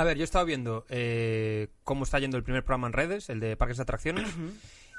A 0.00 0.04
ver, 0.04 0.16
yo 0.16 0.22
he 0.22 0.24
estado 0.24 0.46
viendo 0.46 0.86
eh, 0.88 1.68
cómo 1.84 2.04
está 2.04 2.18
yendo 2.18 2.38
el 2.38 2.42
primer 2.42 2.64
programa 2.64 2.86
en 2.86 2.94
redes, 2.94 3.28
el 3.28 3.38
de 3.38 3.54
parques 3.58 3.76
de 3.76 3.82
atracciones, 3.82 4.26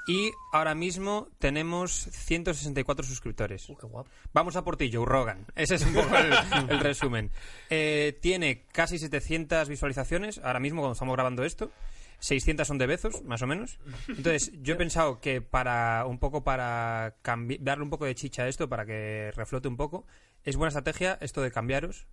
y 0.06 0.30
ahora 0.52 0.76
mismo 0.76 1.28
tenemos 1.40 1.92
164 1.92 3.04
suscriptores. 3.04 3.68
Uh, 3.68 3.76
qué 3.76 3.88
guapo. 3.88 4.08
Vamos 4.32 4.54
a 4.54 4.62
por 4.62 4.76
ti, 4.76 4.92
Joe 4.92 5.04
Rogan. 5.04 5.44
Ese 5.56 5.74
es 5.74 5.84
un 5.84 5.94
poco 5.94 6.16
el, 6.16 6.32
el 6.70 6.78
resumen. 6.78 7.32
Eh, 7.68 8.16
tiene 8.22 8.62
casi 8.70 8.96
700 8.96 9.68
visualizaciones 9.68 10.38
ahora 10.38 10.60
mismo 10.60 10.82
cuando 10.82 10.92
estamos 10.92 11.16
grabando 11.16 11.42
esto. 11.42 11.72
600 12.20 12.64
son 12.64 12.78
de 12.78 12.86
Bezos, 12.86 13.24
más 13.24 13.42
o 13.42 13.48
menos. 13.48 13.80
Entonces, 14.06 14.52
yo 14.62 14.74
he 14.74 14.76
pensado 14.76 15.20
que 15.20 15.40
para 15.40 16.06
un 16.06 16.20
poco 16.20 16.44
para 16.44 17.16
darle 17.58 17.82
un 17.82 17.90
poco 17.90 18.04
de 18.04 18.14
chicha 18.14 18.44
a 18.44 18.48
esto, 18.48 18.68
para 18.68 18.86
que 18.86 19.32
reflote 19.34 19.66
un 19.66 19.76
poco, 19.76 20.06
es 20.44 20.54
buena 20.54 20.68
estrategia 20.68 21.18
esto 21.20 21.42
de 21.42 21.50
cambiaros. 21.50 22.06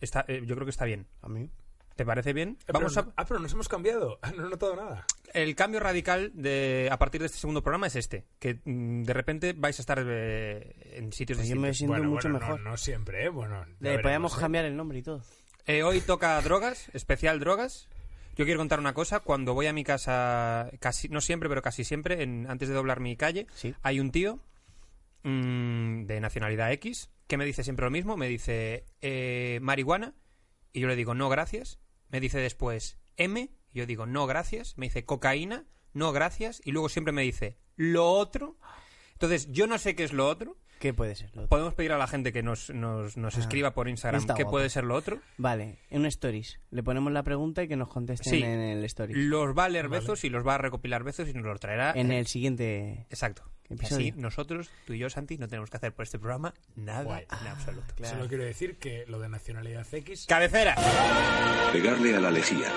Está, 0.00 0.24
eh, 0.26 0.40
yo 0.46 0.54
creo 0.54 0.64
que 0.64 0.70
está 0.70 0.86
bien. 0.86 1.06
A 1.20 1.28
mí. 1.28 1.50
¿Te 1.96 2.04
parece 2.04 2.32
bien? 2.32 2.58
Eh, 2.66 2.72
Vamos 2.72 2.94
pero, 2.94 3.08
a, 3.10 3.12
Ah, 3.16 3.24
pero 3.26 3.40
nos 3.40 3.52
hemos 3.52 3.68
cambiado. 3.68 4.18
No 4.36 4.46
he 4.46 4.50
notado 4.50 4.74
nada. 4.76 5.06
el 5.32 5.54
cambio 5.54 5.80
radical 5.80 6.32
de 6.34 6.88
a 6.90 6.98
partir 6.98 7.20
de 7.20 7.26
este 7.26 7.38
segundo 7.38 7.62
programa 7.62 7.86
es 7.86 7.96
este, 7.96 8.24
que 8.38 8.60
mm, 8.64 9.02
de 9.04 9.12
repente 9.14 9.52
vais 9.56 9.78
a 9.78 9.82
estar 9.82 10.04
eh, 10.04 10.74
en 10.96 11.12
sitios 11.12 11.38
Pues 11.38 11.48
yo 11.48 11.56
me 11.56 11.68
distintos. 11.68 11.76
siento 11.78 11.92
bueno, 11.94 12.08
mucho 12.10 12.28
bueno, 12.30 12.38
mejor. 12.46 12.60
No, 12.60 12.70
no 12.72 12.76
siempre, 12.76 13.24
¿eh? 13.24 13.28
Bueno, 13.28 13.64
Le 13.64 13.74
veremos, 13.80 14.02
podíamos 14.02 14.36
¿eh? 14.36 14.40
cambiar 14.40 14.64
el 14.64 14.76
nombre 14.76 14.98
y 14.98 15.02
todo. 15.02 15.22
Eh, 15.66 15.82
hoy 15.82 16.00
toca 16.00 16.40
drogas, 16.42 16.88
especial 16.94 17.38
drogas. 17.40 17.88
Yo 18.36 18.44
quiero 18.44 18.58
contar 18.58 18.80
una 18.80 18.92
cosa. 18.94 19.20
Cuando 19.20 19.54
voy 19.54 19.66
a 19.68 19.72
mi 19.72 19.84
casa, 19.84 20.68
casi 20.80 21.08
no 21.08 21.20
siempre, 21.20 21.48
pero 21.48 21.62
casi 21.62 21.84
siempre, 21.84 22.22
en- 22.24 22.50
antes 22.50 22.68
de 22.68 22.74
doblar 22.74 22.98
mi 23.00 23.16
calle, 23.16 23.46
Sí. 23.54 23.72
hay 23.82 24.00
un 24.00 24.10
tío 24.10 24.40
mm, 25.22 26.04
de 26.06 26.20
nacionalidad 26.20 26.72
X 26.72 27.10
que 27.26 27.36
me 27.36 27.44
dice 27.44 27.62
siempre 27.64 27.84
lo 27.84 27.90
mismo. 27.90 28.16
Me 28.16 28.28
dice 28.28 28.84
eh, 29.00 29.58
marihuana 29.62 30.14
y 30.72 30.80
yo 30.80 30.88
le 30.88 30.96
digo 30.96 31.14
no 31.14 31.28
gracias. 31.28 31.78
Me 32.14 32.20
dice 32.20 32.38
después 32.38 32.96
M 33.16 33.50
yo 33.72 33.86
digo 33.86 34.06
no 34.06 34.28
gracias. 34.28 34.78
Me 34.78 34.86
dice 34.86 35.04
cocaína, 35.04 35.66
no 35.94 36.12
gracias. 36.12 36.62
Y 36.64 36.70
luego 36.70 36.88
siempre 36.88 37.12
me 37.12 37.22
dice 37.22 37.58
lo 37.74 38.08
otro. 38.08 38.56
Entonces 39.14 39.50
yo 39.50 39.66
no 39.66 39.78
sé 39.78 39.96
qué 39.96 40.04
es 40.04 40.12
lo 40.12 40.28
otro. 40.28 40.56
¿Qué 40.84 40.92
puede 40.92 41.14
ser? 41.14 41.30
Lo- 41.34 41.46
Podemos 41.46 41.72
pedir 41.72 41.92
a 41.92 41.96
la 41.96 42.06
gente 42.06 42.30
que 42.30 42.42
nos, 42.42 42.68
nos, 42.68 43.16
nos 43.16 43.36
Ah, 43.38 43.40
escriba 43.40 43.72
por 43.72 43.88
Instagram 43.88 44.20
qué 44.20 44.42
guapo. 44.42 44.50
puede 44.50 44.68
ser 44.68 44.84
lo 44.84 44.94
otro. 44.96 45.18
Vale, 45.38 45.78
en 45.88 46.00
un 46.00 46.06
stories. 46.08 46.60
Le 46.70 46.82
ponemos 46.82 47.10
la 47.10 47.22
pregunta 47.22 47.62
y 47.62 47.68
que 47.68 47.76
nos 47.76 47.88
contesten 47.88 48.30
Sí. 48.30 48.42
en 48.42 48.60
el 48.60 48.84
stories. 48.84 49.16
Los 49.16 49.56
va 49.56 49.64
a 49.64 49.68
leer 49.70 49.88
Vale. 49.88 50.00
Bezos 50.00 50.24
y 50.24 50.28
los 50.28 50.46
va 50.46 50.56
a 50.56 50.58
recopilar 50.58 51.02
Bezos 51.02 51.26
y 51.26 51.32
nos 51.32 51.44
los 51.46 51.58
traerá. 51.58 51.92
En 51.96 52.12
el 52.12 52.26
siguiente. 52.26 53.06
Exacto. 53.08 53.44
Así 53.82 54.12
nosotros, 54.14 54.70
tú 54.86 54.92
y 54.92 54.98
yo, 54.98 55.08
Santi, 55.08 55.38
no 55.38 55.48
tenemos 55.48 55.70
que 55.70 55.78
hacer 55.78 55.94
por 55.94 56.02
este 56.02 56.18
programa 56.18 56.52
nada 56.76 57.02
Guay. 57.04 57.24
en 57.40 57.46
absoluto. 57.48 57.94
Claro. 57.96 58.16
Solo 58.16 58.28
quiero 58.28 58.44
decir 58.44 58.76
que 58.76 59.06
lo 59.08 59.18
de 59.20 59.30
nacionalidad 59.30 59.86
X. 59.90 60.26
¡Cabecera! 60.28 60.76
Pegarle 61.72 62.14
a 62.14 62.20
la 62.20 62.30
lejía. 62.30 62.68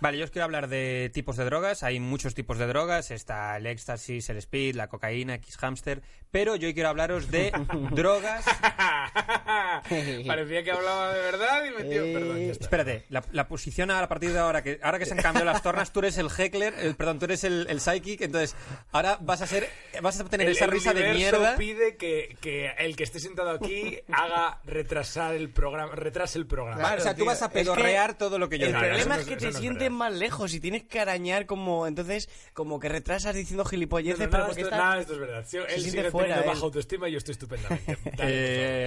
Vale, 0.00 0.16
yo 0.18 0.24
os 0.24 0.30
quiero 0.30 0.44
hablar 0.44 0.68
de 0.68 1.10
tipos 1.12 1.36
de 1.36 1.44
drogas. 1.44 1.82
Hay 1.82 2.00
muchos 2.00 2.34
tipos 2.34 2.58
de 2.58 2.66
drogas. 2.66 3.10
Está 3.10 3.56
el 3.58 3.66
éxtasis, 3.66 4.28
el 4.30 4.38
speed, 4.38 4.74
la 4.76 4.88
cocaína, 4.88 5.34
X-hamster. 5.34 6.02
Pero 6.30 6.56
yo 6.56 6.68
hoy 6.68 6.74
quiero 6.74 6.88
hablaros 6.88 7.30
de 7.30 7.52
drogas. 7.92 8.44
Parecía 10.26 10.62
que 10.62 10.70
hablaba 10.72 11.12
de 11.12 11.20
verdad 11.20 11.64
y 11.64 11.70
metió. 11.82 12.02
Eh, 12.04 12.12
Perdón, 12.14 12.36
ya 12.38 12.52
está. 12.52 12.64
Espérate, 12.64 13.04
la, 13.08 13.24
la 13.32 13.48
posición 13.48 13.90
a 13.90 14.06
partir 14.08 14.32
de 14.32 14.38
ahora, 14.38 14.62
que 14.62 14.78
ahora 14.82 14.98
que 14.98 15.06
se 15.06 15.12
han 15.12 15.20
cambiado 15.22 15.44
las 15.46 15.62
tornas, 15.62 15.92
tú 15.92 16.00
eres 16.00 16.18
el 16.18 16.28
heckler, 16.36 16.74
el, 16.78 16.94
perdón, 16.94 17.18
tú 17.18 17.24
eres 17.26 17.44
el, 17.44 17.66
el 17.68 17.80
psychic, 17.80 18.20
entonces 18.22 18.54
ahora 18.92 19.18
vas 19.20 19.42
a 19.42 19.46
ser, 19.46 19.68
vas 20.02 20.18
a 20.20 20.24
tener 20.24 20.46
El- 20.46 20.52
esa 20.56 20.64
el 20.66 20.70
risa 20.70 20.94
de 20.94 21.12
mierda. 21.14 21.56
pide 21.56 21.96
que, 21.96 22.36
que 22.40 22.70
el 22.78 22.96
que 22.96 23.04
esté 23.04 23.20
sentado 23.20 23.50
aquí 23.50 23.98
haga 24.12 24.60
retrasar 24.64 25.34
el 25.34 25.50
programa, 25.50 25.94
retrase 25.94 26.38
el 26.38 26.46
programa. 26.46 26.82
Vale, 26.82 27.00
o 27.00 27.04
sea, 27.04 27.14
tú 27.14 27.24
vas 27.24 27.42
a 27.42 27.46
es 27.46 27.52
que 27.52 27.58
pedorrear 27.60 28.14
todo 28.14 28.38
lo 28.38 28.48
que 28.48 28.58
yo 28.58 28.66
El 28.66 28.72
diga. 28.72 28.80
no, 28.82 28.86
problema 28.88 29.14
eso 29.16 29.20
es 29.22 29.26
no- 29.26 29.28
que 29.28 29.34
eso 29.34 29.40
te 29.40 29.44
no 29.46 29.50
es 29.50 29.56
sientes 29.60 29.89
más 29.92 30.12
lejos 30.12 30.54
y 30.54 30.60
tienes 30.60 30.84
que 30.84 31.00
arañar 31.00 31.46
como. 31.46 31.86
Entonces, 31.86 32.28
como 32.52 32.78
que 32.80 32.88
retrasas 32.88 33.34
diciendo 33.34 33.64
No, 33.64 33.68
gilipolleces, 33.70 34.20
no, 34.20 34.30
pero 34.30 34.38
nada, 34.38 34.46
porque 34.46 34.62
esto, 34.62 34.74
está. 34.74 34.84
nada, 34.84 35.00
esto 35.00 35.12
es 35.14 35.18
verdad. 35.18 35.44
Sí, 35.48 35.56
él 35.56 35.80
sigue 35.82 36.10
fuera, 36.10 36.26
teniendo 36.28 36.42
él. 36.44 36.48
baja 36.48 36.64
autoestima 36.64 37.08
y 37.08 37.12
yo 37.12 37.18
estoy 37.18 37.32
estupendamente. 37.32 37.98
Dale, 38.16 38.16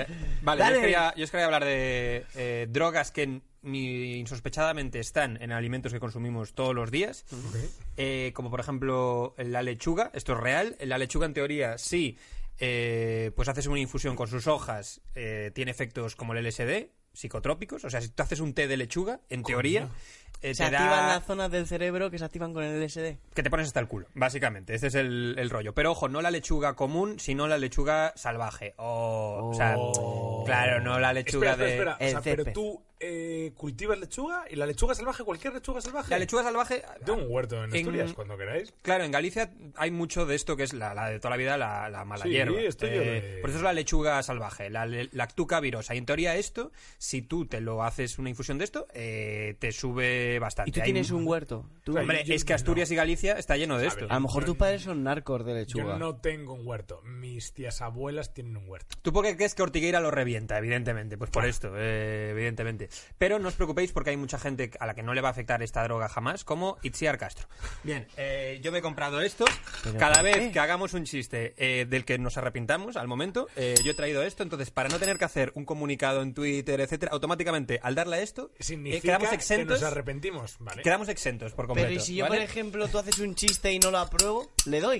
Eh, 0.01 0.05
vale, 0.41 0.63
Yo, 0.63 0.71
os 0.73 0.79
quería, 0.79 1.13
yo 1.15 1.23
os 1.23 1.31
quería 1.31 1.45
hablar 1.45 1.65
de 1.65 2.25
eh, 2.35 2.67
drogas 2.69 3.11
que 3.11 3.41
insospechadamente 3.65 4.99
están 4.99 5.41
en 5.41 5.51
alimentos 5.51 5.93
que 5.93 5.99
consumimos 5.99 6.53
todos 6.53 6.75
los 6.75 6.91
días, 6.91 7.25
eh, 7.97 8.31
como 8.35 8.49
por 8.49 8.59
ejemplo 8.59 9.33
la 9.37 9.61
lechuga, 9.63 10.11
esto 10.13 10.33
es 10.33 10.39
real, 10.39 10.75
la 10.81 10.97
lechuga 10.97 11.25
en 11.25 11.33
teoría 11.33 11.77
sí, 11.77 12.17
eh, 12.59 13.31
pues 13.35 13.47
haces 13.49 13.67
una 13.67 13.79
infusión 13.79 14.15
con 14.15 14.27
sus 14.27 14.47
hojas, 14.47 15.01
eh, 15.15 15.51
tiene 15.55 15.71
efectos 15.71 16.15
como 16.15 16.33
el 16.33 16.45
LSD, 16.45 16.89
psicotrópicos, 17.13 17.85
o 17.85 17.89
sea, 17.89 18.01
si 18.01 18.09
tú 18.09 18.23
haces 18.23 18.39
un 18.39 18.53
té 18.53 18.67
de 18.67 18.75
lechuga, 18.77 19.21
en 19.29 19.43
teoría, 19.43 19.87
eh, 20.43 20.53
Se 20.53 20.69
te 20.69 20.75
activan 20.75 21.07
da 21.07 21.07
las 21.15 21.25
zonas 21.25 21.49
del 21.51 21.65
cerebro 21.65 22.11
que 22.11 22.19
se 22.19 22.25
activan 22.25 22.53
con 22.53 22.63
el 22.63 22.79
LSD. 22.83 23.17
que 23.33 23.43
te 23.43 23.49
pones 23.49 23.67
hasta 23.67 23.79
el 23.79 23.87
culo, 23.87 24.07
básicamente. 24.13 24.75
Este 24.75 24.87
es 24.87 24.95
el, 24.95 25.35
el 25.39 25.49
rollo. 25.49 25.73
Pero 25.73 25.91
ojo, 25.91 26.09
no 26.09 26.21
la 26.21 26.29
lechuga 26.31 26.75
común, 26.75 27.19
sino 27.19 27.47
la 27.47 27.57
lechuga 27.57 28.13
salvaje. 28.15 28.73
O, 28.77 29.49
o 29.51 29.53
sea, 29.55 29.75
Oh. 29.77 30.43
claro, 30.45 30.79
no 30.81 30.99
la 30.99 31.13
lechuga 31.13 31.51
espera, 31.51 31.69
espera, 31.71 31.97
de... 31.97 32.05
O 32.05 32.09
sea, 32.09 32.17
El 32.19 32.23
pero 32.37 32.53
tú 32.53 32.83
eh, 33.05 33.51
cultivas 33.57 33.99
lechuga 33.99 34.45
y 34.49 34.55
la 34.55 34.65
lechuga 34.65 34.95
salvaje, 34.95 35.23
cualquier 35.23 35.53
lechuga 35.53 35.81
salvaje. 35.81 36.09
La 36.09 36.19
lechuga 36.19 36.43
salvaje... 36.43 36.83
Tengo 37.05 37.19
un 37.21 37.27
huerto 37.29 37.63
en 37.63 37.69
En- 37.71 37.75
Asturias, 37.81 38.13
cuando 38.13 38.37
queráis. 38.37 38.73
Claro, 38.81 39.03
en 39.03 39.11
Galicia 39.11 39.51
hay 39.75 39.91
mucho 39.91 40.25
de 40.25 40.35
esto 40.35 40.55
que 40.55 40.63
es 40.63 40.73
la, 40.73 40.93
la 40.93 41.09
de 41.09 41.19
toda 41.19 41.31
la 41.31 41.37
vida, 41.37 41.57
la, 41.57 41.89
la 41.89 42.05
mala 42.05 42.23
Sí, 42.23 42.29
hierba. 42.29 42.59
esto 42.61 42.85
Eh, 42.85 42.89
de- 42.89 43.37
Por 43.41 43.49
eso 43.49 43.59
es 43.59 43.63
la 43.63 43.73
lechuga 43.73 44.21
salvaje, 44.23 44.69
la 44.69 44.85
lactuca 45.11 45.59
virosa. 45.59 45.95
Y 45.95 45.97
en 45.97 46.05
teoría 46.05 46.35
esto, 46.35 46.71
si 46.97 47.21
tú 47.21 47.45
te 47.45 47.61
lo 47.61 47.83
haces 47.83 48.17
una 48.19 48.29
infusión 48.29 48.57
de 48.57 48.63
esto, 48.65 48.87
eh, 48.93 49.55
te 49.59 49.71
sube 49.71 50.39
bastante. 50.39 50.69
Y 50.69 50.73
tú 50.73 50.79
Hay 50.81 50.85
tienes 50.85 51.11
un 51.11 51.27
huerto. 51.27 51.69
Tú- 51.83 51.97
Hombre, 51.97 52.23
Yo- 52.23 52.33
es 52.33 52.45
que 52.45 52.53
Asturias 52.53 52.89
y 52.91 52.95
Galicia 52.95 53.33
está 53.33 53.57
lleno 53.57 53.77
de 53.77 53.85
A 53.85 53.87
esto. 53.89 54.01
ver, 54.05 54.11
a 54.11 54.15
lo 54.15 54.21
mejor 54.21 54.43
yo- 54.43 54.47
tus 54.47 54.57
padres 54.57 54.81
son 54.83 55.03
narcos 55.03 55.45
de 55.45 55.53
lechuga. 55.53 55.83
Yo 55.83 55.97
no 55.99 56.15
tengo 56.17 56.53
un 56.53 56.65
huerto. 56.65 57.01
Mis 57.03 57.53
tías 57.53 57.81
abuelas 57.81 58.33
tienen 58.33 58.57
un 58.57 58.69
huerto. 58.69 58.95
¿Tú 59.01 59.11
por 59.11 59.25
qué 59.25 59.35
crees 59.35 59.55
que 59.55 59.63
Ortigueira 59.63 59.99
lo 59.99 60.11
revienta? 60.11 60.57
Evidentemente, 60.57 61.17
pues 61.17 61.29
por 61.31 61.45
esto, 61.45 61.73
eh, 61.77 62.29
evidentemente. 62.31 62.89
Pero 63.17 63.39
no 63.39 63.47
os 63.47 63.55
preocupéis 63.55 63.91
porque 63.91 64.11
hay 64.11 64.17
mucha 64.17 64.37
gente 64.39 64.71
a 64.79 64.85
la 64.85 64.93
que 64.93 65.03
no 65.03 65.13
le 65.13 65.21
va 65.21 65.29
a 65.29 65.31
afectar 65.31 65.61
esta 65.63 65.83
droga 65.83 66.09
jamás, 66.09 66.43
como 66.43 66.77
Itziar 66.83 67.17
Castro. 67.17 67.47
Bien, 67.83 68.07
eh, 68.17 68.59
yo 68.61 68.71
me 68.71 68.79
he 68.79 68.81
comprado 68.81 69.21
esto. 69.21 69.45
¿Pero 69.83 69.97
Cada 69.97 70.21
vez 70.21 70.51
que 70.51 70.59
hagamos 70.59 70.93
un 70.93 71.05
chiste 71.05 71.53
eh, 71.57 71.85
del 71.85 72.05
que 72.05 72.17
nos 72.17 72.37
arrepintamos 72.37 72.97
al 72.97 73.07
momento, 73.07 73.47
eh, 73.55 73.75
yo 73.83 73.91
he 73.91 73.95
traído 73.95 74.23
esto. 74.23 74.43
Entonces, 74.43 74.71
para 74.71 74.89
no 74.89 74.99
tener 74.99 75.17
que 75.17 75.25
hacer 75.25 75.51
un 75.55 75.65
comunicado 75.65 76.21
en 76.21 76.33
Twitter, 76.33 76.79
etcétera, 76.81 77.11
automáticamente 77.11 77.79
al 77.81 77.95
darle 77.95 78.17
a 78.17 78.21
esto, 78.21 78.51
eh, 78.59 79.01
quedamos 79.01 79.29
que 79.29 79.35
exentos. 79.35 79.81
nos 79.81 79.91
arrepentimos. 79.91 80.55
Vale. 80.59 80.81
Quedamos 80.81 81.09
exentos 81.09 81.53
por 81.53 81.67
completo. 81.67 81.89
Pero 81.89 81.99
y 81.99 82.03
si 82.03 82.15
yo, 82.15 82.25
¿vale? 82.25 82.37
por 82.37 82.43
ejemplo, 82.43 82.87
tú 82.87 82.97
haces 82.97 83.19
un 83.19 83.35
chiste 83.35 83.71
y 83.71 83.79
no 83.79 83.91
lo 83.91 83.99
apruebo, 83.99 84.51
le 84.65 84.81
doy. 84.81 84.99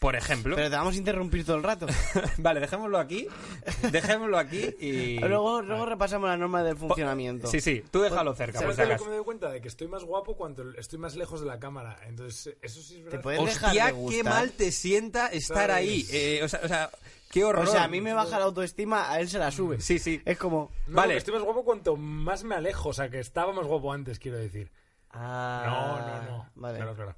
Por 0.00 0.16
ejemplo. 0.16 0.56
Pero 0.56 0.70
te 0.70 0.76
vamos 0.76 0.94
a 0.94 0.96
interrumpir 0.98 1.44
todo 1.44 1.56
el 1.56 1.62
rato. 1.62 1.86
vale, 2.38 2.58
dejémoslo 2.60 2.98
aquí. 2.98 3.28
Dejémoslo 3.92 4.38
aquí 4.38 4.74
y. 4.80 5.18
Luego, 5.20 5.60
luego 5.60 5.84
repasamos 5.84 6.26
las 6.28 6.38
normas 6.38 6.64
del 6.64 6.76
funcionamiento. 6.76 7.46
Sí, 7.46 7.60
sí, 7.60 7.84
tú 7.90 8.00
déjalo 8.00 8.34
cerca, 8.34 8.60
por 8.60 8.62
¿Sabes 8.74 8.76
si 8.76 8.82
acaso. 8.82 9.04
que 9.04 9.10
me 9.10 9.16
doy 9.16 9.24
cuenta? 9.26 9.50
De 9.50 9.60
que 9.60 9.68
estoy 9.68 9.88
más 9.88 10.02
guapo 10.04 10.36
cuando 10.36 10.64
estoy 10.72 10.98
más 10.98 11.16
lejos 11.16 11.40
de 11.40 11.46
la 11.46 11.60
cámara. 11.60 11.98
Entonces, 12.08 12.56
eso 12.62 12.80
sí 12.80 12.96
es 12.96 13.04
verdad. 13.04 13.18
Te 13.18 13.22
puedes 13.22 13.44
dejar 13.44 13.68
Hostia, 13.70 13.86
de 13.92 14.06
qué 14.08 14.24
mal 14.24 14.52
te 14.52 14.72
sienta 14.72 15.26
estar 15.28 15.68
¿Sabes? 15.68 15.76
ahí. 15.76 16.06
Eh, 16.10 16.40
o, 16.42 16.48
sea, 16.48 16.60
o 16.64 16.68
sea, 16.68 16.90
qué 17.30 17.44
horror. 17.44 17.68
O 17.68 17.70
sea, 17.70 17.84
a 17.84 17.88
mí 17.88 18.00
me 18.00 18.14
baja 18.14 18.38
la 18.38 18.46
autoestima, 18.46 19.12
a 19.12 19.20
él 19.20 19.28
se 19.28 19.38
la 19.38 19.50
sube. 19.50 19.82
Sí, 19.82 19.98
sí. 19.98 20.22
Es 20.24 20.38
como... 20.38 20.70
No, 20.86 20.96
Vale. 20.96 21.18
estoy 21.18 21.34
más 21.34 21.42
guapo 21.42 21.62
cuanto 21.62 21.96
más 21.96 22.42
me 22.42 22.54
alejo. 22.54 22.88
O 22.88 22.92
sea, 22.94 23.10
que 23.10 23.20
estaba 23.20 23.52
más 23.52 23.66
guapo 23.66 23.92
antes, 23.92 24.18
quiero 24.18 24.38
decir. 24.38 24.72
Ah, 25.10 25.64
No, 25.66 26.30
no, 26.30 26.38
no. 26.38 26.50
Vale. 26.54 26.78
Claro, 26.78 26.94
claro. 26.94 27.16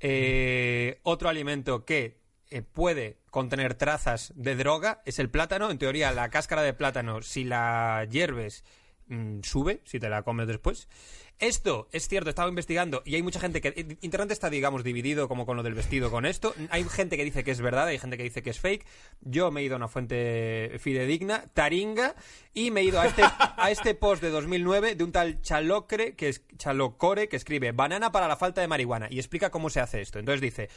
Eh, 0.00 0.98
otro 1.02 1.28
alimento 1.28 1.84
que 1.84 2.18
eh, 2.50 2.62
puede 2.62 3.18
contener 3.30 3.74
trazas 3.74 4.32
de 4.34 4.56
droga 4.56 5.02
es 5.04 5.18
el 5.18 5.30
plátano. 5.30 5.70
En 5.70 5.78
teoría, 5.78 6.12
la 6.12 6.30
cáscara 6.30 6.62
de 6.62 6.72
plátano, 6.74 7.22
si 7.22 7.44
la 7.44 8.06
hierves, 8.10 8.64
mm, 9.06 9.40
sube, 9.42 9.82
si 9.84 10.00
te 10.00 10.08
la 10.08 10.22
comes 10.22 10.48
después. 10.48 10.88
Esto 11.40 11.88
es 11.90 12.06
cierto, 12.06 12.28
he 12.28 12.32
estado 12.32 12.50
investigando 12.50 13.02
y 13.06 13.14
hay 13.14 13.22
mucha 13.22 13.40
gente 13.40 13.62
que. 13.62 13.96
Internet 14.02 14.30
está, 14.30 14.50
digamos, 14.50 14.84
dividido 14.84 15.26
como 15.26 15.46
con 15.46 15.56
lo 15.56 15.62
del 15.62 15.72
vestido 15.72 16.10
con 16.10 16.26
esto. 16.26 16.54
Hay 16.68 16.84
gente 16.84 17.16
que 17.16 17.24
dice 17.24 17.42
que 17.44 17.50
es 17.50 17.62
verdad, 17.62 17.86
hay 17.86 17.98
gente 17.98 18.18
que 18.18 18.24
dice 18.24 18.42
que 18.42 18.50
es 18.50 18.60
fake. 18.60 18.84
Yo 19.22 19.50
me 19.50 19.62
he 19.62 19.64
ido 19.64 19.74
a 19.74 19.78
una 19.78 19.88
fuente 19.88 20.76
fidedigna, 20.78 21.46
Taringa, 21.54 22.14
y 22.52 22.70
me 22.70 22.82
he 22.82 22.84
ido 22.84 23.00
a 23.00 23.06
este, 23.06 23.22
a 23.24 23.70
este 23.70 23.94
post 23.94 24.22
de 24.22 24.28
2009 24.28 24.96
de 24.96 25.02
un 25.02 25.12
tal 25.12 25.40
Chalocre, 25.40 26.14
que 26.14 26.28
es 26.28 26.42
Chalocore, 26.58 27.30
que 27.30 27.36
escribe 27.36 27.72
banana 27.72 28.12
para 28.12 28.28
la 28.28 28.36
falta 28.36 28.60
de 28.60 28.68
marihuana 28.68 29.08
y 29.10 29.18
explica 29.18 29.50
cómo 29.50 29.70
se 29.70 29.80
hace 29.80 30.02
esto. 30.02 30.18
Entonces 30.18 30.42
dice. 30.42 30.68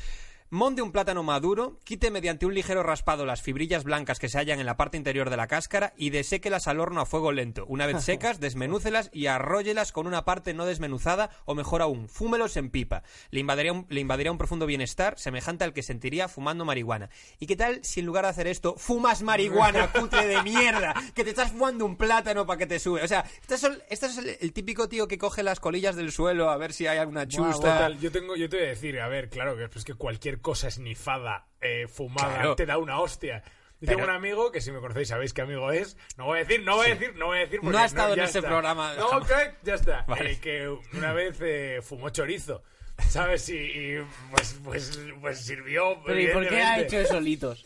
Monte 0.54 0.84
un 0.84 0.92
plátano 0.92 1.24
maduro, 1.24 1.80
quite 1.84 2.12
mediante 2.12 2.46
un 2.46 2.54
ligero 2.54 2.84
raspado 2.84 3.26
las 3.26 3.42
fibrillas 3.42 3.84
blancas 3.84 4.20
que 4.20 4.30
se 4.30 4.38
hallan 4.38 4.60
en 4.60 4.68
la 4.68 4.78
parte 4.78 4.98
interior 4.98 5.32
de 5.32 5.36
la 5.36 5.48
cáscara 5.48 5.94
y 5.98 6.12
deséquelas 6.12 6.68
al 6.68 6.80
horno 6.80 7.02
a 7.02 7.08
fuego 7.08 7.32
lento. 7.32 7.66
Una 7.68 7.88
vez 7.88 8.04
secas, 8.06 8.40
desmenúcelas 8.40 9.10
y 9.12 9.26
arróllelas 9.26 9.92
con 9.92 10.06
una 10.06 10.26
parte 10.26 10.54
no 10.54 10.68
desmenuzada 10.68 11.32
o 11.46 11.56
mejor 11.56 11.82
aún, 11.82 12.08
fúmelos 12.08 12.56
en 12.56 12.70
pipa. 12.70 13.02
Le 13.32 13.40
invadiría, 13.40 13.74
un, 13.74 13.88
le 13.90 14.00
invadiría 14.00 14.32
un 14.32 14.38
profundo 14.38 14.68
bienestar 14.68 15.18
semejante 15.18 15.64
al 15.64 15.74
que 15.74 15.82
sentiría 15.82 16.28
fumando 16.28 16.66
marihuana. 16.66 17.10
¿Y 17.40 17.48
qué 17.48 17.56
tal 17.56 17.84
si 17.84 18.02
en 18.02 18.06
lugar 18.06 18.26
de 18.26 18.30
hacer 18.30 18.46
esto, 18.46 18.76
fumas 18.78 19.24
marihuana, 19.24 19.92
cutre 20.00 20.28
de 20.28 20.44
mierda? 20.44 20.94
Que 21.16 21.24
te 21.24 21.32
estás 21.32 21.52
fumando 21.52 21.84
un 21.84 21.96
plátano 21.96 22.46
para 22.46 22.60
que 22.60 22.68
te 22.68 22.78
sube. 22.78 23.02
O 23.02 23.08
sea, 23.08 23.26
este 23.42 23.56
es, 23.56 23.64
el, 23.64 23.82
este 23.90 24.06
es 24.06 24.18
el, 24.20 24.38
el 24.40 24.54
típico 24.54 24.88
tío 24.88 25.08
que 25.08 25.18
coge 25.18 25.42
las 25.42 25.60
colillas 25.60 25.96
del 25.96 26.12
suelo 26.12 26.52
a 26.52 26.58
ver 26.58 26.74
si 26.74 26.86
hay 26.86 27.00
alguna 27.00 27.28
chusta. 27.28 27.90
Yo 27.90 28.12
tengo, 28.12 28.36
yo 28.36 28.48
te 28.50 28.58
voy 28.58 28.66
a 28.68 28.70
decir, 28.70 29.00
a 29.00 29.08
ver, 29.08 29.32
claro, 29.32 29.58
que 29.58 29.64
es 29.64 29.84
que 29.84 29.96
cualquier 29.96 30.43
cosa 30.44 30.68
esnifada, 30.68 31.48
eh, 31.62 31.88
fumada, 31.88 32.36
Claro. 32.36 32.56
te 32.56 32.68
da 32.68 32.78
una 32.78 33.00
hostia. 33.00 33.42
Pero- 33.80 33.98
tengo 33.98 34.04
un 34.10 34.16
amigo 34.16 34.52
que 34.52 34.62
si 34.62 34.72
me 34.72 34.80
conocéis 34.80 35.08
sabéis 35.10 35.34
qué 35.34 35.42
amigo 35.42 35.72
es. 35.72 35.98
No 36.16 36.26
voy 36.26 36.38
a 36.40 36.44
decir, 36.46 36.64
no 36.64 36.76
voy 36.76 36.88
a 36.88 36.90
decir, 36.96 37.16
no 37.16 37.26
voy 37.26 37.38
a 37.40 37.42
decir 37.42 37.60
porque 37.60 37.76
No 37.76 37.82
ha 37.82 37.86
estado 37.86 38.12
en 38.14 38.18
ya 38.18 38.24
ese 38.26 38.38
está. 38.40 38.50
programa, 38.50 38.94
No, 38.94 39.08
jamás. 39.08 39.32
ok, 39.32 39.38
ya 39.64 39.74
está. 39.74 40.06
Vale. 40.08 40.32
Eh, 40.34 40.40
que 40.40 40.70
una 40.96 41.12
vez 41.12 41.38
eh, 41.42 41.80
fumó 41.84 42.10
chorizo. 42.12 42.64
¿Sabes? 43.10 43.48
Y, 43.50 43.56
y, 43.58 43.98
pues, 44.32 44.60
pues, 44.64 45.00
pues 45.22 45.40
sirvió. 45.40 46.02
Pero 46.06 46.20
¿y 46.20 46.28
por 46.28 46.48
qué 46.48 46.62
ha 46.62 46.80
hecho 46.80 47.00
eso 47.00 47.14
solitos? 47.16 47.66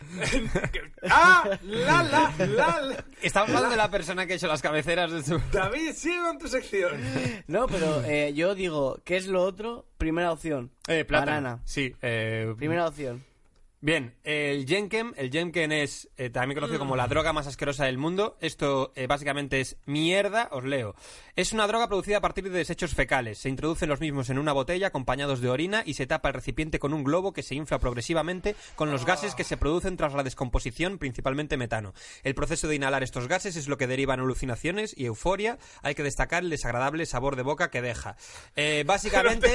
¡Ah! 1.10 1.58
¡La, 1.64 2.04
la, 2.04 2.34
la! 2.46 2.82
la. 2.82 3.06
Estamos 3.22 3.50
hablando 3.50 3.70
de 3.70 3.78
la 3.78 3.90
persona 3.92 4.26
que 4.26 4.34
ha 4.34 4.36
hecho 4.36 4.48
las 4.48 4.62
cabeceras 4.62 5.12
de 5.12 5.24
su... 5.24 5.42
David, 5.52 5.92
sigue 5.94 6.20
con 6.22 6.38
tu 6.40 6.48
sección. 6.48 6.92
No, 7.48 7.68
pero 7.68 8.04
eh, 8.06 8.34
yo 8.34 8.56
digo, 8.56 9.00
¿qué 9.06 9.18
es 9.18 9.28
lo 9.28 9.42
otro? 9.44 9.86
Primera 9.98 10.32
opción. 10.32 10.72
Eh, 10.88 11.06
plátano. 11.06 11.32
Banana. 11.32 11.62
Sí. 11.66 11.96
eh, 12.02 12.54
Primera 12.58 12.88
opción. 12.88 13.24
Bien, 13.80 14.16
el 14.24 14.66
Jenkem, 14.66 15.14
el 15.18 15.30
Jenkem 15.30 15.72
es 15.72 16.10
eh, 16.18 16.32
también 16.32 16.56
conocido 16.56 16.80
como 16.80 16.96
la 16.96 17.08
droga 17.08 17.32
más 17.32 17.46
asquerosa 17.46 17.86
del 17.86 18.00
mundo. 18.00 18.36
Esto 18.42 18.92
eh, 18.96 19.06
básicamente 19.06 19.62
es 19.62 19.78
mierda, 19.86 20.50
os 20.52 20.64
leo. 20.64 20.96
Es 21.36 21.54
una 21.54 21.68
droga 21.68 21.88
producida 21.88 22.18
a 22.18 22.22
partir 22.22 22.46
de 22.46 22.58
desechos 22.58 22.96
fecales. 22.96 23.38
Se 23.38 23.50
introducen 23.50 23.88
los 23.88 24.00
mismos 24.00 24.32
en 24.32 24.40
una 24.40 24.52
botella 24.52 24.88
acompañados 24.88 25.42
de 25.42 25.50
orina 25.50 25.84
y 25.86 25.94
se 25.94 26.08
tapa 26.08 26.30
el 26.30 26.34
recipiente 26.34 26.80
con 26.80 26.92
un 26.92 27.04
globo 27.04 27.34
que 27.34 27.44
se 27.44 27.54
infla 27.54 27.78
progresivamente 27.78 28.56
con 28.74 28.90
los 28.90 29.06
gases 29.06 29.36
que 29.36 29.44
se 29.44 29.58
producen 29.58 29.96
tras 29.96 30.16
la 30.16 30.24
descomposición, 30.24 30.98
principalmente 30.98 31.56
metano. 31.56 31.94
El 32.24 32.34
proceso 32.34 32.68
de 32.68 32.76
inhalar 32.78 33.04
estos 33.04 33.28
gases 33.28 33.56
es 33.58 33.68
lo 33.68 33.78
que 33.78 33.86
deriva 33.86 34.16
en 34.16 34.22
alucinaciones 34.22 34.96
y 34.98 35.06
euforia. 35.06 35.60
Hay 35.84 35.94
que 35.94 36.02
destacar 36.02 36.42
el 36.42 36.50
desagradable 36.50 37.06
sabor 37.06 37.36
de 37.36 37.44
boca 37.44 37.70
que 37.70 37.84
deja. 37.84 38.18
Eh, 38.56 38.84
básicamente... 38.88 39.52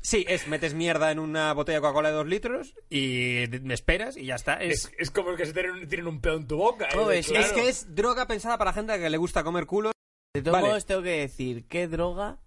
Sí, 0.00 0.24
es 0.28 0.46
metes 0.46 0.74
mierda 0.74 1.10
en 1.10 1.18
una 1.18 1.52
botella 1.54 1.78
de 1.78 1.82
Coca-Cola 1.82 2.10
de 2.10 2.14
dos 2.14 2.26
litros 2.28 2.74
y 2.88 3.31
me 3.62 3.74
esperas 3.74 4.16
y 4.16 4.26
ya 4.26 4.34
está. 4.36 4.54
Es, 4.54 4.86
Es, 4.86 4.92
es 4.98 5.10
como 5.10 5.30
el 5.30 5.36
que 5.36 5.46
se 5.46 5.52
tienen, 5.52 5.88
tienen 5.88 6.06
un 6.06 6.20
pedo 6.20 6.36
en 6.36 6.46
tu 6.46 6.56
boca. 6.56 6.86
¿eh? 6.86 6.88
Claro. 6.92 7.10
es 7.10 7.52
que 7.52 7.68
es 7.68 7.94
droga 7.94 8.26
pensada 8.26 8.58
para 8.58 8.72
gente 8.72 8.98
que 8.98 9.10
le 9.10 9.16
gusta 9.18 9.44
comer 9.44 9.66
culos. 9.66 9.92
De 10.34 10.42
todos 10.42 10.54
Vale. 10.54 10.68
modos, 10.68 10.86
tengo 10.86 11.02
que 11.02 11.20
decir, 11.20 11.66
¿qué 11.68 11.88
droga 11.88 12.38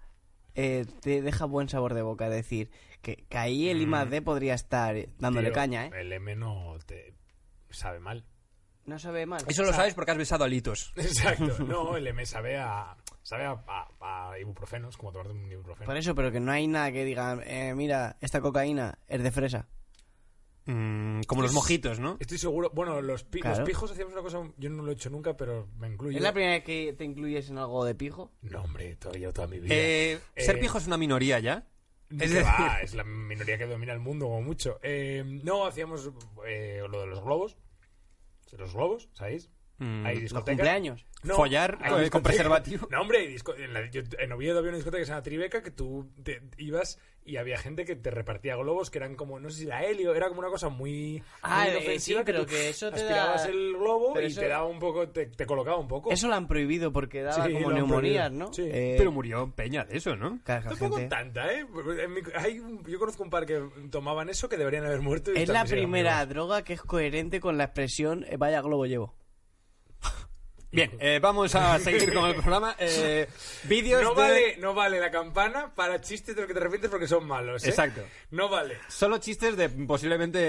eh, 0.56 0.86
te 1.02 1.22
deja 1.22 1.46
buen 1.46 1.70
sabor 1.70 1.94
de 1.94 2.02
boca? 2.02 2.26
Es 2.26 2.34
decir, 2.34 2.72
que, 3.02 3.18
que 3.30 3.38
ahí 3.38 3.70
el 3.70 3.82
I 3.82 3.86
más 3.86 4.10
D 4.10 4.22
podría 4.24 4.56
estar 4.56 4.96
dándole 5.20 5.50
Tío, 5.50 5.54
caña, 5.54 5.86
¿eh? 5.86 5.92
El 6.00 6.12
M 6.12 6.36
no 6.36 6.78
te 6.88 7.14
sabe 7.70 8.00
mal. 8.00 8.26
No 8.86 9.00
sabe 9.00 9.26
mal. 9.26 9.44
Eso 9.48 9.64
lo 9.64 9.74
sabes 9.74 9.94
porque 9.94 10.12
has 10.12 10.18
besado 10.18 10.44
a 10.44 10.48
litos. 10.48 10.94
Exacto. 10.96 11.64
No, 11.64 11.96
el 11.98 12.08
M 12.08 12.26
sabe 12.26 12.58
a. 12.58 12.96
Sabe 13.24 13.46
a, 13.46 13.52
a, 13.68 14.32
a 14.32 14.40
ibuprofeno. 14.40 14.90
Es 14.90 14.98
como 14.98 15.12
tomarte 15.12 15.34
un 15.34 15.52
ibuprofeno. 15.52 15.86
Por 15.88 15.98
eso, 15.98 16.14
pero 16.14 16.32
que 16.32 16.40
no 16.40 16.52
hay 16.52 16.68
nada 16.68 16.92
que 16.92 17.04
diga, 17.04 17.40
eh, 17.46 17.74
mira, 17.76 18.18
esta 18.22 18.42
cocaína 18.42 19.00
es 19.08 19.24
de 19.24 19.32
fresa. 19.32 19.68
Mm, 20.68 21.22
como 21.28 21.42
los 21.44 21.54
mojitos, 21.54 22.00
¿no? 22.00 22.18
Estoy 22.20 22.38
seguro. 22.40 22.72
Bueno, 22.74 23.02
los, 23.02 23.24
pi- 23.24 23.40
Claro. 23.40 23.60
los 23.60 23.68
pijos 23.68 23.92
hacíamos 23.92 24.14
una 24.14 24.24
cosa. 24.24 24.42
Yo 24.58 24.70
no 24.70 24.84
lo 24.84 24.92
he 24.92 24.96
hecho 24.96 25.10
nunca, 25.10 25.38
pero 25.38 25.68
me 25.78 25.88
incluyo. 25.88 26.18
¿Es 26.18 26.24
la 26.24 26.34
primera 26.34 26.54
vez 26.54 26.64
que 26.64 26.94
te 26.98 27.04
incluyes 27.06 27.50
en 27.50 27.58
algo 27.60 27.86
de 27.86 27.94
pijo? 27.96 28.32
No, 28.42 28.64
hombre, 28.64 28.96
todavía 28.96 29.32
toda 29.32 29.48
mi 29.48 29.60
vida. 29.60 29.76
Eh, 29.76 30.20
ser 30.36 30.56
Eh, 30.58 30.60
pijo 30.60 30.78
es 30.80 30.88
una 30.88 30.98
minoría 30.98 31.40
ya. 31.40 31.68
Es, 32.10 32.22
Es 32.24 32.34
decir- 32.34 32.46
es 32.84 32.96
la 32.96 33.04
minoría 33.04 33.58
que 33.58 33.66
domina 33.68 33.94
el 33.94 34.00
mundo, 34.00 34.26
como 34.26 34.42
mucho. 34.42 34.80
Eh, 34.82 35.24
no, 35.44 35.66
hacíamos 35.68 36.10
eh, 36.48 36.82
lo 36.90 37.02
de 37.02 37.08
los 37.08 37.24
globos. 37.24 37.58
Los 38.58 38.74
globos, 38.74 39.10
¿sabéis? 39.14 39.50
Mm, 39.77 40.06
Hay 40.06 40.13
¿Los 40.16 40.22
discotecas. 40.24 40.56
cumpleaños? 40.57 41.06
Follar 41.25 41.80
hay 41.81 42.10
con- 42.10 42.22
preservativo. 42.24 42.88
No, 42.92 43.01
hombre, 43.01 43.18
hay 43.19 43.27
disco- 43.27 43.56
en, 43.56 43.74
la- 43.74 43.89
yo- 43.89 44.04
en 44.19 44.31
Oviedo 44.31 44.60
había 44.60 44.69
una 44.69 44.77
discoteca 44.77 45.00
que 45.01 45.06
se 45.06 45.12
llama 45.12 45.24
Tribeca 45.24 45.63
que 45.63 45.72
tú 45.72 46.07
te 46.24 46.42
ibas 46.57 47.00
y 47.25 47.38
había 47.38 47.57
gente 47.57 47.83
que 47.83 47.95
te 47.95 48.12
repartía 48.12 48.56
globos 48.56 48.92
que 48.92 49.00
eran 49.00 49.16
como, 49.16 49.39
no 49.39 49.50
sé 49.50 49.62
si 49.62 49.66
era 49.66 49.83
helio, 49.83 50.13
era 50.13 50.27
como 50.27 50.42
una 50.42 50.50
cosa 50.50 50.69
muy, 50.69 51.24
Ah, 51.42 51.62
muy 51.63 51.68
eh, 51.69 51.72
inofensiva 51.77 52.19
sí, 52.19 52.25
pero 52.25 52.42
tú 52.42 52.45
que 52.51 52.69
eso 52.69 52.92
te 52.92 52.98
aspirabas 52.98 53.44
da- 53.44 53.50
el 53.50 53.74
globo 53.74 54.13
pero 54.13 54.27
y 54.27 54.30
eso- 54.31 54.39
te 54.42 54.48
daba 54.48 54.66
un 54.68 54.77
poco, 54.80 55.10
te, 55.10 55.25
te 55.25 55.45
colocaba 55.48 55.77
un 55.77 55.88
poco. 55.88 56.12
Eso 56.12 56.27
lo 56.27 56.36
han 56.36 56.48
prohibido 56.48 56.94
porque 56.94 57.24
daba 57.24 57.44
Sí, 57.48 57.54
como 57.54 57.72
neumonías. 57.72 58.31
¿no? 58.31 58.54
Sí. 58.54 58.62
Eh, 58.72 58.94
Pero 58.98 59.12
murió 59.12 59.51
Peña 59.56 59.83
de 59.86 59.98
eso, 59.98 60.16
¿no? 60.16 60.39
Tampoco 60.45 60.98
gente- 60.98 61.07
tanta, 61.07 61.51
¿eh? 61.51 61.66
Mi- 61.66 62.22
hay 62.36 62.60
un- 62.60 62.83
yo 62.86 63.00
conozco 63.00 63.24
un 63.24 63.31
par 63.31 63.48
que 63.48 63.62
tomaban 63.89 64.30
eso 64.30 64.48
que 64.48 64.57
deberían 64.57 64.86
haber 64.86 65.01
muerto. 65.01 65.31
y 65.33 65.39
Es 65.39 65.50
la 65.50 65.66
primera 65.66 66.24
droga 66.27 66.62
que 66.63 66.74
es 66.74 66.81
coherente 66.83 67.39
con 67.39 67.57
la 67.57 67.63
expresión 67.66 68.24
eh, 68.30 68.38
vaya 68.38 68.62
globo 68.62 68.86
llevo. 68.86 69.16
Bien, 70.75 70.92
eh, 71.00 71.19
vamos 71.22 71.56
a 71.56 71.80
seguir 71.80 72.13
con 72.13 72.25
el 72.25 72.36
programa. 72.36 72.75
Eh, 72.80 73.27
vídeos 73.63 74.04
No 74.04 74.13
de... 74.13 74.22
vale, 74.22 74.57
no 74.57 74.74
vale 74.74 75.00
la 75.00 75.10
campana 75.10 75.72
para 75.74 76.01
chistes 76.01 76.36
de 76.36 76.42
los 76.42 76.48
que 76.48 76.54
te 76.54 76.60
arrepientes 76.60 76.92
porque 76.92 77.07
son 77.07 77.25
malos, 77.25 77.63
¿eh? 77.63 77.69
Exacto. 77.69 78.01
No 78.31 78.50
vale. 78.50 78.77
Solo 78.89 79.18
chistes 79.19 79.56
de 79.56 79.69
posiblemente 79.69 80.39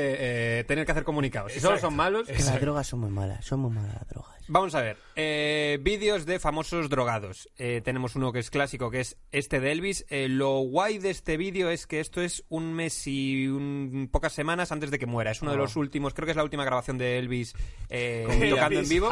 eh, 0.59 0.65
tener 0.65 0.85
que 0.85 0.93
hacer 0.93 1.05
comunicados. 1.05 1.53
Si 1.53 1.61
solo 1.61 1.79
son 1.79 1.95
malos... 1.95 2.27
Que 2.27 2.35
las 2.35 2.61
drogas 2.61 2.87
son 2.87 3.01
muy 3.01 3.11
malas, 3.11 3.45
son 3.45 3.61
muy 3.61 3.71
malas 3.71 3.95
las 3.95 4.09
drogas. 4.09 4.37
Vamos 4.49 4.75
a 4.75 4.83
ver. 4.83 5.06
Eh, 5.17 5.79
vídeos 5.81 6.27
de 6.27 6.39
famosos 6.39 6.89
drogados. 6.91 7.49
Eh, 7.57 7.81
tenemos 7.85 8.15
uno 8.17 8.33
que 8.33 8.39
es 8.39 8.51
clásico, 8.51 8.91
que 8.91 9.01
es 9.01 9.17
este 9.33 9.61
de 9.61 9.73
Elvis. 9.73 10.05
Eh, 10.11 10.29
lo 10.29 10.59
guay 10.61 10.99
de 10.99 11.11
este 11.11 11.37
vídeo 11.37 11.71
es 11.71 11.87
que 11.87 12.01
esto 12.01 12.21
es 12.21 12.45
un 12.49 12.75
mes 12.75 13.07
y 13.07 13.49
un- 13.49 14.09
pocas 14.13 14.33
semanas 14.35 14.73
antes 14.73 14.91
de 14.91 14.99
que 14.99 15.07
muera. 15.07 15.31
Es 15.31 15.43
uno 15.43 15.51
de 15.53 15.57
Ah. 15.57 15.61
los 15.61 15.77
últimos, 15.77 16.13
creo 16.15 16.27
que 16.27 16.33
es 16.33 16.37
la 16.37 16.45
última 16.45 16.65
grabación 16.65 16.99
de 16.99 17.19
Elvis 17.19 17.55
eh, 17.89 18.27
Elvis 18.31 18.51
tocando 18.51 18.79
en 18.81 18.89
vivo. 18.89 19.11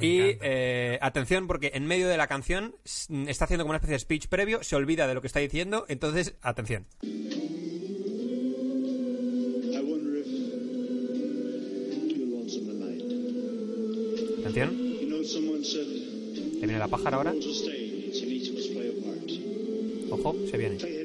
Y 0.00 0.18
eh, 0.42 0.98
atención, 1.00 1.46
porque 1.46 1.70
en 1.74 1.86
medio 1.86 2.08
de 2.08 2.16
la 2.16 2.26
canción 2.26 2.74
está 2.84 3.44
haciendo 3.44 3.64
como 3.64 3.70
una 3.70 3.76
especie 3.76 3.94
de 3.94 4.00
speech 4.00 4.26
previo, 4.26 4.62
se 4.64 4.74
olvida 4.76 5.06
de 5.06 5.14
lo 5.14 5.20
que 5.20 5.28
está 5.28 5.40
diciendo, 5.40 5.86
entonces, 5.88 6.34
atención. 6.42 6.86
Atención. 14.40 14.87
¿Le 15.30 16.66
viene 16.66 16.78
la 16.78 16.88
pájara 16.88 17.18
ahora? 17.18 17.34
Ojo, 20.10 20.36
se 20.50 20.56
viene. 20.56 20.97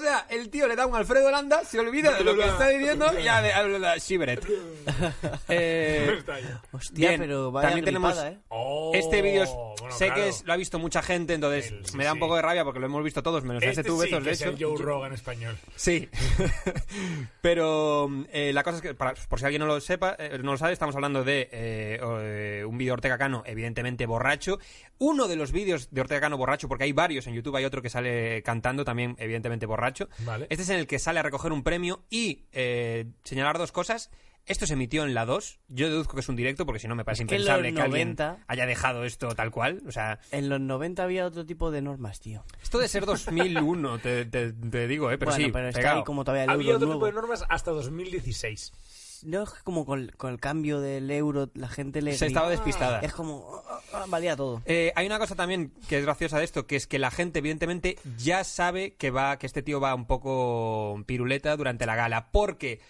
O 0.00 0.02
sea, 0.02 0.26
el 0.30 0.48
tío 0.48 0.66
le 0.66 0.76
da 0.76 0.86
un 0.86 0.96
Alfredo 0.96 1.30
Landa, 1.30 1.62
se 1.62 1.78
olvida 1.78 2.12
de 2.16 2.24
lo 2.24 2.34
que 2.34 2.44
está 2.46 2.68
diciendo 2.68 3.06
y 3.20 3.22
ya 3.22 3.42
de 3.42 3.52
habla 3.52 3.98
Shiveret. 3.98 4.42
Eh. 5.48 6.22
Hostia, 6.72 7.08
Bien, 7.10 7.20
pero 7.20 7.50
vaya 7.52 7.68
también 7.68 7.84
tenemos- 7.84 8.12
gripada, 8.12 8.30
¿eh? 8.32 8.38
Oh, 8.48 8.92
Este 8.94 9.20
vídeo 9.20 9.42
es- 9.42 9.50
bueno, 9.50 9.94
sé 9.94 10.06
claro. 10.06 10.22
que 10.22 10.28
es- 10.28 10.44
lo 10.44 10.52
ha 10.52 10.56
visto 10.56 10.78
mucha 10.78 11.02
gente, 11.02 11.34
entonces 11.34 11.70
El- 11.70 11.96
me 11.98 12.04
da 12.04 12.12
un 12.12 12.16
sí. 12.16 12.20
poco 12.20 12.36
de 12.36 12.42
rabia 12.42 12.64
porque 12.64 12.80
lo 12.80 12.86
hemos 12.86 13.02
visto 13.04 13.22
todos, 13.22 13.44
menos 13.44 13.62
Este 13.62 13.80
ese 13.80 13.84
tú, 13.84 13.96
sí 14.00 14.06
Bezos, 14.06 14.18
que 14.20 14.24
de 14.24 14.30
es 14.32 14.40
hecho. 14.40 14.50
el 14.50 14.56
Joe 14.64 14.76
Rogan 14.82 15.12
español. 15.12 15.56
Sí. 15.76 16.08
Pero 17.40 18.08
eh, 18.32 18.52
la 18.52 18.62
cosa 18.62 18.76
es 18.76 18.82
que, 18.82 18.94
para- 18.94 19.14
por 19.28 19.38
si 19.38 19.44
alguien 19.44 19.60
no 19.60 19.66
lo 19.66 19.80
sepa, 19.80 20.16
eh, 20.18 20.38
no 20.42 20.52
lo 20.52 20.58
sabe, 20.58 20.72
estamos 20.72 20.94
hablando 20.94 21.24
de 21.24 21.48
eh, 21.52 22.00
o, 22.02 22.18
eh, 22.20 22.64
un 22.64 22.78
vídeo 22.78 22.90
de 22.90 22.94
Ortega 22.94 23.18
Cano, 23.18 23.42
evidentemente 23.46 24.06
borracho. 24.06 24.58
Uno 24.98 25.28
de 25.28 25.36
los 25.36 25.52
vídeos 25.52 25.88
de 25.90 26.00
Ortega 26.02 26.20
Cano 26.20 26.36
borracho, 26.36 26.68
porque 26.68 26.84
hay 26.84 26.92
varios 26.92 27.26
en 27.26 27.34
YouTube, 27.34 27.56
hay 27.56 27.64
otro 27.64 27.80
que 27.82 27.88
sale 27.90 28.42
cantando 28.42 28.84
también, 28.84 29.16
evidentemente 29.18 29.66
borracho. 29.90 30.08
Vale. 30.24 30.46
Este 30.50 30.62
es 30.62 30.68
en 30.70 30.76
el 30.78 30.86
que 30.86 30.98
sale 30.98 31.20
a 31.20 31.22
recoger 31.22 31.52
un 31.52 31.62
premio 31.62 32.04
y 32.10 32.44
eh, 32.52 33.06
señalar 33.24 33.58
dos 33.58 33.72
cosas. 33.72 34.10
Esto 34.46 34.66
se 34.66 34.72
emitió 34.72 35.04
en 35.04 35.12
la 35.14 35.26
2. 35.26 35.60
Yo 35.68 35.88
deduzco 35.88 36.14
que 36.14 36.20
es 36.20 36.28
un 36.28 36.34
directo 36.34 36.64
porque 36.64 36.80
si 36.80 36.88
no 36.88 36.94
me 36.96 37.04
parece 37.04 37.22
Es 37.24 37.28
que 37.28 37.34
impensable 37.36 37.74
que 37.74 37.82
alguien 37.82 38.08
90 38.16 38.38
haya 38.48 38.66
dejado 38.66 39.04
esto 39.04 39.28
tal 39.34 39.50
cual. 39.50 39.82
O 39.86 39.92
sea, 39.92 40.18
En 40.32 40.48
los 40.48 40.58
90 40.60 41.04
había 41.04 41.26
otro 41.26 41.44
tipo 41.44 41.70
de 41.70 41.82
normas, 41.82 42.20
tío. 42.20 42.42
esto 42.62 42.78
de 42.78 42.88
ser 42.88 43.04
2001, 43.04 43.98
te, 43.98 44.24
te- 44.24 44.52
te 44.52 44.88
digo, 44.88 45.10
¿eh? 45.12 45.18
Pero 45.18 45.30
bueno, 45.32 45.44
sí, 45.46 45.52
pero 45.52 45.68
está 45.68 45.78
pegado. 45.80 45.98
ahí 45.98 46.04
como 46.04 46.24
todavía 46.24 46.44
el 46.44 46.50
Había 46.50 46.74
otro 46.76 46.86
nuevo. 46.86 47.00
tipo 47.00 47.06
de 47.06 47.12
normas 47.12 47.44
hasta 47.48 47.70
2016. 47.70 48.72
No, 49.24 49.42
es 49.42 49.50
como 49.64 49.84
con, 49.84 50.10
con 50.16 50.32
el 50.32 50.40
cambio 50.40 50.80
del 50.80 51.10
euro 51.10 51.50
la 51.54 51.68
gente 51.68 52.02
le... 52.02 52.14
Se 52.16 52.26
estaba 52.26 52.50
despistada. 52.50 53.00
Es 53.00 53.12
como... 53.12 53.44
ah, 53.54 53.62
ah, 53.70 53.80
ah, 53.92 54.04
valía 54.08 54.36
todo. 54.36 54.62
Eh, 54.66 54.92
hay 54.96 55.06
una 55.06 55.18
cosa 55.18 55.34
también 55.34 55.72
que 55.88 55.98
es 55.98 56.04
graciosa 56.04 56.38
de 56.38 56.44
esto, 56.44 56.66
que 56.66 56.76
es 56.76 56.86
que 56.86 56.98
la 56.98 57.10
gente, 57.10 57.40
evidentemente, 57.40 57.98
ya 58.16 58.44
sabe 58.44 58.94
que 58.94 59.10
va, 59.10 59.38
que 59.38 59.46
este 59.46 59.62
tío 59.62 59.80
va 59.80 59.94
un 59.94 60.06
poco 60.06 61.02
piruleta 61.06 61.56
durante 61.56 61.86
la 61.86 61.96
gala. 61.96 62.30
Porque 62.30 62.80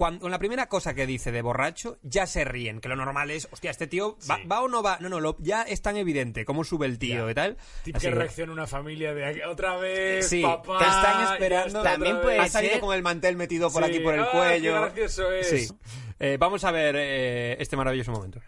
cuando, 0.00 0.22
con 0.22 0.30
la 0.30 0.38
primera 0.38 0.66
cosa 0.66 0.94
que 0.94 1.06
dice 1.06 1.30
de 1.30 1.42
borracho, 1.42 1.98
ya 2.02 2.26
se 2.26 2.42
ríen. 2.46 2.80
Que 2.80 2.88
lo 2.88 2.96
normal 2.96 3.30
es, 3.30 3.46
hostia, 3.50 3.70
este 3.70 3.86
tío 3.86 4.16
va, 4.30 4.36
Sí. 4.38 4.44
va 4.50 4.62
o 4.62 4.68
no 4.68 4.82
va. 4.82 4.96
No, 4.98 5.10
no, 5.10 5.20
lo- 5.20 5.36
ya 5.40 5.60
es 5.60 5.82
tan 5.82 5.98
evidente 5.98 6.46
cómo 6.46 6.64
sube 6.64 6.86
el 6.86 6.98
tío 6.98 7.26
Ya. 7.26 7.30
y 7.30 7.34
tal. 7.34 7.58
Típica 7.84 8.08
reacción 8.08 8.48
una 8.48 8.66
familia 8.66 9.12
de 9.12 9.44
otra 9.44 9.76
vez, 9.76 10.26
Sí, 10.26 10.40
papá. 10.40 10.78
te 10.78 10.84
están 10.84 11.32
esperando. 11.34 11.78
está 11.80 11.92
También 11.92 12.18
puede. 12.22 12.38
Ha 12.38 12.48
salido 12.48 12.72
ser- 12.72 12.80
con 12.80 12.96
el 12.96 13.02
mantel 13.02 13.36
metido 13.36 13.70
por 13.70 13.84
Sí. 13.84 13.90
aquí 13.90 14.00
por 14.00 14.14
el 14.14 14.20
¡Ah, 14.22 14.30
cuello. 14.32 14.72
qué 14.72 14.80
gracioso 14.80 15.30
es! 15.32 15.48
Sí. 15.50 15.68
Eh, 16.18 16.38
vamos 16.40 16.64
a 16.64 16.70
ver 16.70 16.94
eh, 16.98 17.56
este 17.60 17.76
maravilloso 17.76 18.10
momento. 18.10 18.40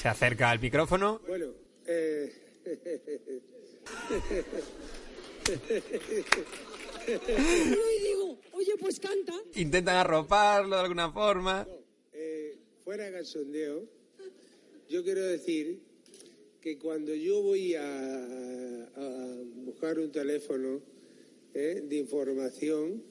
Se 0.00 0.08
acerca 0.08 0.48
al 0.50 0.60
micrófono. 0.60 1.20
Bueno, 1.26 1.46
eh, 1.88 2.32
y 7.14 8.02
digo, 8.08 8.38
oye, 8.52 8.72
pues 8.78 9.00
canta. 9.00 9.32
Intentan 9.56 9.96
arroparlo 9.96 10.76
de 10.76 10.82
alguna 10.82 11.10
forma. 11.12 11.66
eh, 12.12 12.56
fuera 12.84 13.10
cachondeo, 13.12 13.84
yo 14.88 15.02
quiero 15.04 15.24
decir 15.24 15.80
que 16.60 16.78
cuando 16.78 17.14
yo 17.14 17.42
voy 17.42 17.74
a, 17.74 17.82
a 17.84 19.36
buscar 19.64 19.98
un 19.98 20.10
teléfono 20.12 20.80
eh, 21.54 21.82
de 21.88 21.96
información, 21.96 23.02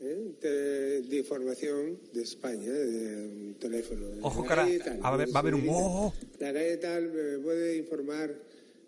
eh, 0.00 1.02
de 1.08 1.16
información 1.16 1.98
de 2.12 2.22
España, 2.22 2.72
de 2.72 3.26
un 3.28 3.54
teléfono. 3.58 4.08
de 4.08 4.20
Ojo, 4.22 4.42
la 4.42 4.48
cara, 4.48 4.68
tal, 4.84 5.00
a 5.02 5.16
ver, 5.16 5.28
no 5.28 5.32
va 5.34 5.38
a 5.38 5.42
haber 5.42 5.54
un- 5.54 5.66
¡oh! 5.68 6.12
La 6.38 6.52
calle 6.52 6.76
tal, 6.78 7.12
me 7.12 7.38
puede 7.38 7.76
informar 7.76 8.34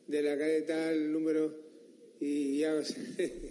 de 0.07 0.23
la 0.23 0.37
calle 0.39 0.63
tal, 0.63 1.13
número, 1.13 1.55
y 2.21 2.59
ya 2.59 2.75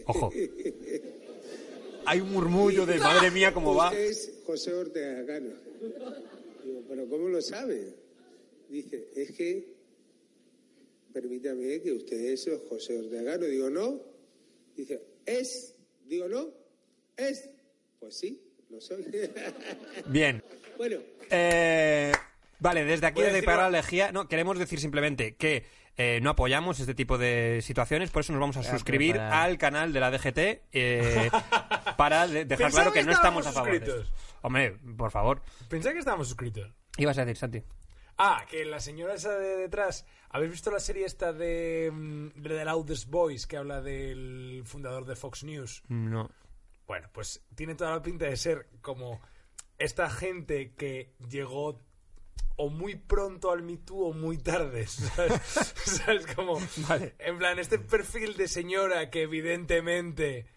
Ojo. 0.06 0.32
Hay 2.06 2.22
un 2.22 2.32
murmullo 2.32 2.86
de 2.86 2.98
madre 3.00 3.32
mía 3.32 3.54
cómo 3.54 3.76
va. 3.76 3.90
Usted 3.90 4.06
es 4.06 4.34
José 4.46 4.74
Ortega 4.74 5.26
Cano. 5.26 5.50
Digo, 6.64 6.84
pero 6.88 7.08
¿cómo 7.10 7.28
lo 7.28 7.42
sabe? 7.42 7.94
Dice, 8.70 9.10
es 9.16 9.32
que, 9.32 9.74
permítame 11.14 11.82
que 11.82 11.92
usted 11.92 12.18
es 12.18 12.50
José 12.70 12.98
Ortega 13.00 13.34
Cano. 13.34 13.46
Digo, 13.46 13.70
no. 13.70 14.00
Dice, 14.76 15.02
es. 15.26 15.76
Digo, 16.06 16.28
no. 16.30 16.50
Es. 17.18 17.50
Pues 18.00 18.16
sí, 18.16 18.42
lo 18.70 18.80
soy. 18.80 19.06
Bien. 20.10 20.42
bueno, 20.78 21.00
Eh, 21.30 22.12
vale, 22.60 22.86
desde 22.86 23.08
aquí, 23.08 23.20
desde 23.22 23.34
decir 23.34 23.46
Para 23.46 23.64
la 23.64 23.68
una- 23.70 23.78
Lejía, 23.80 24.12
no, 24.14 24.28
queremos 24.30 24.58
decir 24.60 24.80
simplemente 24.80 25.36
que 25.36 25.64
eh, 25.98 26.20
no 26.22 26.30
apoyamos 26.30 26.80
este 26.80 26.94
tipo 26.96 27.18
de 27.18 27.60
situaciones, 27.64 28.12
por 28.12 28.22
eso 28.22 28.32
nos 28.34 28.40
vamos 28.40 28.58
a 28.58 28.64
suscribir 28.64 29.16
para- 29.16 29.44
al 29.44 29.58
canal 29.58 29.92
de 29.94 30.00
la 30.00 30.12
DGT 30.12 30.38
eh, 30.72 31.30
para 31.98 32.28
de- 32.28 32.46
dejar 32.46 32.66
Pensaba 32.68 32.70
claro 32.84 32.94
que 32.94 33.00
que 33.00 33.06
no 33.06 33.12
estamos 33.12 33.48
a 33.48 33.52
favor 33.52 33.72
de 33.72 33.78
suscritos. 33.80 34.06
esto. 34.08 34.38
Hombre, 34.44 34.78
por 34.98 35.12
favor. 35.12 35.42
Pensaba 35.68 35.94
que 35.94 36.00
estábamos 36.00 36.28
suscritos. 36.28 36.72
Ibas 36.98 37.18
a 37.18 37.26
decir, 37.26 37.38
Santi. 37.38 37.64
Ah, 38.20 38.46
que 38.50 38.66
la 38.66 38.80
señora 38.80 39.14
esa 39.16 39.32
de 39.38 39.58
detrás. 39.58 40.06
¿Habéis 40.30 40.52
visto 40.52 40.72
la 40.72 40.80
serie 40.80 41.06
esta 41.06 41.34
de, 41.34 41.92
mm, 41.94 42.28
de 42.42 42.50
The 42.50 42.66
Loudest 42.66 43.10
Voice 43.10 43.48
que 43.48 43.58
habla 43.58 43.82
del 43.82 44.64
fundador 44.66 45.06
de 45.06 45.16
Fox 45.16 45.44
News? 45.44 45.84
No. 45.88 46.30
Bueno, 46.88 47.10
pues 47.14 47.44
tiene 47.56 47.76
toda 47.76 47.92
la 47.92 48.02
pinta 48.02 48.26
de 48.26 48.36
ser 48.38 48.68
como 48.82 49.22
esta 49.78 50.10
gente 50.10 50.74
que 50.76 51.14
llegó 51.30 51.80
o 52.56 52.70
muy 52.70 52.96
pronto 52.96 53.52
al 53.52 53.62
Me 53.64 53.78
Too 53.78 54.08
o 54.10 54.14
muy 54.14 54.38
tarde. 54.38 54.88
¿Sabes? 54.88 55.42
¿Sabes? 55.86 56.26
Como, 56.36 56.60
Vale. 56.88 57.16
En 57.20 57.38
plan, 57.38 57.60
este 57.60 57.78
perfil 57.80 58.36
de 58.36 58.48
señora 58.48 59.10
que 59.10 59.24
evidentemente 59.24 60.48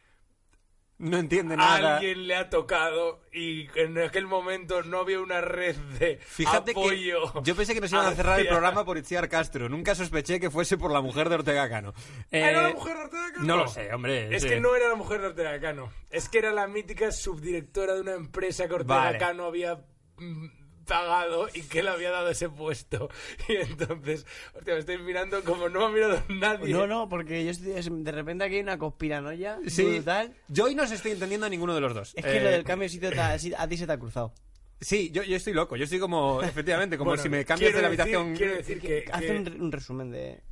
No 0.99 1.17
entiende 1.19 1.57
nada. 1.57 1.97
alguien 1.97 2.27
le 2.27 2.37
ha 2.37 2.49
tocado 2.51 3.23
y 3.33 3.69
en 3.79 3.99
aquel 3.99 4.27
momento 4.27 4.83
no 4.83 5.01
había 5.01 5.21
una 5.21 5.41
red 5.41 5.75
de 5.99 6.17
Fíjate 6.19 6.73
apoyo. 6.73 7.33
que 7.35 7.41
yo 7.43 7.55
pensé 7.57 7.73
que 7.75 7.81
nos 7.81 7.91
iban 7.93 8.05
a 8.07 8.13
cerrar 8.15 8.39
el 8.41 8.49
programa 8.49 8.85
por 8.85 8.99
Itziar 8.99 9.29
Castro. 9.29 9.69
Nunca 9.69 9.95
sospeché 9.95 10.39
que 10.41 10.51
fuese 10.51 10.77
por 10.79 10.91
la 10.93 11.01
mujer 11.01 11.29
de 11.31 11.37
Ortega 11.37 11.69
Cano. 11.69 11.93
¿Era 12.31 12.51
Eh, 12.51 12.53
la 12.69 12.75
mujer 12.75 12.97
de 12.97 13.03
Ortega 13.05 13.33
Cano? 13.35 13.47
No 13.47 13.57
lo 13.57 13.69
sé, 13.69 13.93
hombre. 13.95 14.35
Es 14.35 14.43
sí. 14.43 14.49
que 14.51 14.61
no 14.61 14.75
era 14.77 14.89
la 14.89 14.95
mujer 14.95 15.21
de 15.23 15.27
Ortega 15.29 15.59
Cano. 15.61 15.91
Es 16.11 16.29
que 16.29 16.39
era 16.39 16.51
la 16.53 16.67
mítica 16.67 17.13
subdirectora 17.13 17.95
de 17.95 18.01
una 18.03 18.15
empresa 18.15 18.69
que 18.69 18.75
Ortega 18.75 18.97
Vale. 19.05 19.19
Cano 19.19 19.45
había 19.47 19.77
mm, 20.19 20.47
pagado 20.91 21.49
y 21.55 21.63
que 21.63 21.83
le 21.83 21.91
había 21.91 22.11
dado 22.11 22.29
ese 22.31 22.49
puesto. 22.49 23.09
Y 23.49 23.57
entonces, 23.57 24.27
hostia, 24.55 24.75
me 24.75 24.81
estoy 24.81 24.99
mirando 24.99 25.43
como 25.45 25.69
no 25.69 25.79
me 25.81 25.85
ha 25.87 25.89
mirado 25.91 26.23
nadie. 26.29 26.73
No, 26.75 26.87
no, 26.87 27.09
porque 27.09 27.45
yo 27.45 27.51
estoy, 27.53 27.73
es- 27.73 27.89
de 27.91 28.13
repente 28.13 28.45
aquí 28.45 28.57
hay 28.57 28.61
una 28.63 28.77
conspiranoia 28.79 29.59
Sí. 29.69 29.85
brutal. 29.85 30.35
Yo 30.49 30.65
hoy 30.65 30.75
no 30.75 30.83
os 30.83 30.91
estoy 30.91 31.13
entendiendo 31.13 31.47
a 31.47 31.49
ninguno 31.49 31.75
de 31.75 31.81
los 31.81 31.95
dos. 31.95 32.13
Es 32.17 32.25
que 32.25 32.37
Eh, 32.39 32.41
lo 32.43 32.51
del 32.51 32.65
cambio 32.65 32.85
de 32.87 32.89
sitio 32.91 33.11
te 33.11 33.21
ha- 33.21 33.39
sí, 33.39 33.53
a 33.57 33.67
ti 33.69 33.77
se 33.77 33.87
te 33.87 33.93
ha 33.93 33.99
cruzado. 33.99 34.35
Sí, 34.81 35.11
yo, 35.13 35.23
yo 35.23 35.37
estoy 35.37 35.53
loco. 35.53 35.77
Yo 35.77 35.85
estoy 35.85 35.99
como, 35.99 36.43
efectivamente, 36.43 36.99
como 36.99 37.11
Bueno, 37.11 37.23
si 37.23 37.29
me 37.29 37.45
cambias 37.45 37.73
de 37.75 37.83
la 37.83 37.89
decir- 37.91 38.01
habitación. 38.03 38.37
quiero 38.37 38.55
decir 38.55 38.81
que, 38.81 39.05
Haz 39.13 39.21
que- 39.21 39.31
un, 39.31 39.47
re- 39.47 39.61
un 39.61 39.73
resumen 39.73 40.11
de... 40.11 40.43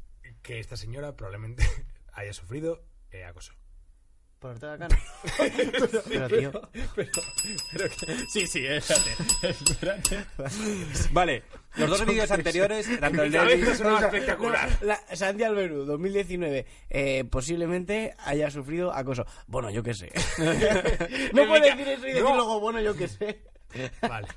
que 0.42 0.60
esta 0.60 0.76
señora 0.76 1.16
probablemente 1.16 1.64
haya 2.12 2.32
sufrido 2.32 2.84
eh, 3.10 3.24
acoso. 3.24 3.52
¿Por 4.38 4.52
Ortega 4.52 4.78
Cano? 4.78 4.96
Pero, 6.08 6.28
tío... 6.28 6.52
Sí, 8.28 8.46
sí, 8.46 8.64
espérate. 8.66 9.10
espérate. 9.48 10.24
Vale, 11.12 11.42
los 11.76 11.90
dos 11.90 12.06
vídeos 12.06 12.30
anteriores, 12.30 12.88
tanto 13.00 13.22
el 13.24 13.32
de 13.32 13.74
sonaba 13.74 14.00
espectacular. 14.06 14.68
La, 14.82 15.00
Santi 15.14 15.42
Alberú, 15.42 15.84
2019, 15.84 16.66
eh, 16.90 17.24
posiblemente 17.28 18.14
haya 18.18 18.48
sufrido 18.50 18.92
acoso. 18.94 19.26
Bueno, 19.48 19.70
yo 19.70 19.82
qué 19.82 19.94
sé. 19.94 20.12
no 21.32 21.46
ca- 21.46 21.60
decir 21.60 21.88
eso 21.88 22.06
y 22.06 22.10
decir 22.10 22.22
No. 22.22 22.36
luego, 22.36 22.60
bueno, 22.60 22.80
yo 22.80 22.94
qué 22.94 23.08
sé. 23.08 23.42
Vale. 24.02 24.28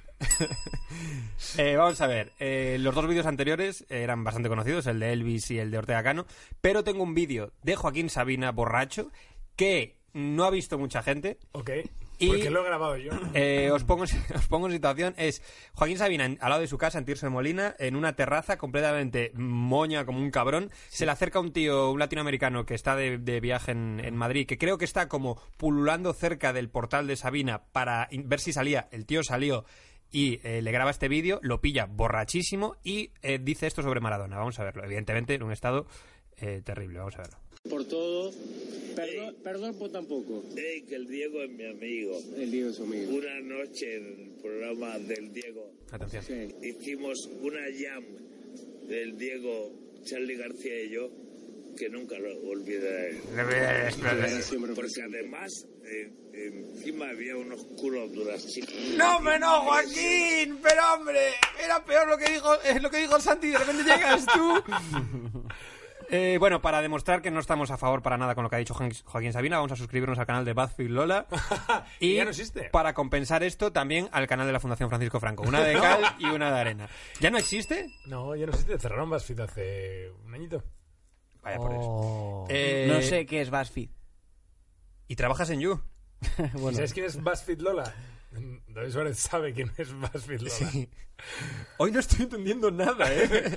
Eh, 1.57 1.75
vamos 1.75 1.99
a 2.01 2.07
ver, 2.07 2.31
eh, 2.39 2.77
los 2.79 2.93
dos 2.93 3.07
vídeos 3.07 3.25
anteriores 3.25 3.85
eran 3.89 4.23
bastante 4.23 4.49
conocidos, 4.49 4.85
el 4.87 4.99
de 4.99 5.11
Elvis 5.13 5.49
y 5.51 5.59
el 5.59 5.71
de 5.71 5.77
Ortega 5.79 6.03
Cano, 6.03 6.25
pero 6.61 6.83
tengo 6.83 7.03
un 7.03 7.13
vídeo 7.15 7.51
de 7.63 7.75
Joaquín 7.75 8.09
Sabina 8.09 8.51
borracho 8.51 9.11
que 9.55 9.97
no 10.13 10.43
ha 10.45 10.49
visto 10.51 10.77
mucha 10.77 11.01
gente. 11.03 11.37
Ok. 11.53 11.69
Y- 12.19 12.27
Porque 12.27 12.51
lo 12.51 12.61
he 12.61 12.65
grabado 12.65 12.97
yo. 12.97 13.11
Eh, 13.33 13.71
os, 13.71 13.83
pongo, 13.83 14.03
en- 14.03 14.09
os 14.35 14.45
pongo 14.47 14.67
en 14.67 14.73
situación, 14.73 15.15
es 15.17 15.41
Joaquín 15.73 15.97
Sabina 15.97 16.25
en- 16.25 16.37
al 16.39 16.49
lado 16.49 16.61
de 16.61 16.67
su 16.67 16.77
casa, 16.77 16.99
en 16.99 17.05
Tirso 17.05 17.25
de 17.25 17.31
Molina, 17.31 17.75
en 17.79 17.95
una 17.95 18.15
terraza 18.15 18.57
completamente 18.57 19.31
moña 19.33 20.05
como 20.05 20.19
un 20.19 20.29
cabrón. 20.29 20.69
Se 20.89 21.05
le 21.07 21.11
acerca 21.13 21.39
un 21.39 21.51
tío, 21.51 21.89
un 21.89 21.97
latinoamericano 21.97 22.65
que 22.67 22.75
está 22.75 22.95
de, 22.95 23.17
de 23.17 23.39
viaje 23.39 23.71
en, 23.71 23.99
en 24.03 24.15
Madrid, 24.15 24.45
que 24.45 24.59
creo 24.59 24.77
que 24.77 24.85
está 24.85 25.07
como 25.07 25.41
pululando 25.57 26.13
cerca 26.13 26.53
del 26.53 26.69
portal 26.69 27.07
de 27.07 27.15
Sabina 27.15 27.63
para 27.71 28.07
ver 28.11 28.39
si 28.39 28.53
salía. 28.53 28.87
El 28.91 29.07
tío 29.07 29.23
salió 29.23 29.65
y 30.11 30.41
eh, 30.43 30.61
le 30.61 30.71
graba 30.71 30.91
este 30.91 31.07
vídeo, 31.07 31.39
lo 31.41 31.59
pilla 31.61 31.85
borrachísimo 31.85 32.75
y 32.83 33.13
eh, 33.23 33.39
dice 33.41 33.65
esto 33.65 33.81
sobre 33.81 33.99
Maradona. 34.01 34.37
Vamos 34.37 34.59
a 34.59 34.63
verlo. 34.63 34.83
Evidentemente 34.83 35.33
en 35.33 35.41
un 35.41 35.53
estado 35.53 35.87
terrible. 36.63 36.99
Vamos 36.99 37.15
a 37.15 37.21
verlo. 37.23 37.37
Por 37.69 37.85
todo. 37.85 38.31
Perdón, 38.95 39.35
perdón 39.43 39.75
por 39.77 39.91
tampoco. 39.91 40.43
Ey, 40.55 40.81
que 40.81 40.95
el 40.95 41.07
Diego 41.07 41.41
es 41.43 41.49
mi 41.51 41.65
amigo. 41.65 42.19
El 42.35 42.51
Diego 42.51 42.69
es 42.71 42.75
su 42.75 42.83
amigo. 42.83 43.13
Una 43.13 43.39
noche 43.39 43.95
en 43.95 44.05
el 44.05 44.41
programa 44.41 44.97
del 44.99 45.31
Diego 45.31 45.71
Atención. 45.91 46.23
Sí. 46.23 46.67
hicimos 46.67 47.29
una 47.41 47.61
jam 47.79 48.03
del 48.87 49.17
Diego, 49.17 49.71
Charlie 50.03 50.35
García 50.35 50.83
y 50.83 50.89
yo, 50.89 51.09
que 51.77 51.87
nunca 51.89 52.17
lo 52.19 52.35
olvidaré. 52.49 53.21
Siempre 54.41 54.73
Porque 54.73 55.01
además, 55.03 55.65
eh, 55.85 56.11
encima 56.33 57.09
había 57.09 57.37
unos 57.37 57.63
culos 57.79 58.11
chicas. 58.47 58.75
No, 58.97 59.17
hombre, 59.17 59.39
no, 59.39 59.61
Joaquín, 59.61 60.57
pero 60.61 60.93
hombre, 60.95 61.19
era 61.63 61.83
peor 61.85 62.07
lo 62.07 62.17
que 62.17 62.31
dijo, 62.33 62.59
es 62.61 62.81
lo 62.81 62.89
que 62.89 62.97
dijo 62.97 63.19
Santi 63.19 63.49
de 63.49 63.57
repente 63.57 63.83
llegas 63.83 64.25
tú. 64.25 64.63
Eh, 66.13 66.37
bueno, 66.39 66.61
para 66.61 66.81
demostrar 66.81 67.21
que 67.21 67.31
no 67.31 67.39
estamos 67.39 67.71
a 67.71 67.77
favor 67.77 68.01
para 68.01 68.17
nada 68.17 68.35
con 68.35 68.43
lo 68.43 68.49
que 68.49 68.57
ha 68.57 68.59
dicho 68.59 68.73
Joaquín- 68.73 69.31
Sabina, 69.31 69.55
vamos 69.57 69.71
a 69.71 69.77
suscribirnos 69.77 70.19
al 70.19 70.25
canal 70.25 70.43
de 70.43 70.51
Buzzfeed 70.51 70.89
Lola. 70.89 71.25
Y 72.01 72.15
ya 72.15 72.25
no 72.25 72.31
existe. 72.31 72.69
Para 72.69 72.93
compensar 72.93 73.43
esto, 73.43 73.71
también 73.71 74.09
al 74.11 74.27
canal 74.27 74.45
de 74.45 74.51
la 74.53 74.59
Fundación 74.59 74.89
Francisco 74.89 75.19
Franco. 75.21 75.43
Una 75.47 75.61
de 75.63 75.73
cal 75.79 76.03
y 76.19 76.25
una 76.25 76.51
de 76.53 76.59
arena. 76.59 76.89
¿Ya 77.21 77.29
no 77.31 77.37
existe? 77.37 77.89
No, 78.07 78.35
ya 78.35 78.45
no 78.45 78.51
sé 78.51 78.59
si 78.59 78.65
te 78.65 78.77
cerraron 78.79 79.09
BuzzFeed 79.09 79.39
hace 79.39 80.11
un 80.25 80.33
añito. 80.33 80.61
Vaya 81.41 81.57
por 81.57 81.71
eso. 81.71 81.81
Oh. 81.81 82.45
Eh, 82.49 82.87
No 82.91 83.01
sé 83.01 83.25
qué 83.25 83.39
es 83.41 83.49
BuzzFeed. 83.49 83.89
¿Y 85.07 85.15
trabajas 85.15 85.49
en 85.49 85.61
You? 85.61 85.81
bueno, 86.55 86.73
¿Sabes 86.75 86.93
quién 86.93 87.05
es 87.05 87.21
BuzzFeed 87.21 87.59
Lola? 87.61 87.93
David 88.67 88.91
Suárez 88.91 89.17
sabe 89.17 89.53
quién 89.53 89.71
es 89.77 89.93
BuzzFeed 89.93 90.41
Lola. 90.41 90.87
Hoy 91.77 91.91
no 91.91 91.99
estoy 91.99 92.23
entendiendo 92.23 92.69
nada, 92.69 93.13
¿eh? 93.13 93.55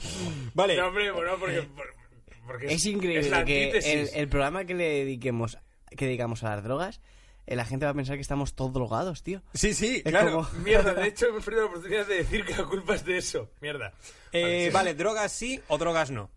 Vale. 0.55 0.77
No, 0.77 0.87
hombre, 0.89 1.11
bueno, 1.11 1.33
porque, 1.39 1.63
por- 1.63 2.04
porque 2.47 2.67
es 2.73 2.85
increíble 2.87 3.29
la 3.31 3.45
que 3.45 3.71
el, 4.15 4.29
programa 4.29 4.65
que 4.65 4.75
le 4.75 4.85
dediquemos 5.05 5.59
que 5.97 6.07
dedicamos 6.07 6.43
a 6.43 6.51
las 6.57 6.65
drogas, 6.65 7.01
eh, 7.47 7.55
la 7.57 7.65
gente 7.65 7.85
va 7.85 7.93
a 7.93 7.95
pensar 7.95 8.17
que 8.17 8.23
estamos 8.23 8.55
todos 8.55 8.73
drogados, 8.73 9.23
tío. 9.23 9.43
Sí, 9.55 9.75
sí, 9.75 10.03
Es 10.05 10.11
claro. 10.11 10.33
como- 10.33 10.49
Mierda, 10.65 10.95
de 10.95 11.09
hecho 11.09 11.27
hemos 11.27 11.45
perdido 11.45 11.65
la 11.65 11.71
oportunidad 11.71 12.07
de 12.07 12.17
decir 12.17 12.45
que 12.45 12.57
la 12.57 12.65
culpa 12.65 12.95
es 12.95 13.05
de 13.05 13.19
eso. 13.19 13.51
Mierda. 13.61 13.93
Eh, 14.33 14.71
vale, 14.73 14.95
drogas 14.95 15.31
sí 15.33 15.61
o 15.69 15.79
drogas 15.79 16.11
no. 16.11 16.31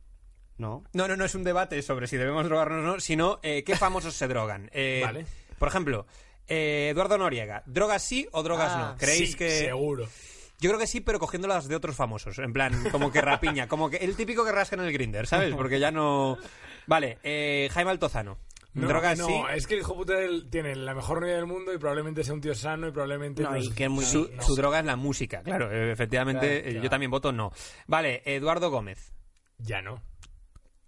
No. 0.57 0.83
No, 0.93 1.07
no, 1.07 1.15
no 1.15 1.25
es 1.25 1.35
un 1.35 1.43
debate 1.43 1.81
sobre 1.81 2.07
si 2.07 2.17
debemos 2.17 2.43
drogarnos 2.45 2.79
o 2.79 2.87
no, 2.95 2.99
sino 2.99 3.39
eh, 3.43 3.63
qué 3.63 3.75
famosos 3.77 4.13
se 4.15 4.27
drogan. 4.27 4.69
Eh, 4.73 5.01
Vale. 5.03 5.25
Por 5.57 5.67
ejemplo, 5.69 6.05
eh, 6.47 6.89
Eduardo 6.91 7.17
Noriega, 7.17 7.63
¿drogas 7.65 8.03
sí 8.03 8.27
o 8.31 8.43
drogas 8.43 8.71
Ah, 8.73 8.91
no? 8.91 8.97
¿Creéis 8.97 9.31
Sí, 9.31 9.37
que...? 9.37 9.49
Seguro. 9.59 10.07
Yo 10.59 10.69
creo 10.71 10.79
que 10.79 10.87
sí, 10.87 11.01
pero 11.01 11.19
cogiéndolas 11.19 11.67
de 11.67 11.75
otros 11.75 11.95
famosos. 11.95 12.39
En 12.39 12.51
plan, 12.53 12.73
como 12.91 13.11
que 13.11 13.21
rapiña. 13.21 13.67
Como 13.67 13.89
que 13.89 13.97
el 13.97 14.15
típico 14.15 14.43
que 14.43 14.51
rasca 14.51 14.75
en 14.75 14.81
el 14.83 14.91
grinder, 14.93 15.27
¿sabes? 15.27 15.53
Porque 15.55 15.79
ya 15.79 15.91
no... 15.91 16.37
Vale, 16.87 17.19
eh, 17.23 17.69
Jaime 17.71 17.91
Altozano. 17.91 18.37
No, 18.73 18.87
¿Drogas 18.87 19.17
no, 19.17 19.25
sí? 19.27 19.33
es 19.55 19.65
que 19.65 19.73
el 19.73 19.79
hijo 19.79 19.95
puta 19.95 20.19
él 20.19 20.47
tiene 20.51 20.75
la 20.75 20.93
mejor 20.93 21.19
novia 21.21 21.35
del 21.35 21.47
mundo 21.47 21.73
y 21.73 21.77
probablemente 21.79 22.23
sea 22.23 22.33
un 22.35 22.41
tío 22.41 22.53
sano 22.53 22.87
y 22.87 22.91
probablemente... 22.91 23.41
No, 23.43 23.57
y 23.57 23.71
que 23.71 23.85
es 23.85 23.89
muy- 23.89 24.05
Su, 24.05 24.29
no. 24.35 24.41
su 24.43 24.55
droga 24.55 24.79
es 24.79 24.85
la 24.85 24.95
música, 24.95 25.41
claro. 25.41 25.71
eh, 25.71 25.91
Efectivamente, 25.91 26.47
Claro, 26.47 26.59
eh, 26.69 26.73
yo 26.73 26.79
claro. 26.81 26.89
también 26.91 27.11
voto 27.11 27.31
no. 27.31 27.51
Vale, 27.87 28.21
Eduardo 28.25 28.69
Gómez. 28.69 29.13
Ya 29.57 29.81
no. 29.81 30.03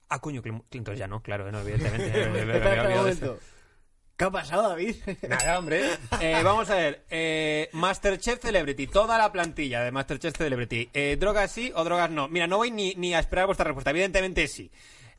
Ah, 0.07 0.19
coño, 0.19 0.41
ya 0.95 1.07
no, 1.07 1.21
claro, 1.21 1.51
no, 1.51 1.59
evidentemente. 1.61 2.23
Eh, 2.23 2.29
me- 2.29 2.45
me- 2.45 2.59
me 2.59 2.59
¿Qué 4.19 4.25
ha 4.25 4.31
pasado, 4.31 4.67
David? 4.67 4.97
Nada, 5.29 5.57
hombre. 5.57 5.81
Eh, 6.19 6.41
vamos 6.43 6.69
a 6.69 6.75
ver. 6.75 7.05
Eh, 7.09 7.69
Masterchef 7.71 8.41
Celebrity. 8.41 8.85
Toda 8.85 9.17
la 9.17 9.31
plantilla 9.31 9.81
de 9.81 9.91
Masterchef 9.93 10.35
Celebrity. 10.35 10.89
Eh, 10.93 11.15
¿Drogas 11.17 11.53
sí 11.53 11.71
o 11.73 11.85
drogas 11.85 12.11
no? 12.11 12.27
Mira, 12.27 12.45
no 12.45 12.57
voy 12.57 12.69
ni, 12.69 12.93
ni 12.95 13.13
a 13.13 13.19
esperar 13.19 13.45
vuestra 13.45 13.63
respuesta. 13.63 13.91
Evidentemente 13.91 14.45
sí. 14.49 14.69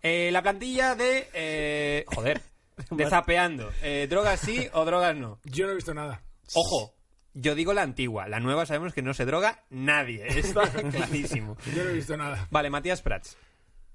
Eh, 0.03 0.29
la 0.31 0.43
plantilla 0.43 0.95
de... 0.97 1.31
eh, 1.33 2.05
joder. 2.09 2.43
De 2.91 3.09
zapeando. 3.09 3.71
¿Drogas 4.09 4.41
sí 4.41 4.69
o 4.73 4.85
drogas 4.85 5.15
no? 5.17 5.39
Yo 5.45 5.65
no 5.67 5.73
he 5.73 5.77
visto 5.77 5.95
nada. 5.95 6.23
Ojo. 6.55 6.95
Yo 7.33 7.55
digo 7.55 7.73
la 7.73 7.83
antigua. 7.83 8.29
La 8.29 8.41
nueva 8.41 8.67
sabemos 8.67 8.93
que 8.93 9.01
no 9.03 9.15
se 9.15 9.25
droga 9.25 9.65
nadie. 9.71 10.27
Está 10.27 10.71
clarísimo. 10.71 11.57
Yo 11.75 11.85
no 11.85 11.91
he 11.91 11.95
visto 11.95 12.17
nada. 12.19 12.49
Vale, 12.51 12.69
Matías 12.71 13.01
Prats. 13.03 13.37